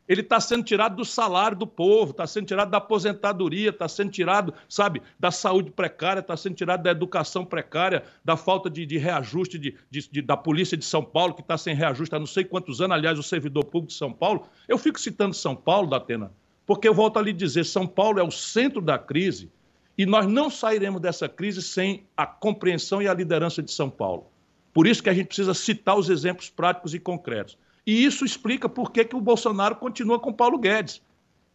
Ele 0.08 0.22
está 0.22 0.40
sendo 0.40 0.64
tirado 0.64 0.96
do 0.96 1.06
salário 1.06 1.58
do 1.58 1.66
povo, 1.66 2.12
está 2.12 2.28
sendo 2.28 2.46
tirado 2.46 2.70
da 2.70 2.78
aposentadoria, 2.78 3.72
está 3.72 3.88
sendo 3.88 4.12
tirado, 4.12 4.54
sabe, 4.70 5.02
da 5.20 5.32
saúde 5.32 5.72
precária, 5.72 6.20
está 6.20 6.38
sendo 6.38 6.56
tirado 6.56 6.84
da 6.84 6.92
educação 6.92 7.44
precária, 7.44 8.04
da 8.24 8.38
falta 8.38 8.70
de, 8.70 8.86
de 8.86 9.00
reajuste 9.00 9.58
de, 9.58 9.76
de, 9.90 10.22
da 10.22 10.38
Polícia 10.38 10.78
de 10.78 10.86
São 10.86 11.04
Paulo, 11.04 11.34
que 11.34 11.42
está 11.42 11.58
sem 11.58 11.76
reajuste 11.76 12.14
há 12.14 12.20
não 12.20 12.28
sei 12.28 12.44
quantos 12.44 12.82
anos, 12.82 12.96
aliás, 12.96 13.18
o 13.18 13.24
servidor 13.24 13.66
público 13.66 13.88
de 13.88 13.98
São 13.98 14.14
Paulo. 14.14 14.48
Eu 14.68 14.78
fico 14.78 15.00
citando 15.00 15.34
São 15.34 15.56
Paulo, 15.56 15.90
Datena, 15.90 16.32
porque 16.68 16.88
eu 16.88 16.94
volto 16.94 17.18
a 17.18 17.22
lhe 17.22 17.34
dizer: 17.34 17.66
São 17.66 17.88
Paulo 17.88 18.20
é 18.20 18.24
o 18.24 18.32
centro 18.32 18.82
da 18.82 19.00
crise 19.00 19.52
e 19.98 20.06
nós 20.06 20.28
não 20.28 20.52
sairemos 20.52 21.02
dessa 21.02 21.28
crise 21.28 21.64
sem 21.64 22.06
a 22.16 22.28
compreensão 22.28 23.02
e 23.02 23.08
a 23.08 23.14
liderança 23.14 23.64
de 23.64 23.72
São 23.72 23.90
Paulo. 23.90 24.28
Por 24.76 24.86
isso 24.88 25.02
que 25.02 25.10
a 25.10 25.14
gente 25.14 25.28
precisa 25.28 25.54
citar 25.54 25.98
os 25.98 26.10
exemplos 26.10 26.50
práticos 26.50 26.94
e 26.94 27.00
concretos. 27.00 27.58
E 27.88 28.04
isso 28.04 28.26
explica 28.26 28.68
por 28.68 28.92
que, 28.92 29.06
que 29.06 29.16
o 29.16 29.22
Bolsonaro 29.22 29.78
continua 29.78 30.20
com 30.20 30.34
Paulo 30.34 30.60
Guedes. 30.60 31.02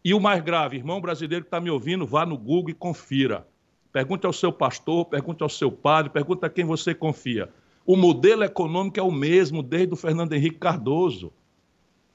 E 0.02 0.14
o 0.14 0.18
mais 0.18 0.42
grave, 0.42 0.78
irmão 0.78 1.02
brasileiro 1.02 1.44
que 1.44 1.48
está 1.48 1.61
me 1.61 1.70
ouvindo, 1.70 2.06
vá 2.06 2.24
no 2.24 2.38
Google 2.38 2.70
e 2.70 2.74
confira. 2.74 3.46
Pergunte 3.92 4.24
ao 4.24 4.33
seu 4.33 4.50
pastor, 4.50 5.04
pergunte 5.04 5.42
ao 5.42 5.50
seu 5.50 5.70
padre, 5.70 6.11
pergunte 6.11 6.46
a 6.46 6.48
quem 6.48 6.64
você 6.64 6.94
confia. 6.94 7.50
O 7.85 7.94
modelo 7.94 8.42
econômico 8.42 8.98
é 8.98 9.02
o 9.02 9.12
mesmo 9.12 9.62
desde 9.62 9.92
o 9.92 9.96
Fernando 9.98 10.33
Henrique 10.33 10.56
Cardoso. 10.56 11.30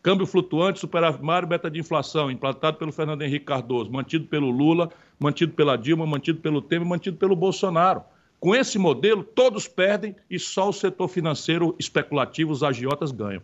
Câmbio 0.02 0.26
flutuante, 0.26 0.80
superavimário, 0.80 1.48
meta 1.48 1.70
de 1.70 1.80
inflação, 1.80 2.32
implantado 2.32 2.78
pelo 2.78 2.92
Fernando 2.92 3.22
Henrique 3.22 3.46
Cardoso, 3.46 3.92
mantido 3.92 4.26
pelo 4.26 4.50
Lula, 4.50 4.90
mantido 5.20 5.54
pela 5.54 5.78
Dilma, 5.78 6.08
mantido 6.08 6.40
pelo 6.42 6.64
Temer, 6.64 6.88
mantido 6.88 7.18
pelo 7.18 7.36
Bolsonaro. 7.36 8.02
Com 8.46 8.54
esse 8.54 8.78
modelo, 8.78 9.24
todos 9.24 9.68
perdem 9.68 10.16
e 10.30 10.38
só 10.38 10.70
o 10.70 10.72
setor 10.72 11.08
financeiro 11.08 11.76
especulativo, 11.80 12.52
os 12.52 12.62
agiotas, 12.62 13.12
ganham. 13.12 13.42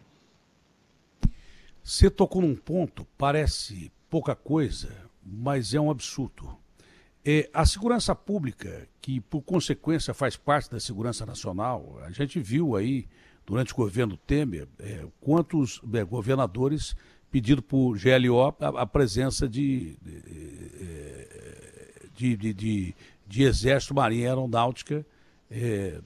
Você 1.84 2.08
tocou 2.08 2.44
num 2.44 2.56
ponto, 2.56 3.04
parece 3.18 3.92
pouca 4.12 4.36
coisa, 4.36 4.96
mas 5.26 5.74
é 5.74 5.82
um 5.82 5.90
absurdo. 5.90 6.56
É, 7.26 7.50
a 7.52 7.66
segurança 7.66 8.14
pública, 8.14 8.88
que 9.02 9.20
por 9.20 9.42
consequência 9.42 10.14
faz 10.14 10.38
parte 10.38 10.70
da 10.70 10.80
segurança 10.80 11.26
nacional, 11.26 12.00
a 12.04 12.12
gente 12.12 12.40
viu 12.40 12.76
aí, 12.76 13.08
durante 13.44 13.74
o 13.74 13.78
governo 13.78 14.16
Temer, 14.16 14.68
é, 14.78 15.04
quantos 15.20 15.82
é, 15.96 16.04
governadores 16.04 16.96
pediram 17.32 17.64
por 17.64 17.98
GLO 17.98 18.40
a, 18.40 18.82
a 18.82 18.86
presença 18.86 19.50
de, 19.50 19.98
de, 22.14 22.38
de, 22.38 22.54
de 22.54 22.96
de 23.32 23.44
Exército, 23.44 23.96
Marinha 23.96 24.26
e 24.26 24.28
Aeronáutica 24.28 25.06
é, 25.50 26.02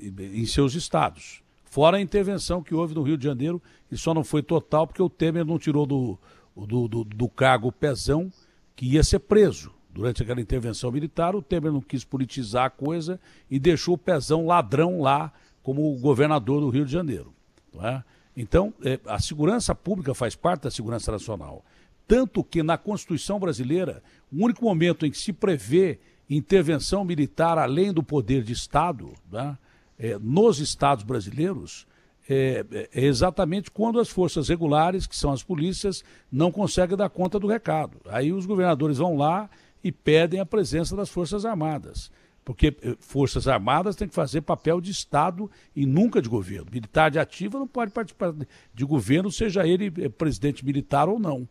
em 0.00 0.44
seus 0.46 0.74
estados. 0.74 1.40
Fora 1.64 1.98
a 1.98 2.00
intervenção 2.00 2.60
que 2.60 2.74
houve 2.74 2.92
no 2.92 3.02
Rio 3.02 3.16
de 3.16 3.24
Janeiro, 3.24 3.62
e 3.90 3.96
só 3.96 4.12
não 4.12 4.24
foi 4.24 4.42
total 4.42 4.84
porque 4.84 5.00
o 5.00 5.08
Temer 5.08 5.44
não 5.44 5.60
tirou 5.60 5.86
do, 5.86 6.18
do, 6.56 6.88
do, 6.88 7.04
do 7.04 7.28
cargo 7.28 7.68
o 7.68 7.72
Pezão, 7.72 8.32
que 8.74 8.84
ia 8.84 9.04
ser 9.04 9.20
preso. 9.20 9.72
Durante 9.90 10.24
aquela 10.24 10.40
intervenção 10.40 10.90
militar, 10.90 11.36
o 11.36 11.40
Temer 11.40 11.72
não 11.72 11.80
quis 11.80 12.04
politizar 12.04 12.64
a 12.64 12.70
coisa 12.70 13.20
e 13.48 13.60
deixou 13.60 13.94
o 13.94 13.98
pezão 13.98 14.44
ladrão 14.44 15.00
lá 15.00 15.32
como 15.62 15.96
governador 16.00 16.60
do 16.60 16.68
Rio 16.68 16.84
de 16.84 16.92
Janeiro. 16.92 17.32
É? 17.80 18.02
Então, 18.36 18.74
é, 18.82 18.98
a 19.06 19.20
segurança 19.20 19.74
pública 19.74 20.14
faz 20.14 20.34
parte 20.34 20.64
da 20.64 20.70
segurança 20.70 21.12
nacional. 21.12 21.64
Tanto 22.08 22.44
que 22.44 22.62
na 22.62 22.76
Constituição 22.76 23.38
brasileira, 23.38 24.02
o 24.30 24.44
único 24.44 24.64
momento 24.64 25.06
em 25.06 25.10
que 25.10 25.18
se 25.18 25.32
prevê 25.32 25.98
intervenção 26.28 27.04
militar 27.04 27.58
além 27.58 27.92
do 27.92 28.02
poder 28.02 28.42
de 28.42 28.52
Estado 28.52 29.12
né, 29.30 29.56
é, 29.98 30.18
nos 30.18 30.58
Estados 30.58 31.04
brasileiros 31.04 31.86
é, 32.28 32.64
é, 32.72 32.88
exatamente 33.04 33.70
quando 33.70 34.00
as 34.00 34.08
forças 34.08 34.48
regulares, 34.48 35.06
que 35.06 35.16
são 35.16 35.32
as 35.32 35.42
polícias, 35.42 36.04
não 36.30 36.50
conseguem 36.50 36.96
dar 36.96 37.08
conta 37.08 37.38
do 37.38 37.46
recado. 37.46 37.98
Aí 38.08 38.32
os 38.32 38.46
governadores 38.46 38.98
vão 38.98 39.16
lá 39.16 39.48
e 39.82 39.92
pedem 39.92 40.40
a 40.40 40.46
presença 40.46 40.96
das 40.96 41.08
Forças 41.08 41.44
Armadas. 41.44 42.10
Porque 42.44 42.76
Forças 43.00 43.48
Armadas 43.48 43.96
têm 43.96 44.08
que 44.08 44.14
fazer 44.14 44.40
papel 44.40 44.80
de 44.80 44.90
Estado 44.90 45.50
e 45.74 45.84
nunca 45.84 46.22
de 46.22 46.28
governo. 46.28 46.68
Militar 46.72 47.10
de 47.10 47.18
ativa 47.18 47.58
não 47.58 47.66
pode 47.66 47.92
participar 47.92 48.32
de 48.72 48.84
governo, 48.84 49.30
seja 49.30 49.66
ele 49.66 49.90
presidente 50.10 50.64
militar 50.64 51.08
ou 51.08 51.18
não. 51.18 51.48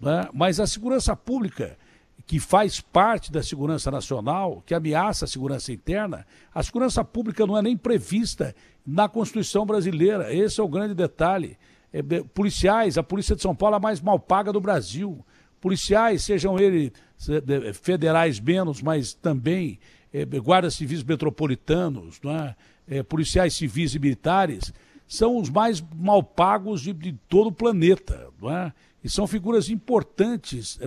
Né? 0.00 0.28
Mas 0.32 0.58
a 0.58 0.66
segurança 0.66 1.14
pública, 1.14 1.76
que 2.26 2.38
faz 2.38 2.80
parte 2.80 3.30
da 3.30 3.42
segurança 3.42 3.90
nacional, 3.90 4.62
que 4.66 4.74
ameaça 4.74 5.24
a 5.24 5.28
segurança 5.28 5.72
interna, 5.72 6.26
a 6.54 6.62
segurança 6.62 7.04
pública 7.04 7.46
não 7.46 7.56
é 7.56 7.62
nem 7.62 7.76
prevista 7.76 8.54
na 8.86 9.08
Constituição 9.08 9.66
brasileira. 9.66 10.34
Esse 10.34 10.60
é 10.60 10.62
o 10.62 10.68
grande 10.68 10.94
detalhe. 10.94 11.56
É, 11.92 12.02
policiais, 12.34 12.96
a 12.98 13.02
Polícia 13.02 13.34
de 13.34 13.42
São 13.42 13.54
Paulo 13.54 13.74
é 13.74 13.78
a 13.78 13.80
mais 13.80 14.00
mal 14.00 14.18
paga 14.18 14.52
do 14.52 14.60
Brasil 14.60 15.24
policiais, 15.60 16.24
sejam 16.24 16.58
eles 16.58 16.92
federais 17.74 18.40
menos, 18.40 18.80
mas 18.80 19.12
também 19.12 19.78
é, 20.12 20.24
guardas 20.24 20.74
civis 20.74 21.04
metropolitanos, 21.04 22.18
é? 22.24 22.54
É, 22.92 23.02
policiais 23.04 23.54
civis 23.54 23.94
e 23.94 24.00
militares, 24.00 24.72
são 25.06 25.36
os 25.36 25.48
mais 25.48 25.80
mal 25.94 26.24
pagos 26.24 26.80
de, 26.80 26.92
de 26.92 27.12
todo 27.28 27.48
o 27.48 27.52
planeta. 27.52 28.28
É? 28.42 28.72
E 29.02 29.08
são 29.08 29.26
figuras 29.26 29.70
importantes 29.70 30.78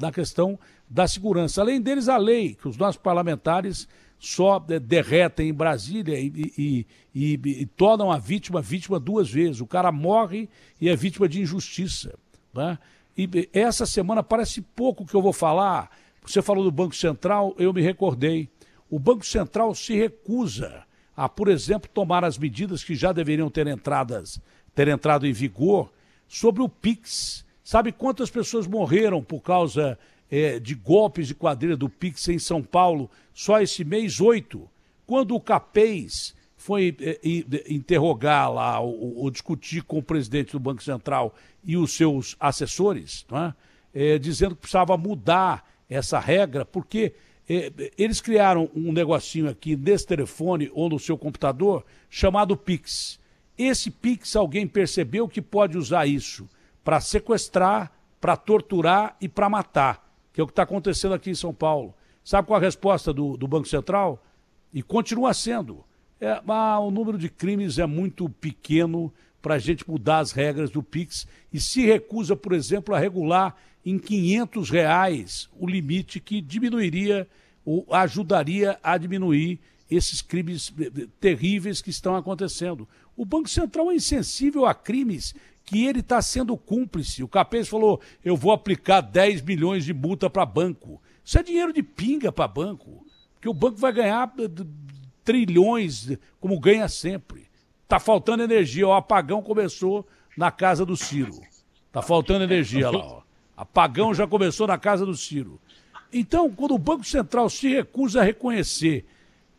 na 0.00 0.10
questão 0.10 0.58
da 0.88 1.06
segurança. 1.06 1.60
Além 1.60 1.80
deles, 1.80 2.08
a 2.08 2.16
lei, 2.16 2.54
que 2.54 2.66
os 2.66 2.76
nossos 2.76 3.00
parlamentares 3.00 3.86
só 4.18 4.58
derretem 4.58 5.50
em 5.50 5.54
Brasília 5.54 6.18
e, 6.18 6.32
e, 6.58 6.86
e, 7.14 7.40
e, 7.44 7.66
tornam 7.66 8.10
a 8.10 8.18
vítima 8.18 8.60
vítima 8.60 8.98
duas 8.98 9.30
vezes. 9.30 9.60
O 9.60 9.66
cara 9.66 9.92
morre 9.92 10.48
e 10.80 10.88
é 10.88 10.96
vítima 10.96 11.28
de 11.28 11.40
injustiça. 11.40 12.18
Né? 12.52 12.78
E 13.16 13.48
essa 13.52 13.86
semana 13.86 14.22
parece 14.22 14.60
pouco 14.60 15.06
que 15.06 15.14
eu 15.14 15.22
vou 15.22 15.32
falar. 15.32 15.90
Você 16.24 16.42
falou 16.42 16.64
do 16.64 16.70
Banco 16.70 16.96
Central, 16.96 17.54
eu 17.58 17.72
me 17.72 17.80
recordei. 17.80 18.48
O 18.90 18.98
Banco 18.98 19.24
Central 19.24 19.74
se 19.74 19.94
recusa 19.94 20.84
a, 21.16 21.28
por 21.28 21.48
exemplo, 21.48 21.88
tomar 21.92 22.24
as 22.24 22.38
medidas 22.38 22.82
que 22.82 22.94
já 22.94 23.12
deveriam 23.12 23.50
ter, 23.50 23.66
entradas, 23.66 24.40
ter 24.74 24.88
entrado 24.88 25.26
em 25.26 25.32
vigor 25.32 25.92
sobre 26.26 26.62
o 26.62 26.68
PIX. 26.68 27.44
Sabe 27.68 27.92
quantas 27.92 28.30
pessoas 28.30 28.66
morreram 28.66 29.22
por 29.22 29.40
causa 29.40 29.98
é, 30.30 30.58
de 30.58 30.74
golpes 30.74 31.28
de 31.28 31.34
quadrilha 31.34 31.76
do 31.76 31.86
PIX 31.86 32.28
em 32.28 32.38
São 32.38 32.62
Paulo 32.62 33.10
só 33.34 33.60
esse 33.60 33.84
mês? 33.84 34.22
Oito. 34.22 34.66
Quando 35.06 35.34
o 35.34 35.40
CAPES 35.40 36.34
foi 36.56 36.96
é, 36.98 37.20
interrogar 37.68 38.50
lá 38.50 38.80
ou, 38.80 39.18
ou, 39.18 39.30
discutir 39.30 39.82
com 39.82 39.98
o 39.98 40.02
presidente 40.02 40.52
do 40.52 40.58
Banco 40.58 40.82
Central 40.82 41.34
e 41.62 41.76
os 41.76 41.92
seus 41.92 42.36
assessores, 42.40 43.26
é? 43.30 44.14
É, 44.14 44.18
dizendo 44.18 44.54
que 44.54 44.62
precisava 44.62 44.96
mudar 44.96 45.62
essa 45.90 46.18
regra, 46.18 46.64
porque 46.64 47.12
é, 47.46 47.70
eles 47.98 48.22
criaram 48.22 48.70
um 48.74 48.90
negocinho 48.92 49.46
aqui 49.46 49.76
nesse 49.76 50.06
telefone 50.06 50.70
ou 50.72 50.88
no 50.88 50.98
seu 50.98 51.18
computador 51.18 51.84
chamado 52.08 52.56
Pix. 52.56 53.20
Esse 53.58 53.90
Pix, 53.90 54.34
alguém 54.36 54.66
percebeu 54.66 55.28
que 55.28 55.42
pode 55.42 55.76
usar 55.76 56.06
isso 56.06 56.48
para 56.88 57.02
sequestrar, 57.02 57.92
para 58.18 58.34
torturar 58.34 59.14
e 59.20 59.28
para 59.28 59.50
matar, 59.50 60.10
que 60.32 60.40
é 60.40 60.42
o 60.42 60.46
que 60.46 60.52
está 60.52 60.62
acontecendo 60.62 61.12
aqui 61.12 61.28
em 61.28 61.34
São 61.34 61.52
Paulo. 61.52 61.94
Sabe 62.24 62.48
qual 62.48 62.58
a 62.58 62.62
resposta 62.62 63.12
do, 63.12 63.36
do 63.36 63.46
Banco 63.46 63.68
Central? 63.68 64.24
E 64.72 64.82
continua 64.82 65.34
sendo 65.34 65.84
é, 66.18 66.40
ah, 66.48 66.80
o 66.80 66.90
número 66.90 67.18
de 67.18 67.28
crimes 67.28 67.78
é 67.78 67.84
muito 67.84 68.26
pequeno 68.30 69.12
para 69.42 69.56
a 69.56 69.58
gente 69.58 69.86
mudar 69.86 70.20
as 70.20 70.32
regras 70.32 70.70
do 70.70 70.82
PIX 70.82 71.26
e 71.52 71.60
se 71.60 71.84
recusa, 71.84 72.34
por 72.34 72.54
exemplo, 72.54 72.94
a 72.94 72.98
regular 72.98 73.54
em 73.84 73.98
500 73.98 74.70
reais 74.70 75.50
o 75.60 75.66
limite 75.66 76.18
que 76.20 76.40
diminuiria 76.40 77.28
ou 77.66 77.86
ajudaria 77.90 78.80
a 78.82 78.96
diminuir 78.96 79.60
esses 79.90 80.22
crimes 80.22 80.72
eh, 80.80 80.90
eh, 81.02 81.06
terríveis 81.20 81.82
que 81.82 81.90
estão 81.90 82.16
acontecendo. 82.16 82.88
O 83.14 83.26
Banco 83.26 83.48
Central 83.50 83.90
é 83.90 83.96
insensível 83.96 84.64
a 84.64 84.74
crimes 84.74 85.34
que 85.68 85.84
ele 85.84 86.00
está 86.00 86.22
sendo 86.22 86.56
cúmplice. 86.56 87.22
O 87.22 87.28
Capês 87.28 87.68
falou: 87.68 88.00
eu 88.24 88.34
vou 88.34 88.52
aplicar 88.52 89.02
10 89.02 89.42
milhões 89.42 89.84
de 89.84 89.92
multa 89.92 90.30
para 90.30 90.46
banco. 90.46 91.00
Isso 91.22 91.38
é 91.38 91.42
dinheiro 91.42 91.74
de 91.74 91.82
pinga 91.82 92.32
para 92.32 92.48
banco. 92.48 93.06
Porque 93.34 93.50
o 93.50 93.54
banco 93.54 93.76
vai 93.76 93.92
ganhar 93.92 94.32
eh, 94.38 94.64
trilhões, 95.22 96.16
como 96.40 96.58
ganha 96.58 96.88
sempre. 96.88 97.46
Está 97.82 98.00
faltando 98.00 98.42
energia. 98.42 98.88
O 98.88 98.94
apagão 98.94 99.42
começou 99.42 100.08
na 100.38 100.50
casa 100.50 100.86
do 100.86 100.96
Ciro. 100.96 101.38
Está 101.86 102.00
faltando 102.00 102.44
energia 102.44 102.90
lá. 102.90 102.98
Ó. 102.98 103.22
Apagão 103.54 104.14
já 104.14 104.26
começou 104.26 104.66
na 104.66 104.78
casa 104.78 105.04
do 105.04 105.14
Ciro. 105.14 105.60
Então, 106.10 106.50
quando 106.50 106.74
o 106.74 106.78
Banco 106.78 107.04
Central 107.04 107.50
se 107.50 107.68
recusa 107.68 108.20
a 108.20 108.24
reconhecer 108.24 109.04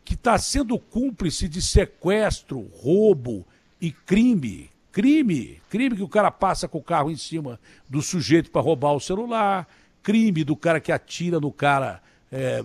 que 0.04 0.14
está 0.14 0.36
sendo 0.38 0.76
cúmplice 0.76 1.48
de 1.48 1.62
sequestro, 1.62 2.68
roubo 2.82 3.46
e 3.80 3.92
crime, 3.92 4.69
crime, 4.92 5.60
crime 5.68 5.96
que 5.96 6.02
o 6.02 6.08
cara 6.08 6.30
passa 6.30 6.68
com 6.68 6.78
o 6.78 6.82
carro 6.82 7.10
em 7.10 7.16
cima 7.16 7.58
do 7.88 8.02
sujeito 8.02 8.50
para 8.50 8.60
roubar 8.60 8.92
o 8.92 9.00
celular, 9.00 9.68
crime 10.02 10.44
do 10.44 10.56
cara 10.56 10.80
que 10.80 10.92
atira 10.92 11.38
no 11.40 11.52
cara 11.52 12.02
é, 12.30 12.60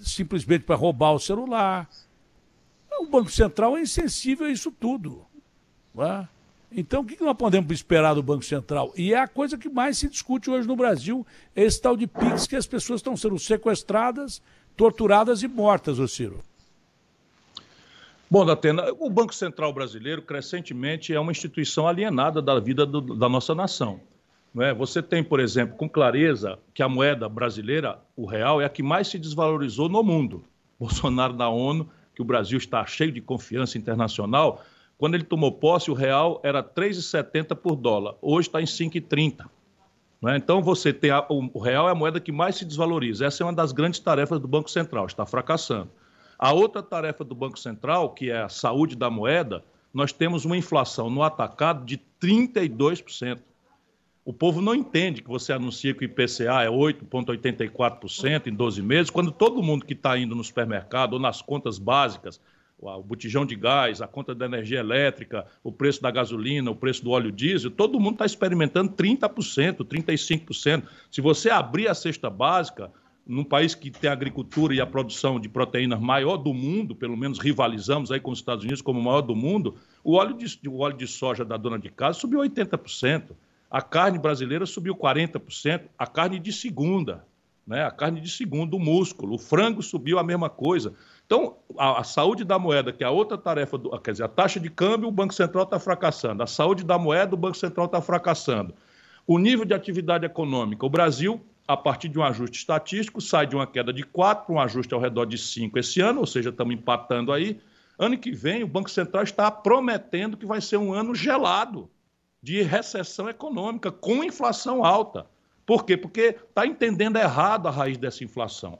simplesmente 0.00 0.64
para 0.64 0.76
roubar 0.76 1.12
o 1.12 1.20
celular, 1.20 1.88
o 2.98 3.06
Banco 3.06 3.30
Central 3.30 3.76
é 3.76 3.82
insensível 3.82 4.46
a 4.46 4.50
isso 4.50 4.70
tudo. 4.70 5.24
É? 5.98 6.26
Então, 6.72 7.02
o 7.02 7.04
que 7.04 7.22
nós 7.22 7.36
podemos 7.36 7.70
esperar 7.70 8.14
do 8.14 8.22
Banco 8.22 8.44
Central? 8.44 8.92
E 8.96 9.12
é 9.12 9.18
a 9.18 9.28
coisa 9.28 9.56
que 9.56 9.68
mais 9.68 9.98
se 9.98 10.08
discute 10.08 10.50
hoje 10.50 10.66
no 10.66 10.74
Brasil, 10.74 11.24
é 11.54 11.62
esse 11.62 11.80
tal 11.80 11.96
de 11.96 12.06
PIX 12.06 12.46
que 12.46 12.56
as 12.56 12.66
pessoas 12.66 12.98
estão 12.98 13.16
sendo 13.16 13.38
sequestradas, 13.38 14.42
torturadas 14.76 15.42
e 15.42 15.48
mortas, 15.48 15.98
ô 15.98 16.08
Ciro. 16.08 16.42
Bom, 18.34 18.44
Datena, 18.44 18.92
o 18.98 19.08
Banco 19.08 19.32
Central 19.32 19.72
brasileiro, 19.72 20.20
crescentemente, 20.20 21.14
é 21.14 21.20
uma 21.20 21.30
instituição 21.30 21.86
alienada 21.86 22.42
da 22.42 22.58
vida 22.58 22.84
do, 22.84 23.00
da 23.00 23.28
nossa 23.28 23.54
nação. 23.54 24.00
É? 24.58 24.74
Você 24.74 25.00
tem, 25.00 25.22
por 25.22 25.38
exemplo, 25.38 25.76
com 25.76 25.88
clareza 25.88 26.58
que 26.74 26.82
a 26.82 26.88
moeda 26.88 27.28
brasileira, 27.28 27.96
o 28.16 28.26
real, 28.26 28.60
é 28.60 28.64
a 28.64 28.68
que 28.68 28.82
mais 28.82 29.06
se 29.06 29.20
desvalorizou 29.20 29.88
no 29.88 30.02
mundo. 30.02 30.42
Bolsonaro 30.80 31.32
da 31.32 31.48
ONU 31.48 31.88
que 32.12 32.22
o 32.22 32.24
Brasil 32.24 32.58
está 32.58 32.84
cheio 32.84 33.12
de 33.12 33.20
confiança 33.20 33.78
internacional, 33.78 34.64
quando 34.98 35.14
ele 35.14 35.22
tomou 35.22 35.52
posse, 35.52 35.88
o 35.92 35.94
real 35.94 36.40
era 36.42 36.60
3,70 36.60 37.54
por 37.54 37.76
dólar. 37.76 38.16
Hoje 38.20 38.48
está 38.48 38.60
em 38.60 38.64
5,30. 38.64 39.46
É? 40.26 40.36
Então, 40.36 40.60
você 40.60 40.92
tem 40.92 41.12
a, 41.12 41.24
o 41.28 41.60
real 41.60 41.88
é 41.88 41.92
a 41.92 41.94
moeda 41.94 42.18
que 42.18 42.32
mais 42.32 42.56
se 42.56 42.64
desvaloriza. 42.64 43.26
Essa 43.26 43.44
é 43.44 43.46
uma 43.46 43.52
das 43.52 43.70
grandes 43.70 44.00
tarefas 44.00 44.40
do 44.40 44.48
Banco 44.48 44.68
Central, 44.68 45.06
está 45.06 45.24
fracassando. 45.24 45.88
A 46.44 46.52
outra 46.52 46.82
tarefa 46.82 47.24
do 47.24 47.34
Banco 47.34 47.58
Central, 47.58 48.10
que 48.10 48.30
é 48.30 48.42
a 48.42 48.50
saúde 48.50 48.94
da 48.94 49.08
moeda, 49.08 49.64
nós 49.94 50.12
temos 50.12 50.44
uma 50.44 50.58
inflação 50.58 51.08
no 51.08 51.22
atacado 51.22 51.86
de 51.86 51.98
32%. 52.20 53.38
O 54.26 54.30
povo 54.30 54.60
não 54.60 54.74
entende 54.74 55.22
que 55.22 55.28
você 55.30 55.54
anuncia 55.54 55.94
que 55.94 56.04
o 56.04 56.04
IPCA 56.04 56.62
é 56.62 56.68
8,84% 56.68 58.48
em 58.48 58.54
12 58.54 58.82
meses, 58.82 59.08
quando 59.08 59.32
todo 59.32 59.62
mundo 59.62 59.86
que 59.86 59.94
está 59.94 60.18
indo 60.18 60.36
no 60.36 60.44
supermercado 60.44 61.14
ou 61.14 61.18
nas 61.18 61.40
contas 61.40 61.78
básicas, 61.78 62.38
o 62.78 63.02
botijão 63.02 63.46
de 63.46 63.56
gás, 63.56 64.02
a 64.02 64.06
conta 64.06 64.34
da 64.34 64.44
energia 64.44 64.80
elétrica, 64.80 65.46
o 65.62 65.72
preço 65.72 66.02
da 66.02 66.10
gasolina, 66.10 66.70
o 66.70 66.76
preço 66.76 67.02
do 67.02 67.12
óleo 67.12 67.32
diesel, 67.32 67.70
todo 67.70 67.98
mundo 67.98 68.16
está 68.16 68.26
experimentando 68.26 68.92
30%, 68.92 69.78
35%. 69.78 70.82
Se 71.10 71.22
você 71.22 71.48
abrir 71.48 71.88
a 71.88 71.94
cesta 71.94 72.28
básica, 72.28 72.92
num 73.26 73.44
país 73.44 73.74
que 73.74 73.90
tem 73.90 74.10
a 74.10 74.12
agricultura 74.12 74.74
e 74.74 74.80
a 74.80 74.86
produção 74.86 75.40
de 75.40 75.48
proteínas 75.48 75.98
maior 75.98 76.36
do 76.36 76.52
mundo, 76.52 76.94
pelo 76.94 77.16
menos 77.16 77.38
rivalizamos 77.38 78.12
aí 78.12 78.20
com 78.20 78.30
os 78.30 78.38
Estados 78.38 78.64
Unidos 78.64 78.82
como 78.82 79.00
maior 79.00 79.22
do 79.22 79.34
mundo, 79.34 79.76
o 80.02 80.14
óleo 80.14 80.36
de, 80.36 80.68
o 80.68 80.80
óleo 80.80 80.96
de 80.96 81.06
soja 81.06 81.44
da 81.44 81.56
dona 81.56 81.78
de 81.78 81.88
casa 81.88 82.18
subiu 82.18 82.40
80%. 82.40 83.30
A 83.70 83.80
carne 83.80 84.18
brasileira 84.18 84.66
subiu 84.66 84.94
40%, 84.94 85.84
a 85.98 86.06
carne 86.06 86.38
de 86.38 86.52
segunda, 86.52 87.24
né? 87.66 87.84
a 87.84 87.90
carne 87.90 88.20
de 88.20 88.30
segundo, 88.30 88.76
o 88.76 88.80
músculo, 88.80 89.34
o 89.34 89.38
frango 89.38 89.82
subiu 89.82 90.18
a 90.18 90.22
mesma 90.22 90.50
coisa. 90.50 90.92
Então, 91.26 91.56
a, 91.78 92.00
a 92.00 92.04
saúde 92.04 92.44
da 92.44 92.58
moeda, 92.58 92.92
que 92.92 93.02
é 93.02 93.06
a 93.06 93.10
outra 93.10 93.38
tarefa, 93.38 93.78
do, 93.78 93.98
quer 93.98 94.12
dizer, 94.12 94.24
a 94.24 94.28
taxa 94.28 94.60
de 94.60 94.68
câmbio, 94.68 95.08
o 95.08 95.12
Banco 95.12 95.32
Central 95.32 95.64
está 95.64 95.80
fracassando. 95.80 96.42
A 96.42 96.46
saúde 96.46 96.84
da 96.84 96.98
moeda, 96.98 97.34
o 97.34 97.38
Banco 97.38 97.56
Central 97.56 97.86
está 97.86 98.02
fracassando. 98.02 98.74
O 99.26 99.38
nível 99.38 99.64
de 99.64 99.72
atividade 99.72 100.26
econômica, 100.26 100.84
o 100.84 100.90
Brasil 100.90 101.40
a 101.66 101.76
partir 101.76 102.08
de 102.08 102.18
um 102.18 102.22
ajuste 102.22 102.58
estatístico, 102.58 103.20
sai 103.20 103.46
de 103.46 103.56
uma 103.56 103.66
queda 103.66 103.92
de 103.92 104.02
4 104.02 104.46
para 104.46 104.54
um 104.54 104.60
ajuste 104.60 104.92
ao 104.92 105.00
redor 105.00 105.24
de 105.24 105.38
5 105.38 105.78
esse 105.78 106.00
ano, 106.00 106.20
ou 106.20 106.26
seja, 106.26 106.50
estamos 106.50 106.74
empatando 106.74 107.32
aí. 107.32 107.58
Ano 107.98 108.18
que 108.18 108.30
vem, 108.30 108.62
o 108.62 108.68
Banco 108.68 108.90
Central 108.90 109.22
está 109.22 109.50
prometendo 109.50 110.36
que 110.36 110.44
vai 110.44 110.60
ser 110.60 110.76
um 110.76 110.92
ano 110.92 111.14
gelado 111.14 111.88
de 112.42 112.60
recessão 112.60 113.28
econômica, 113.28 113.90
com 113.90 114.22
inflação 114.22 114.84
alta. 114.84 115.26
Por 115.64 115.84
quê? 115.84 115.96
Porque 115.96 116.36
está 116.48 116.66
entendendo 116.66 117.16
errado 117.16 117.66
a 117.66 117.70
raiz 117.70 117.96
dessa 117.96 118.22
inflação. 118.22 118.78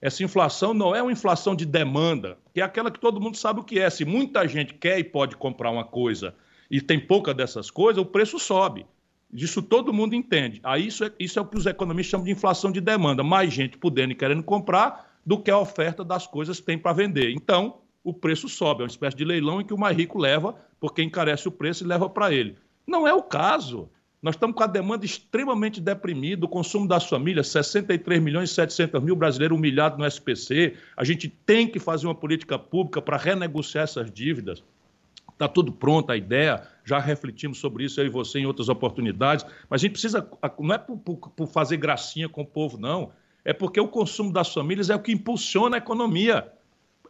Essa 0.00 0.24
inflação 0.24 0.74
não 0.74 0.94
é 0.94 1.00
uma 1.00 1.12
inflação 1.12 1.54
de 1.54 1.64
demanda, 1.64 2.36
que 2.52 2.60
é 2.60 2.64
aquela 2.64 2.90
que 2.90 2.98
todo 2.98 3.20
mundo 3.20 3.36
sabe 3.36 3.60
o 3.60 3.64
que 3.64 3.78
é. 3.78 3.88
Se 3.88 4.04
muita 4.04 4.46
gente 4.48 4.74
quer 4.74 4.98
e 4.98 5.04
pode 5.04 5.36
comprar 5.36 5.70
uma 5.70 5.84
coisa 5.84 6.34
e 6.70 6.80
tem 6.80 6.98
pouca 6.98 7.32
dessas 7.32 7.70
coisas, 7.70 8.02
o 8.02 8.06
preço 8.06 8.38
sobe. 8.38 8.84
Isso 9.32 9.60
todo 9.62 9.92
mundo 9.92 10.14
entende. 10.14 10.60
Aí 10.62 10.86
isso 10.86 11.04
é, 11.04 11.12
isso 11.18 11.38
é 11.38 11.42
o 11.42 11.46
que 11.46 11.58
os 11.58 11.66
economistas 11.66 12.10
chamam 12.10 12.24
de 12.24 12.32
inflação 12.32 12.70
de 12.70 12.80
demanda. 12.80 13.22
Mais 13.22 13.52
gente 13.52 13.76
podendo 13.76 14.12
e 14.12 14.14
querendo 14.14 14.42
comprar 14.42 15.18
do 15.24 15.38
que 15.38 15.50
a 15.50 15.58
oferta 15.58 16.04
das 16.04 16.26
coisas 16.26 16.60
tem 16.60 16.78
para 16.78 16.92
vender. 16.92 17.32
Então, 17.32 17.80
o 18.04 18.14
preço 18.14 18.48
sobe. 18.48 18.82
É 18.82 18.84
uma 18.84 18.88
espécie 18.88 19.16
de 19.16 19.24
leilão 19.24 19.60
em 19.60 19.64
que 19.64 19.74
o 19.74 19.78
mais 19.78 19.96
rico 19.96 20.18
leva, 20.18 20.54
porque 20.78 21.02
encarece 21.02 21.48
o 21.48 21.52
preço 21.52 21.82
e 21.82 21.86
leva 21.86 22.08
para 22.08 22.32
ele. 22.32 22.56
Não 22.86 23.06
é 23.06 23.12
o 23.12 23.22
caso. 23.22 23.90
Nós 24.22 24.36
estamos 24.36 24.56
com 24.56 24.62
a 24.62 24.66
demanda 24.66 25.04
extremamente 25.04 25.80
deprimida, 25.80 26.46
o 26.46 26.48
consumo 26.48 26.86
das 26.86 27.08
famílias, 27.08 27.48
63 27.48 28.22
milhões 28.22 28.50
e 28.50 28.54
700 28.54 29.02
mil 29.02 29.16
brasileiros 29.16 29.56
humilhados 29.58 29.98
no 29.98 30.06
SPC. 30.06 30.74
A 30.96 31.04
gente 31.04 31.28
tem 31.28 31.68
que 31.68 31.78
fazer 31.78 32.06
uma 32.06 32.14
política 32.14 32.58
pública 32.58 33.02
para 33.02 33.16
renegociar 33.16 33.84
essas 33.84 34.10
dívidas. 34.10 34.62
Está 35.36 35.46
tudo 35.46 35.70
pronto 35.70 36.10
a 36.10 36.16
ideia, 36.16 36.62
já 36.82 36.98
refletimos 36.98 37.58
sobre 37.58 37.84
isso, 37.84 38.00
eu 38.00 38.06
e 38.06 38.08
você, 38.08 38.38
em 38.38 38.46
outras 38.46 38.70
oportunidades, 38.70 39.44
mas 39.68 39.82
a 39.82 39.82
gente 39.82 39.92
precisa, 39.92 40.26
não 40.58 40.74
é 40.74 40.78
por, 40.78 40.96
por, 40.96 41.16
por 41.16 41.46
fazer 41.46 41.76
gracinha 41.76 42.26
com 42.26 42.40
o 42.40 42.46
povo, 42.46 42.78
não. 42.78 43.12
É 43.44 43.52
porque 43.52 43.78
o 43.78 43.86
consumo 43.86 44.32
das 44.32 44.52
famílias 44.52 44.88
é 44.88 44.94
o 44.94 44.98
que 44.98 45.12
impulsiona 45.12 45.76
a 45.76 45.78
economia. 45.78 46.50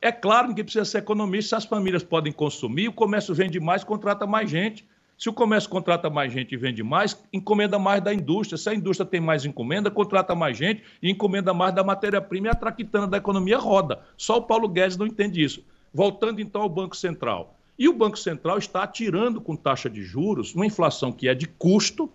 É 0.02 0.10
claro 0.10 0.52
que 0.52 0.64
precisa 0.64 0.84
ser 0.84 0.98
economista, 0.98 1.50
se 1.50 1.54
as 1.54 1.64
famílias 1.66 2.02
podem 2.02 2.32
consumir, 2.32 2.88
o 2.88 2.92
comércio 2.92 3.32
vende 3.32 3.60
mais, 3.60 3.84
contrata 3.84 4.26
mais 4.26 4.50
gente. 4.50 4.84
Se 5.16 5.30
o 5.30 5.32
comércio 5.32 5.70
contrata 5.70 6.10
mais 6.10 6.32
gente 6.32 6.52
e 6.52 6.58
vende 6.58 6.82
mais, 6.82 7.24
encomenda 7.32 7.78
mais 7.78 8.02
da 8.02 8.12
indústria. 8.12 8.58
Se 8.58 8.68
a 8.68 8.74
indústria 8.74 9.08
tem 9.08 9.20
mais 9.20 9.46
encomenda, 9.46 9.90
contrata 9.90 10.34
mais 10.34 10.58
gente 10.58 10.82
e 11.00 11.10
encomenda 11.10 11.54
mais 11.54 11.74
da 11.74 11.82
matéria-prima 11.82 12.48
e 12.48 12.50
a 12.50 12.54
traquitana 12.54 13.06
da 13.06 13.16
economia 13.16 13.56
roda. 13.56 14.00
Só 14.16 14.36
o 14.36 14.42
Paulo 14.42 14.68
Guedes 14.68 14.96
não 14.96 15.06
entende 15.06 15.42
isso. 15.42 15.64
Voltando 15.94 16.40
então 16.40 16.60
ao 16.60 16.68
Banco 16.68 16.94
Central. 16.94 17.55
E 17.78 17.88
o 17.88 17.92
Banco 17.92 18.18
Central 18.18 18.58
está 18.58 18.82
atirando 18.82 19.40
com 19.40 19.54
taxa 19.54 19.90
de 19.90 20.02
juros 20.02 20.54
uma 20.54 20.66
inflação 20.66 21.12
que 21.12 21.28
é 21.28 21.34
de 21.34 21.46
custo, 21.46 22.10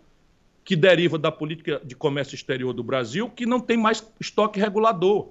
que 0.63 0.75
deriva 0.75 1.17
da 1.17 1.31
política 1.31 1.81
de 1.83 1.95
comércio 1.95 2.35
exterior 2.35 2.73
do 2.73 2.83
Brasil, 2.83 3.29
que 3.29 3.45
não 3.45 3.59
tem 3.59 3.77
mais 3.77 4.05
estoque 4.19 4.59
regulador. 4.59 5.29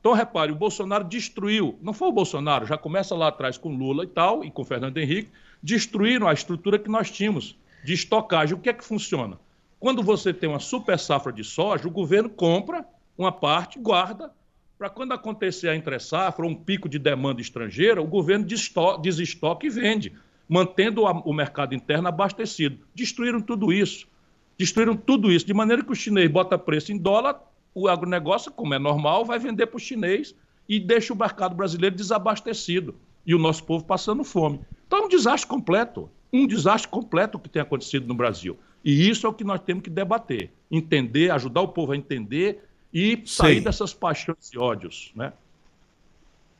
Então, 0.00 0.12
repare, 0.12 0.52
o 0.52 0.56
Bolsonaro 0.56 1.04
destruiu, 1.04 1.78
não 1.82 1.92
foi 1.92 2.08
o 2.08 2.12
Bolsonaro, 2.12 2.66
já 2.66 2.78
começa 2.78 3.14
lá 3.14 3.28
atrás 3.28 3.58
com 3.58 3.76
Lula 3.76 4.04
e 4.04 4.06
tal, 4.06 4.44
e 4.44 4.50
com 4.50 4.64
Fernando 4.64 4.96
Henrique, 4.96 5.30
destruíram 5.62 6.28
a 6.28 6.32
estrutura 6.32 6.78
que 6.78 6.88
nós 6.88 7.10
tínhamos 7.10 7.56
de 7.84 7.92
estocagem. 7.92 8.54
O 8.54 8.60
que 8.60 8.68
é 8.68 8.72
que 8.72 8.84
funciona? 8.84 9.38
Quando 9.80 10.02
você 10.02 10.32
tem 10.32 10.48
uma 10.48 10.60
super 10.60 10.98
safra 10.98 11.32
de 11.32 11.44
soja, 11.44 11.86
o 11.86 11.90
governo 11.90 12.28
compra 12.28 12.86
uma 13.16 13.32
parte, 13.32 13.78
guarda, 13.78 14.32
para 14.78 14.88
quando 14.88 15.12
acontecer 15.12 15.68
a 15.68 15.74
entre-safra, 15.74 16.46
um 16.46 16.54
pico 16.54 16.88
de 16.88 16.98
demanda 16.98 17.40
estrangeira, 17.40 18.00
o 18.00 18.06
governo 18.06 18.46
desestoca 19.02 19.66
e 19.66 19.68
vende, 19.68 20.12
mantendo 20.48 21.02
o 21.02 21.32
mercado 21.32 21.74
interno 21.74 22.06
abastecido. 22.06 22.78
Destruíram 22.94 23.40
tudo 23.40 23.72
isso. 23.72 24.06
Destruíram 24.56 24.96
tudo 24.96 25.32
isso, 25.32 25.44
de 25.44 25.52
maneira 25.52 25.84
que 25.84 25.90
o 25.90 25.96
chinês 25.96 26.30
bota 26.30 26.56
preço 26.56 26.92
em 26.92 26.98
dólar, 26.98 27.40
o 27.74 27.88
agronegócio, 27.88 28.52
como 28.52 28.74
é 28.74 28.78
normal, 28.78 29.24
vai 29.24 29.38
vender 29.38 29.66
para 29.66 29.76
o 29.76 29.80
chinês 29.80 30.34
e 30.68 30.78
deixa 30.78 31.12
o 31.12 31.16
mercado 31.16 31.54
brasileiro 31.54 31.94
desabastecido 31.94 32.94
e 33.26 33.34
o 33.34 33.38
nosso 33.38 33.64
povo 33.64 33.84
passando 33.84 34.24
fome. 34.24 34.60
Então 34.86 35.00
é 35.00 35.02
um 35.02 35.08
desastre 35.08 35.48
completo, 35.48 36.10
um 36.32 36.46
desastre 36.46 36.88
completo 36.90 37.38
que 37.38 37.48
tem 37.48 37.62
acontecido 37.62 38.06
no 38.06 38.14
Brasil. 38.14 38.58
E 38.84 39.08
isso 39.08 39.26
é 39.26 39.30
o 39.30 39.34
que 39.34 39.44
nós 39.44 39.60
temos 39.60 39.82
que 39.82 39.90
debater, 39.90 40.50
entender, 40.70 41.30
ajudar 41.30 41.62
o 41.62 41.68
povo 41.68 41.92
a 41.92 41.96
entender 41.96 42.67
e 42.92 43.22
sair 43.26 43.54
Sei. 43.54 43.60
dessas 43.60 43.92
paixões 43.92 44.50
e 44.52 44.58
ódios, 44.58 45.12
né? 45.14 45.32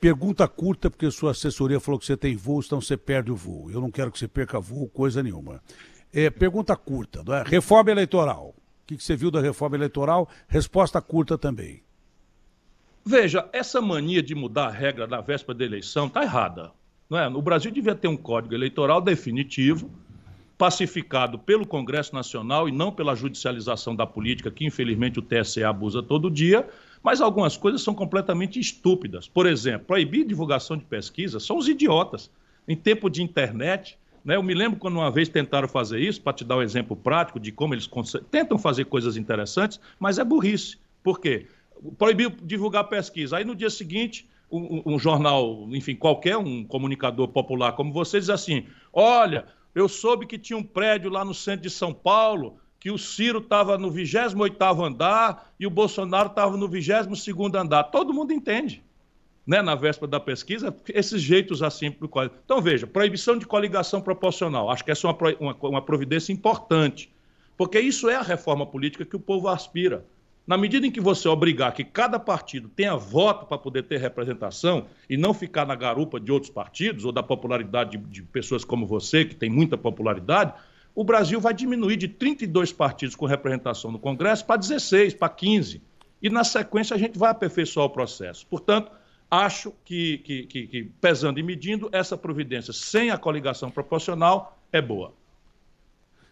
Pergunta 0.01 0.47
curta, 0.47 0.89
porque 0.89 1.11
sua 1.11 1.33
assessoria 1.33 1.81
falou 1.81 1.99
que 1.99 2.07
você 2.07 2.17
tem 2.17 2.37
voo, 2.37 2.61
então 2.65 2.81
você 2.81 2.97
perde 2.97 3.33
o 3.33 3.37
voo. 3.37 3.71
Eu 3.71 3.81
não 3.81 3.91
quero 3.91 4.13
que 4.13 4.19
você 4.19 4.29
perca 4.29 4.61
voo, 4.61 4.89
coisa 4.89 5.23
nenhuma. 5.23 5.61
É, 6.13 6.31
pergunta 6.31 6.77
curta, 6.77 7.23
é? 7.35 7.49
reforma 7.49 7.91
eleitoral. 7.91 8.55
O 8.57 8.87
que, 8.87 8.97
que 8.97 9.03
você 9.03 9.17
viu 9.17 9.31
da 9.31 9.41
reforma 9.41 9.77
eleitoral? 9.77 10.29
Resposta 10.47 11.01
curta 11.01 11.37
também. 11.37 11.83
Veja, 13.05 13.49
essa 13.53 13.81
mania 13.81 14.23
de 14.23 14.35
mudar 14.35 14.67
a 14.67 14.71
regra 14.71 15.07
da 15.07 15.21
véspera 15.21 15.59
da 15.59 15.65
eleição 15.65 16.07
está 16.07 16.23
errada. 16.23 16.71
Não 17.09 17.19
é? 17.19 17.27
O 17.27 17.43
Brasil 17.43 17.71
devia 17.71 17.95
ter 17.95 18.07
um 18.07 18.17
código 18.17 18.55
eleitoral 18.55 19.01
definitivo, 19.01 19.91
pacificado 20.59 21.39
pelo 21.39 21.65
Congresso 21.65 22.13
Nacional 22.13 22.69
e 22.69 22.73
não 22.73 22.91
pela 22.91 23.15
judicialização 23.15 23.95
da 23.95 24.05
política, 24.05 24.51
que 24.51 24.67
infelizmente 24.67 25.21
o 25.21 25.23
TSE 25.23 25.63
abusa 25.63 26.03
todo 26.03 26.29
dia, 26.29 26.69
mas 27.01 27.21
algumas 27.21 27.57
coisas 27.57 27.81
são 27.81 27.95
completamente 27.95 28.59
estúpidas. 28.59 29.29
Por 29.29 29.47
exemplo, 29.47 29.87
proibir 29.87 30.27
divulgação 30.27 30.77
de 30.77 30.85
pesquisa 30.85 31.39
são 31.39 31.57
os 31.57 31.69
idiotas. 31.69 32.29
Em 32.67 32.75
tempo 32.75 33.09
de 33.09 33.23
internet, 33.23 33.97
né, 34.25 34.35
eu 34.35 34.43
me 34.43 34.53
lembro 34.53 34.81
quando 34.81 34.97
uma 34.97 35.13
vez 35.13 35.29
tentaram 35.29 35.69
fazer 35.69 36.01
isso, 36.01 36.21
para 36.21 36.33
te 36.33 36.45
dar 36.45 36.57
um 36.57 36.63
exemplo 36.63 36.97
prático 36.97 37.39
de 37.39 37.53
como 37.53 37.73
eles 37.73 37.89
tentam 38.29 38.59
fazer 38.59 38.87
coisas 38.87 39.17
interessantes, 39.17 39.81
mas 39.99 40.19
é 40.19 40.25
burrice. 40.25 40.77
Por 41.05 41.21
quê? 41.21 41.47
Proibiu 41.97 42.31
divulgar 42.43 42.85
pesquisa. 42.89 43.37
Aí 43.37 43.45
no 43.45 43.55
dia 43.55 43.71
seguinte, 43.71 44.29
um, 44.51 44.83
um, 44.85 44.99
jornal, 44.99 45.69
enfim, 45.71 45.95
qualquer, 45.95 46.37
um 46.37 46.65
comunicador 46.65 47.29
popular 47.29 47.73
como 47.73 47.93
você, 47.93 48.19
diz 48.19 48.31
assim: 48.31 48.67
olha, 48.93 49.47
eu 49.79 49.89
soube 49.89 50.27
que 50.27 50.39
tinha 50.39 50.57
um 50.57 50.63
prédio 50.63 51.11
lá 51.11 51.25
no 51.25 51.33
centro 51.33 51.63
de 51.63 51.71
São 51.71 51.95
Paulo, 51.95 52.59
que 52.81 52.91
o 52.91 52.99
Ciro 52.99 53.39
estava 53.39 53.79
no 53.79 53.91
28 53.91 54.57
andar 54.83 55.53
e 55.59 55.67
o 55.67 55.71
Bolsonaro 55.71 56.29
estava 56.29 56.57
no 56.57 56.69
22 56.69 57.55
andar. 57.55 57.85
Todo 57.85 58.15
mundo 58.15 58.33
entende. 58.33 58.83
Né, 59.47 59.63
na 59.63 59.75
véspera 59.75 60.07
da 60.07 60.21
pesquisa, 60.21 60.77
esses 60.91 61.23
jeitos 61.23 61.63
assim. 61.63 61.97
Então, 62.45 62.61
veja, 62.61 62.87
proibição 62.87 63.39
de 63.39 63.47
coligação 63.47 63.99
proporcional. 63.99 64.69
Acho 64.69 64.85
que 64.85 64.91
essa 64.91 65.09
é 65.09 65.11
uma, 65.11 65.19
uma, 65.41 65.69
uma 65.69 65.83
providência 65.83 66.35
importante, 66.35 67.11
porque 67.57 67.81
isso 67.81 68.11
é 68.11 68.17
a 68.17 68.21
reforma 68.21 68.67
política 68.67 69.07
que 69.07 69.17
o 69.17 69.21
povo 69.21 69.49
aspira. 69.49 70.05
Na 70.49 70.57
medida 70.57 70.87
em 70.87 70.91
que 70.91 70.99
você 70.99 71.29
obrigar 71.29 71.75
que 71.75 71.85
cada 71.85 72.19
partido 72.19 72.71
tenha 72.71 72.97
voto 72.97 73.45
para 73.45 73.59
poder 73.59 73.83
ter 73.83 74.01
representação 74.01 74.87
e 75.07 75.15
não 75.15 75.35
ficar 75.35 75.67
na 75.67 75.75
garupa 75.75 76.19
de 76.19 76.33
outros 76.33 76.51
partidos 76.51 77.05
ou 77.05 77.13
da 77.13 77.23
popularidade 77.23 77.99
de, 77.99 78.05
de 78.05 78.23
pessoas 78.23 78.65
como 78.65 78.87
você, 78.87 79.27
que 79.27 79.35
tem 79.35 79.51
muita 79.51 79.77
popularidade, 79.77 80.55
o 80.95 81.05
Brasil 81.05 81.39
vai 81.39 81.53
diminuir 81.53 81.99
de 81.99 82.09
32 82.09 82.73
partidos 82.73 83.15
com 83.15 83.27
representação 83.27 83.93
no 83.93 83.99
Congresso 83.99 84.47
para 84.47 84.57
16, 84.57 85.13
para 85.13 85.29
15. 85.29 85.83
E 86.23 86.31
na 86.31 86.43
sequência 86.45 86.97
a 86.97 86.99
gente 86.99 87.19
vai 87.19 87.31
aperfeiçoar 87.31 87.85
o 87.85 87.91
processo. 87.91 88.47
Portanto, 88.47 88.91
acho 89.31 89.75
que, 89.85 90.17
que, 90.17 90.47
que, 90.47 90.67
que 90.67 90.85
pesando 90.99 91.39
e 91.39 91.43
medindo, 91.43 91.91
essa 91.93 92.17
providência 92.17 92.73
sem 92.73 93.11
a 93.11 93.19
coligação 93.19 93.71
proporcional 93.71 94.59
é 94.73 94.81
boa 94.81 95.13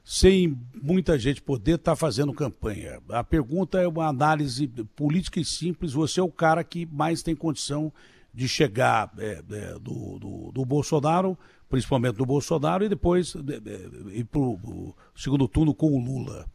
sem 0.09 0.57
muita 0.81 1.19
gente 1.19 1.43
poder 1.43 1.75
estar 1.75 1.91
tá 1.91 1.97
fazendo 1.97 2.33
campanha. 2.33 3.01
A 3.09 3.25
pergunta 3.25 3.81
é 3.81 3.89
uma 3.89 4.07
análise 4.07 4.69
política 4.95 5.41
e 5.41 5.45
simples. 5.45 5.95
Você 5.95 6.21
é 6.21 6.23
o 6.23 6.31
cara 6.31 6.63
que 6.63 6.87
mais 6.87 7.25
tem 7.25 7.35
condição 7.35 7.93
de 8.33 8.47
chegar 8.47 9.13
é, 9.19 9.43
é, 9.51 9.73
do, 9.81 10.17
do, 10.21 10.53
do, 10.53 10.65
Bolsonaro, 10.65 11.37
principalmente 11.69 12.15
do 12.15 12.25
Bolsonaro, 12.25 12.85
e 12.85 12.89
depois 12.89 13.35
é, 13.35 14.19
ir 14.19 14.25
para 14.27 14.39
o 14.39 14.95
segundo 15.17 15.49
turno 15.49 15.75
com 15.75 15.93
o 15.93 15.99
Lula. 15.99 16.47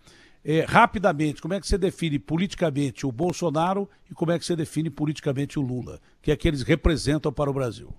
É, 0.46 0.62
rapidamente, 0.62 1.42
como 1.42 1.54
é 1.54 1.60
que 1.60 1.68
você 1.68 1.78
define 1.78 2.18
politicamente 2.18 3.06
o 3.06 3.12
Bolsonaro 3.12 3.88
e 4.10 4.14
como 4.14 4.32
é 4.32 4.40
que 4.40 4.46
você 4.46 4.56
define 4.56 4.90
politicamente 4.90 5.60
o 5.60 5.62
Lula, 5.62 6.00
que 6.22 6.32
é 6.32 6.38
que 6.38 6.48
eles 6.48 6.62
representam 6.62 7.34
para 7.34 7.52
o 7.52 7.54
Brasil? 7.54 7.94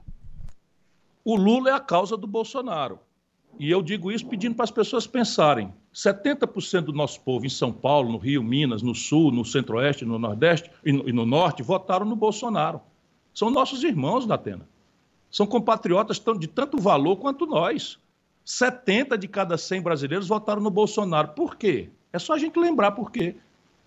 O 1.23 1.37
Lula 1.37 1.69
é 1.69 1.73
a 1.75 1.81
causa 1.81 2.17
do 2.17 2.27
Bolsonaro. 2.27 2.99
E 3.59 3.71
eu 3.71 3.83
digo 3.83 4.11
isso 4.11 4.27
pedindo 4.27 4.55
para 4.55 4.65
as 4.65 4.71
pessoas 4.71 5.07
pensarem. 5.07 5.73
70% 5.95 6.83
do 6.83 6.93
nosso 6.93 7.21
povo 7.21 7.45
em 7.45 7.51
São 7.51 7.73
Paulo, 7.73 8.11
no 8.11 8.19
Rio, 8.19 8.43
Minas, 8.43 8.83
no 8.83 8.95
Sul, 8.95 9.31
no 9.31 9.45
Centro-Oeste, 9.45 10.05
no 10.05 10.19
Nordeste 10.19 10.71
e 10.85 10.93
no, 10.93 11.09
e 11.09 11.13
no, 11.13 11.27
Norte 11.27 11.63
votaram 11.63 12.07
no 12.07 12.17
Bolsonaro. 12.17 12.81
São 13.35 13.51
nossos 13.51 13.85
irmãos, 13.85 14.27
Datena. 14.27 14.67
São 15.31 15.47
compatriotas 15.47 16.21
de 16.39 16.47
tanto 16.47 16.79
valor 16.79 17.17
quanto 17.17 17.47
nós. 17.47 17.99
70 18.45 19.17
de 19.17 19.29
cada 19.29 19.57
100 19.57 19.83
brasileiros 19.83 20.29
votaram 20.29 20.63
no 20.63 20.71
Bolsonaro. 20.71 21.29
Por 21.29 21.57
quê? 21.57 21.91
É 22.13 22.19
só 22.19 22.35
a 22.35 22.39
gente 22.39 22.59
lembrar 22.59 22.93
por 22.93 23.11
quê. 23.11 23.37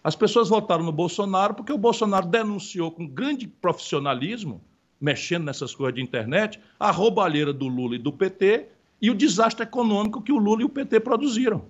As 0.04 0.16
pessoas 0.16 0.50
votaram 0.50 0.84
no 0.84 0.92
Bolsonaro 0.92 1.56
porque 1.56 1.74
o 1.74 1.78
Bolsonaro 1.78 2.28
denunciou 2.28 2.92
com 2.92 3.08
grande 3.08 3.48
profissionalismo, 3.48 4.62
mexendo 5.02 5.46
nessas 5.46 5.74
coisas 5.74 5.96
de 5.96 6.02
internet, 6.02 6.60
a 6.80 6.92
roubalheira 6.92 7.52
do 7.52 7.68
Lula 7.68 7.96
e 7.96 8.00
do 8.00 8.14
PT 8.14 8.75
e 9.02 9.10
o 9.10 9.16
desastre 9.16 9.64
econômico 9.64 10.22
que 10.22 10.32
o 10.32 10.38
Lula 10.38 10.62
e 10.62 10.66
o 10.66 10.70
PT 10.70 11.00
produziram. 11.02 11.66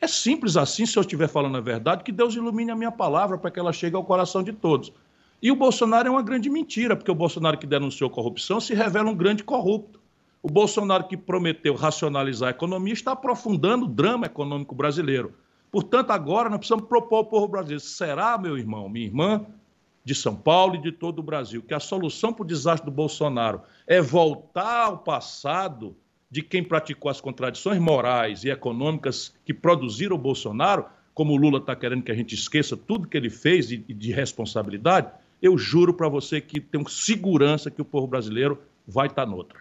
É 0.00 0.06
simples 0.06 0.56
assim, 0.56 0.84
se 0.84 0.98
eu 0.98 1.00
estiver 1.00 1.28
falando 1.28 1.56
a 1.56 1.60
verdade, 1.60 2.04
que 2.04 2.12
Deus 2.12 2.34
ilumine 2.34 2.70
a 2.70 2.76
minha 2.76 2.92
palavra 2.92 3.38
para 3.38 3.50
que 3.50 3.58
ela 3.58 3.72
chegue 3.72 3.96
ao 3.96 4.04
coração 4.04 4.42
de 4.42 4.52
todos. 4.52 4.92
E 5.40 5.50
o 5.50 5.56
Bolsonaro 5.56 6.08
é 6.08 6.10
uma 6.10 6.22
grande 6.22 6.50
mentira, 6.50 6.96
porque 6.96 7.10
o 7.10 7.14
Bolsonaro 7.14 7.58
que 7.58 7.66
denunciou 7.66 8.10
corrupção 8.10 8.60
se 8.60 8.74
revela 8.74 9.10
um 9.10 9.14
grande 9.14 9.42
corrupto. 9.42 10.00
O 10.42 10.50
Bolsonaro 10.50 11.08
que 11.08 11.16
prometeu 11.16 11.74
racionalizar 11.74 12.48
a 12.48 12.50
economia 12.50 12.92
está 12.92 13.12
aprofundando 13.12 13.86
o 13.86 13.88
drama 13.88 14.26
econômico 14.26 14.74
brasileiro. 14.74 15.34
Portanto, 15.70 16.10
agora 16.10 16.48
nós 16.48 16.58
precisamos 16.58 16.86
propor 16.86 17.16
ao 17.16 17.24
povo 17.24 17.48
brasileiro: 17.48 17.82
será, 17.82 18.38
meu 18.38 18.56
irmão, 18.56 18.88
minha 18.88 19.06
irmã, 19.06 19.44
de 20.04 20.14
São 20.14 20.36
Paulo 20.36 20.76
e 20.76 20.80
de 20.80 20.92
todo 20.92 21.18
o 21.18 21.22
Brasil, 21.22 21.62
que 21.62 21.74
a 21.74 21.80
solução 21.80 22.32
para 22.32 22.44
o 22.44 22.46
desastre 22.46 22.88
do 22.88 22.94
Bolsonaro 22.94 23.62
é 23.86 24.00
voltar 24.00 24.84
ao 24.84 24.98
passado 24.98 25.96
de 26.30 26.42
quem 26.42 26.62
praticou 26.62 27.10
as 27.10 27.20
contradições 27.20 27.78
morais 27.78 28.44
e 28.44 28.50
econômicas 28.50 29.34
que 29.44 29.54
produziram 29.54 30.16
o 30.16 30.18
Bolsonaro, 30.18 30.86
como 31.14 31.32
o 31.32 31.36
Lula 31.36 31.58
está 31.58 31.74
querendo 31.74 32.02
que 32.02 32.12
a 32.12 32.14
gente 32.14 32.34
esqueça 32.34 32.76
tudo 32.76 33.08
que 33.08 33.16
ele 33.16 33.30
fez 33.30 33.68
de, 33.68 33.78
de 33.78 34.12
responsabilidade, 34.12 35.10
eu 35.40 35.56
juro 35.56 35.94
para 35.94 36.08
você 36.08 36.40
que 36.40 36.60
tenho 36.60 36.88
segurança 36.88 37.70
que 37.70 37.80
o 37.80 37.84
povo 37.84 38.06
brasileiro 38.06 38.60
vai 38.86 39.06
estar 39.06 39.24
tá 39.24 39.30
noutra. 39.30 39.60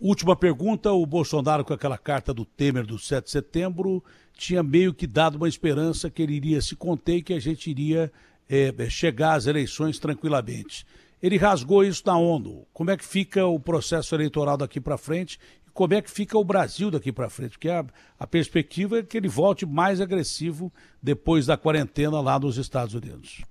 Última 0.00 0.34
pergunta: 0.34 0.92
o 0.92 1.06
Bolsonaro, 1.06 1.64
com 1.64 1.72
aquela 1.72 1.96
carta 1.96 2.34
do 2.34 2.44
Temer 2.44 2.84
do 2.84 2.98
7 2.98 3.24
de 3.24 3.30
setembro, 3.30 4.02
tinha 4.36 4.62
meio 4.62 4.92
que 4.92 5.06
dado 5.06 5.36
uma 5.36 5.48
esperança 5.48 6.10
que 6.10 6.22
ele 6.22 6.34
iria 6.34 6.60
se 6.60 6.74
conter 6.74 7.18
e 7.18 7.22
que 7.22 7.32
a 7.32 7.40
gente 7.40 7.70
iria 7.70 8.12
é, 8.48 8.74
chegar 8.90 9.34
às 9.34 9.46
eleições 9.46 10.00
tranquilamente. 10.00 10.84
Ele 11.22 11.36
rasgou 11.36 11.84
isso 11.84 12.02
na 12.04 12.18
ONU. 12.18 12.66
Como 12.72 12.90
é 12.90 12.96
que 12.96 13.04
fica 13.04 13.46
o 13.46 13.60
processo 13.60 14.14
eleitoral 14.14 14.56
daqui 14.56 14.80
para 14.80 14.98
frente? 14.98 15.38
E 15.64 15.70
como 15.70 15.94
é 15.94 16.02
que 16.02 16.10
fica 16.10 16.36
o 16.36 16.42
Brasil 16.42 16.90
daqui 16.90 17.12
para 17.12 17.30
frente? 17.30 17.52
Porque 17.52 17.68
a, 17.68 17.84
a 18.18 18.26
perspectiva 18.26 18.98
é 18.98 19.02
que 19.04 19.16
ele 19.16 19.28
volte 19.28 19.64
mais 19.64 20.00
agressivo 20.00 20.72
depois 21.00 21.46
da 21.46 21.56
quarentena 21.56 22.20
lá 22.20 22.40
nos 22.40 22.58
Estados 22.58 22.94
Unidos. 22.94 23.42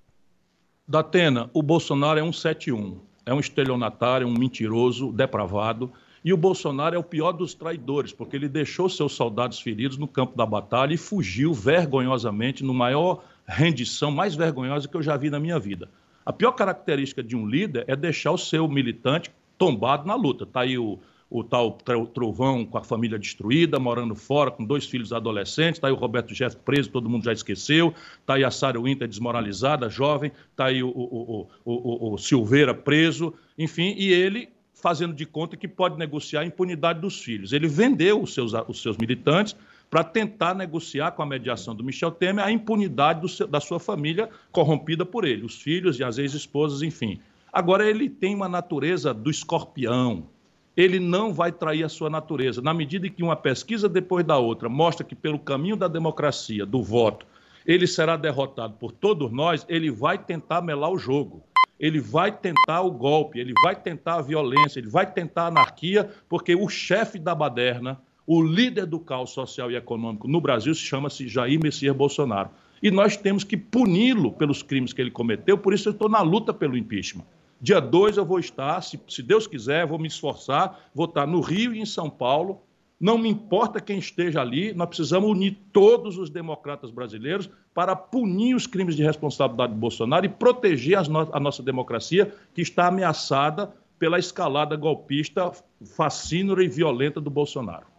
Datena, 0.86 1.50
o 1.54 1.64
Bolsonaro 1.64 2.20
é 2.20 2.24
um 2.24 2.34
71. 2.34 3.00
É 3.26 3.34
um 3.34 3.40
estelionatário, 3.40 4.28
um 4.28 4.38
mentiroso, 4.38 5.14
depravado. 5.14 5.90
E 6.26 6.34
o 6.34 6.38
Bolsonaro 6.38 6.96
é 6.96 7.00
o 7.00 7.04
pior 7.04 7.32
dos 7.32 7.54
traidores, 7.54 8.12
porque 8.12 8.36
ele 8.36 8.50
deixou 8.50 8.90
seus 8.90 9.14
soldados 9.14 9.62
feridos 9.62 9.98
no 9.98 10.08
campo 10.08 10.36
da 10.36 10.46
batalha 10.46 10.94
e 10.94 10.98
fugiu 10.98 11.54
vergonhosamente 11.54 12.64
no 12.66 12.74
maior 12.74 13.24
rendição 13.48 14.12
mais 14.12 14.36
vergonhosa 14.36 14.88
que 14.88 14.96
eu 14.96 15.02
já 15.02 15.16
vi 15.16 15.30
na 15.30 15.40
minha 15.40 15.58
vida. 15.58 15.90
A 16.26 16.32
pior 16.32 16.52
característica 16.52 17.24
de 17.24 17.36
um 17.36 17.48
líder 17.48 17.86
é 17.88 17.96
deixar 17.96 18.32
o 18.32 18.38
seu 18.38 18.68
militante 18.68 19.32
tombado 19.58 20.08
na 20.08 20.16
luta. 20.16 20.44
Está 20.44 20.62
aí 20.62 20.78
o, 20.78 21.00
o 21.32 21.44
tal 21.44 21.72
Trovão 22.14 22.66
com 22.66 22.78
a 22.78 22.84
família 22.84 23.18
destruída, 23.18 23.80
morando 23.80 24.14
fora, 24.14 24.52
com 24.52 24.66
dois 24.66 24.86
filhos 24.86 25.14
adolescentes, 25.14 25.78
está 25.78 25.88
aí 25.88 25.94
o 25.94 25.96
Roberto 25.96 26.34
Jefferson 26.34 26.60
preso, 26.66 26.90
todo 26.90 27.10
mundo 27.10 27.24
já 27.24 27.32
esqueceu, 27.32 27.94
está 28.20 28.34
aí 28.34 28.44
a 28.44 28.52
Sara 28.52 28.80
Winter 28.80 29.08
desmoralizada, 29.08 29.90
jovem, 29.90 30.32
está 30.52 30.66
aí 30.66 30.84
o, 30.84 30.90
o, 30.90 31.48
o, 31.64 32.14
o, 32.14 32.18
Silveira 32.18 32.74
preso, 32.74 33.34
enfim, 33.58 33.96
e 33.98 34.12
ele 34.12 34.50
fazendo 34.74 35.14
de 35.14 35.26
conta 35.26 35.56
que 35.56 35.68
pode 35.68 35.98
negociar 35.98 36.42
a 36.42 36.46
impunidade 36.46 37.00
dos 37.00 37.22
filhos. 37.22 37.54
Ele 37.54 37.68
vendeu 37.68 38.22
os 38.22 38.34
seus, 38.34 38.52
os 38.68 38.82
seus 38.82 38.98
militantes 38.98 39.56
para 39.92 40.06
tentar 40.06 40.56
negociar 40.56 41.12
com 41.12 41.22
a 41.22 41.26
mediação 41.26 41.76
do 41.76 41.84
Michel 41.84 42.12
Temer 42.12 42.46
a 42.46 42.50
impunidade 42.50 43.28
da 43.50 43.60
sua 43.60 43.78
família 43.78 44.30
corrompida 44.50 45.06
por 45.06 45.26
ele, 45.26 45.46
os 45.46 45.62
filhos 45.62 46.00
e 46.00 46.04
as 46.04 46.18
ex-esposas, 46.18 46.82
enfim. 46.82 47.20
Agora, 47.52 47.88
ele 47.88 48.10
tem 48.10 48.34
uma 48.34 48.48
natureza 48.48 49.14
do 49.14 49.30
escorpião. 49.30 50.30
Ele 50.78 50.98
não 50.98 51.34
vai 51.34 51.52
trair 51.52 51.84
a 51.84 51.90
sua 51.90 52.10
natureza. 52.10 52.62
Na 52.62 52.74
medida 52.74 53.06
em 53.06 53.12
que 53.12 53.22
uma 53.22 53.36
pesquisa 53.36 53.90
depois 53.90 54.26
da 54.26 54.38
outra 54.38 54.70
mostra 54.70 55.06
que, 55.06 55.14
pelo 55.14 55.38
caminho 55.38 55.76
da 55.76 55.90
democracia, 55.90 56.66
do 56.66 56.82
voto, 56.82 57.28
ele 57.66 57.86
será 57.86 58.16
derrotado 58.16 58.76
por 58.80 58.94
todos 58.94 59.30
nós, 59.30 59.66
ele 59.68 59.92
vai 59.92 60.18
tentar 60.18 60.62
melar 60.62 60.90
o 60.90 60.98
jogo. 60.98 61.44
Ele 61.78 62.00
vai 62.00 62.32
tentar 62.32 62.80
o 62.82 62.92
golpe, 62.92 63.40
ele 63.40 63.54
vai 63.62 63.76
tentar 63.76 64.16
a 64.16 64.22
violência, 64.22 64.80
ele 64.80 64.90
vai 64.90 65.12
tentar 65.12 65.44
a 65.44 65.48
anarquia, 65.48 66.10
porque 66.30 66.56
o 66.56 66.70
chefe 66.70 67.20
da 67.20 67.36
baderna, 67.36 68.00
o 68.34 68.42
líder 68.42 68.86
do 68.86 68.98
caos 68.98 69.32
social 69.32 69.70
e 69.70 69.76
econômico 69.76 70.26
no 70.26 70.40
Brasil 70.40 70.74
chama-se 70.74 71.28
Jair 71.28 71.60
Messias 71.62 71.94
Bolsonaro. 71.94 72.50
E 72.82 72.90
nós 72.90 73.18
temos 73.18 73.44
que 73.44 73.58
puni-lo 73.58 74.32
pelos 74.32 74.64
crimes 74.64 74.94
que 74.94 75.02
ele 75.02 75.12
cometeu, 75.12 75.58
por 75.58 75.74
isso 75.74 75.90
eu 75.90 75.92
estou 75.92 76.08
na 76.08 76.22
luta 76.22 76.54
pelo 76.54 76.78
impeachment. 76.78 77.26
Dia 77.60 77.82
2 77.82 78.16
eu 78.16 78.26
vou 78.26 78.40
estar, 78.40 78.80
se, 78.80 78.98
se 79.10 79.22
Deus 79.22 79.48
quiser, 79.48 79.86
vou 79.86 80.00
me 80.00 80.08
esforçar, 80.08 80.80
vou 80.96 81.08
estar 81.08 81.28
no 81.28 81.42
Rio 81.42 81.76
e 81.76 81.82
em 81.82 81.86
São 81.86 82.10
Paulo. 82.10 82.62
Não 82.98 83.18
me 83.18 83.28
importa 83.28 83.82
quem 83.82 84.00
esteja 84.00 84.40
ali, 84.40 84.74
nós 84.74 84.88
precisamos 84.88 85.30
unir 85.30 85.58
todos 85.74 86.18
os 86.18 86.30
democratas 86.30 86.90
brasileiros 86.90 87.50
para 87.74 87.98
punir 87.98 88.56
os 88.56 88.66
crimes 88.66 88.96
de 88.96 89.04
responsabilidade 89.04 89.74
de 89.74 89.80
Bolsonaro 89.80 90.26
e 90.26 90.30
proteger 90.30 91.06
no 91.10 91.28
a 91.34 91.40
nossa 91.40 91.62
democracia, 91.62 92.34
que 92.54 92.62
está 92.62 92.88
ameaçada 92.88 93.74
pela 94.00 94.18
escalada 94.18 94.78
golpista, 94.78 95.52
fascínora 95.98 96.64
e 96.64 96.70
violenta 96.70 97.20
do 97.20 97.30
Bolsonaro. 97.30 97.91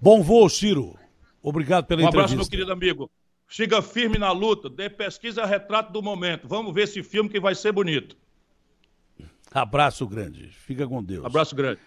Bom 0.00 0.22
voo, 0.22 0.48
Ciro. 0.48 0.96
Obrigado 1.42 1.86
pela 1.86 2.02
um 2.02 2.06
entrevista. 2.06 2.32
Um 2.32 2.34
abraço, 2.34 2.50
meu 2.50 2.50
querido 2.50 2.72
amigo. 2.72 3.10
Siga 3.48 3.80
firme 3.80 4.18
na 4.18 4.30
luta, 4.30 4.68
dê 4.68 4.90
pesquisa 4.90 5.44
retrato 5.46 5.92
do 5.92 6.02
momento. 6.02 6.46
Vamos 6.46 6.74
ver 6.74 6.82
esse 6.82 7.02
filme 7.02 7.30
que 7.30 7.40
vai 7.40 7.54
ser 7.54 7.72
bonito. 7.72 8.16
Abraço 9.50 10.06
grande. 10.06 10.48
Fica 10.48 10.86
com 10.86 11.02
Deus. 11.02 11.24
Abraço 11.24 11.56
grande. 11.56 11.80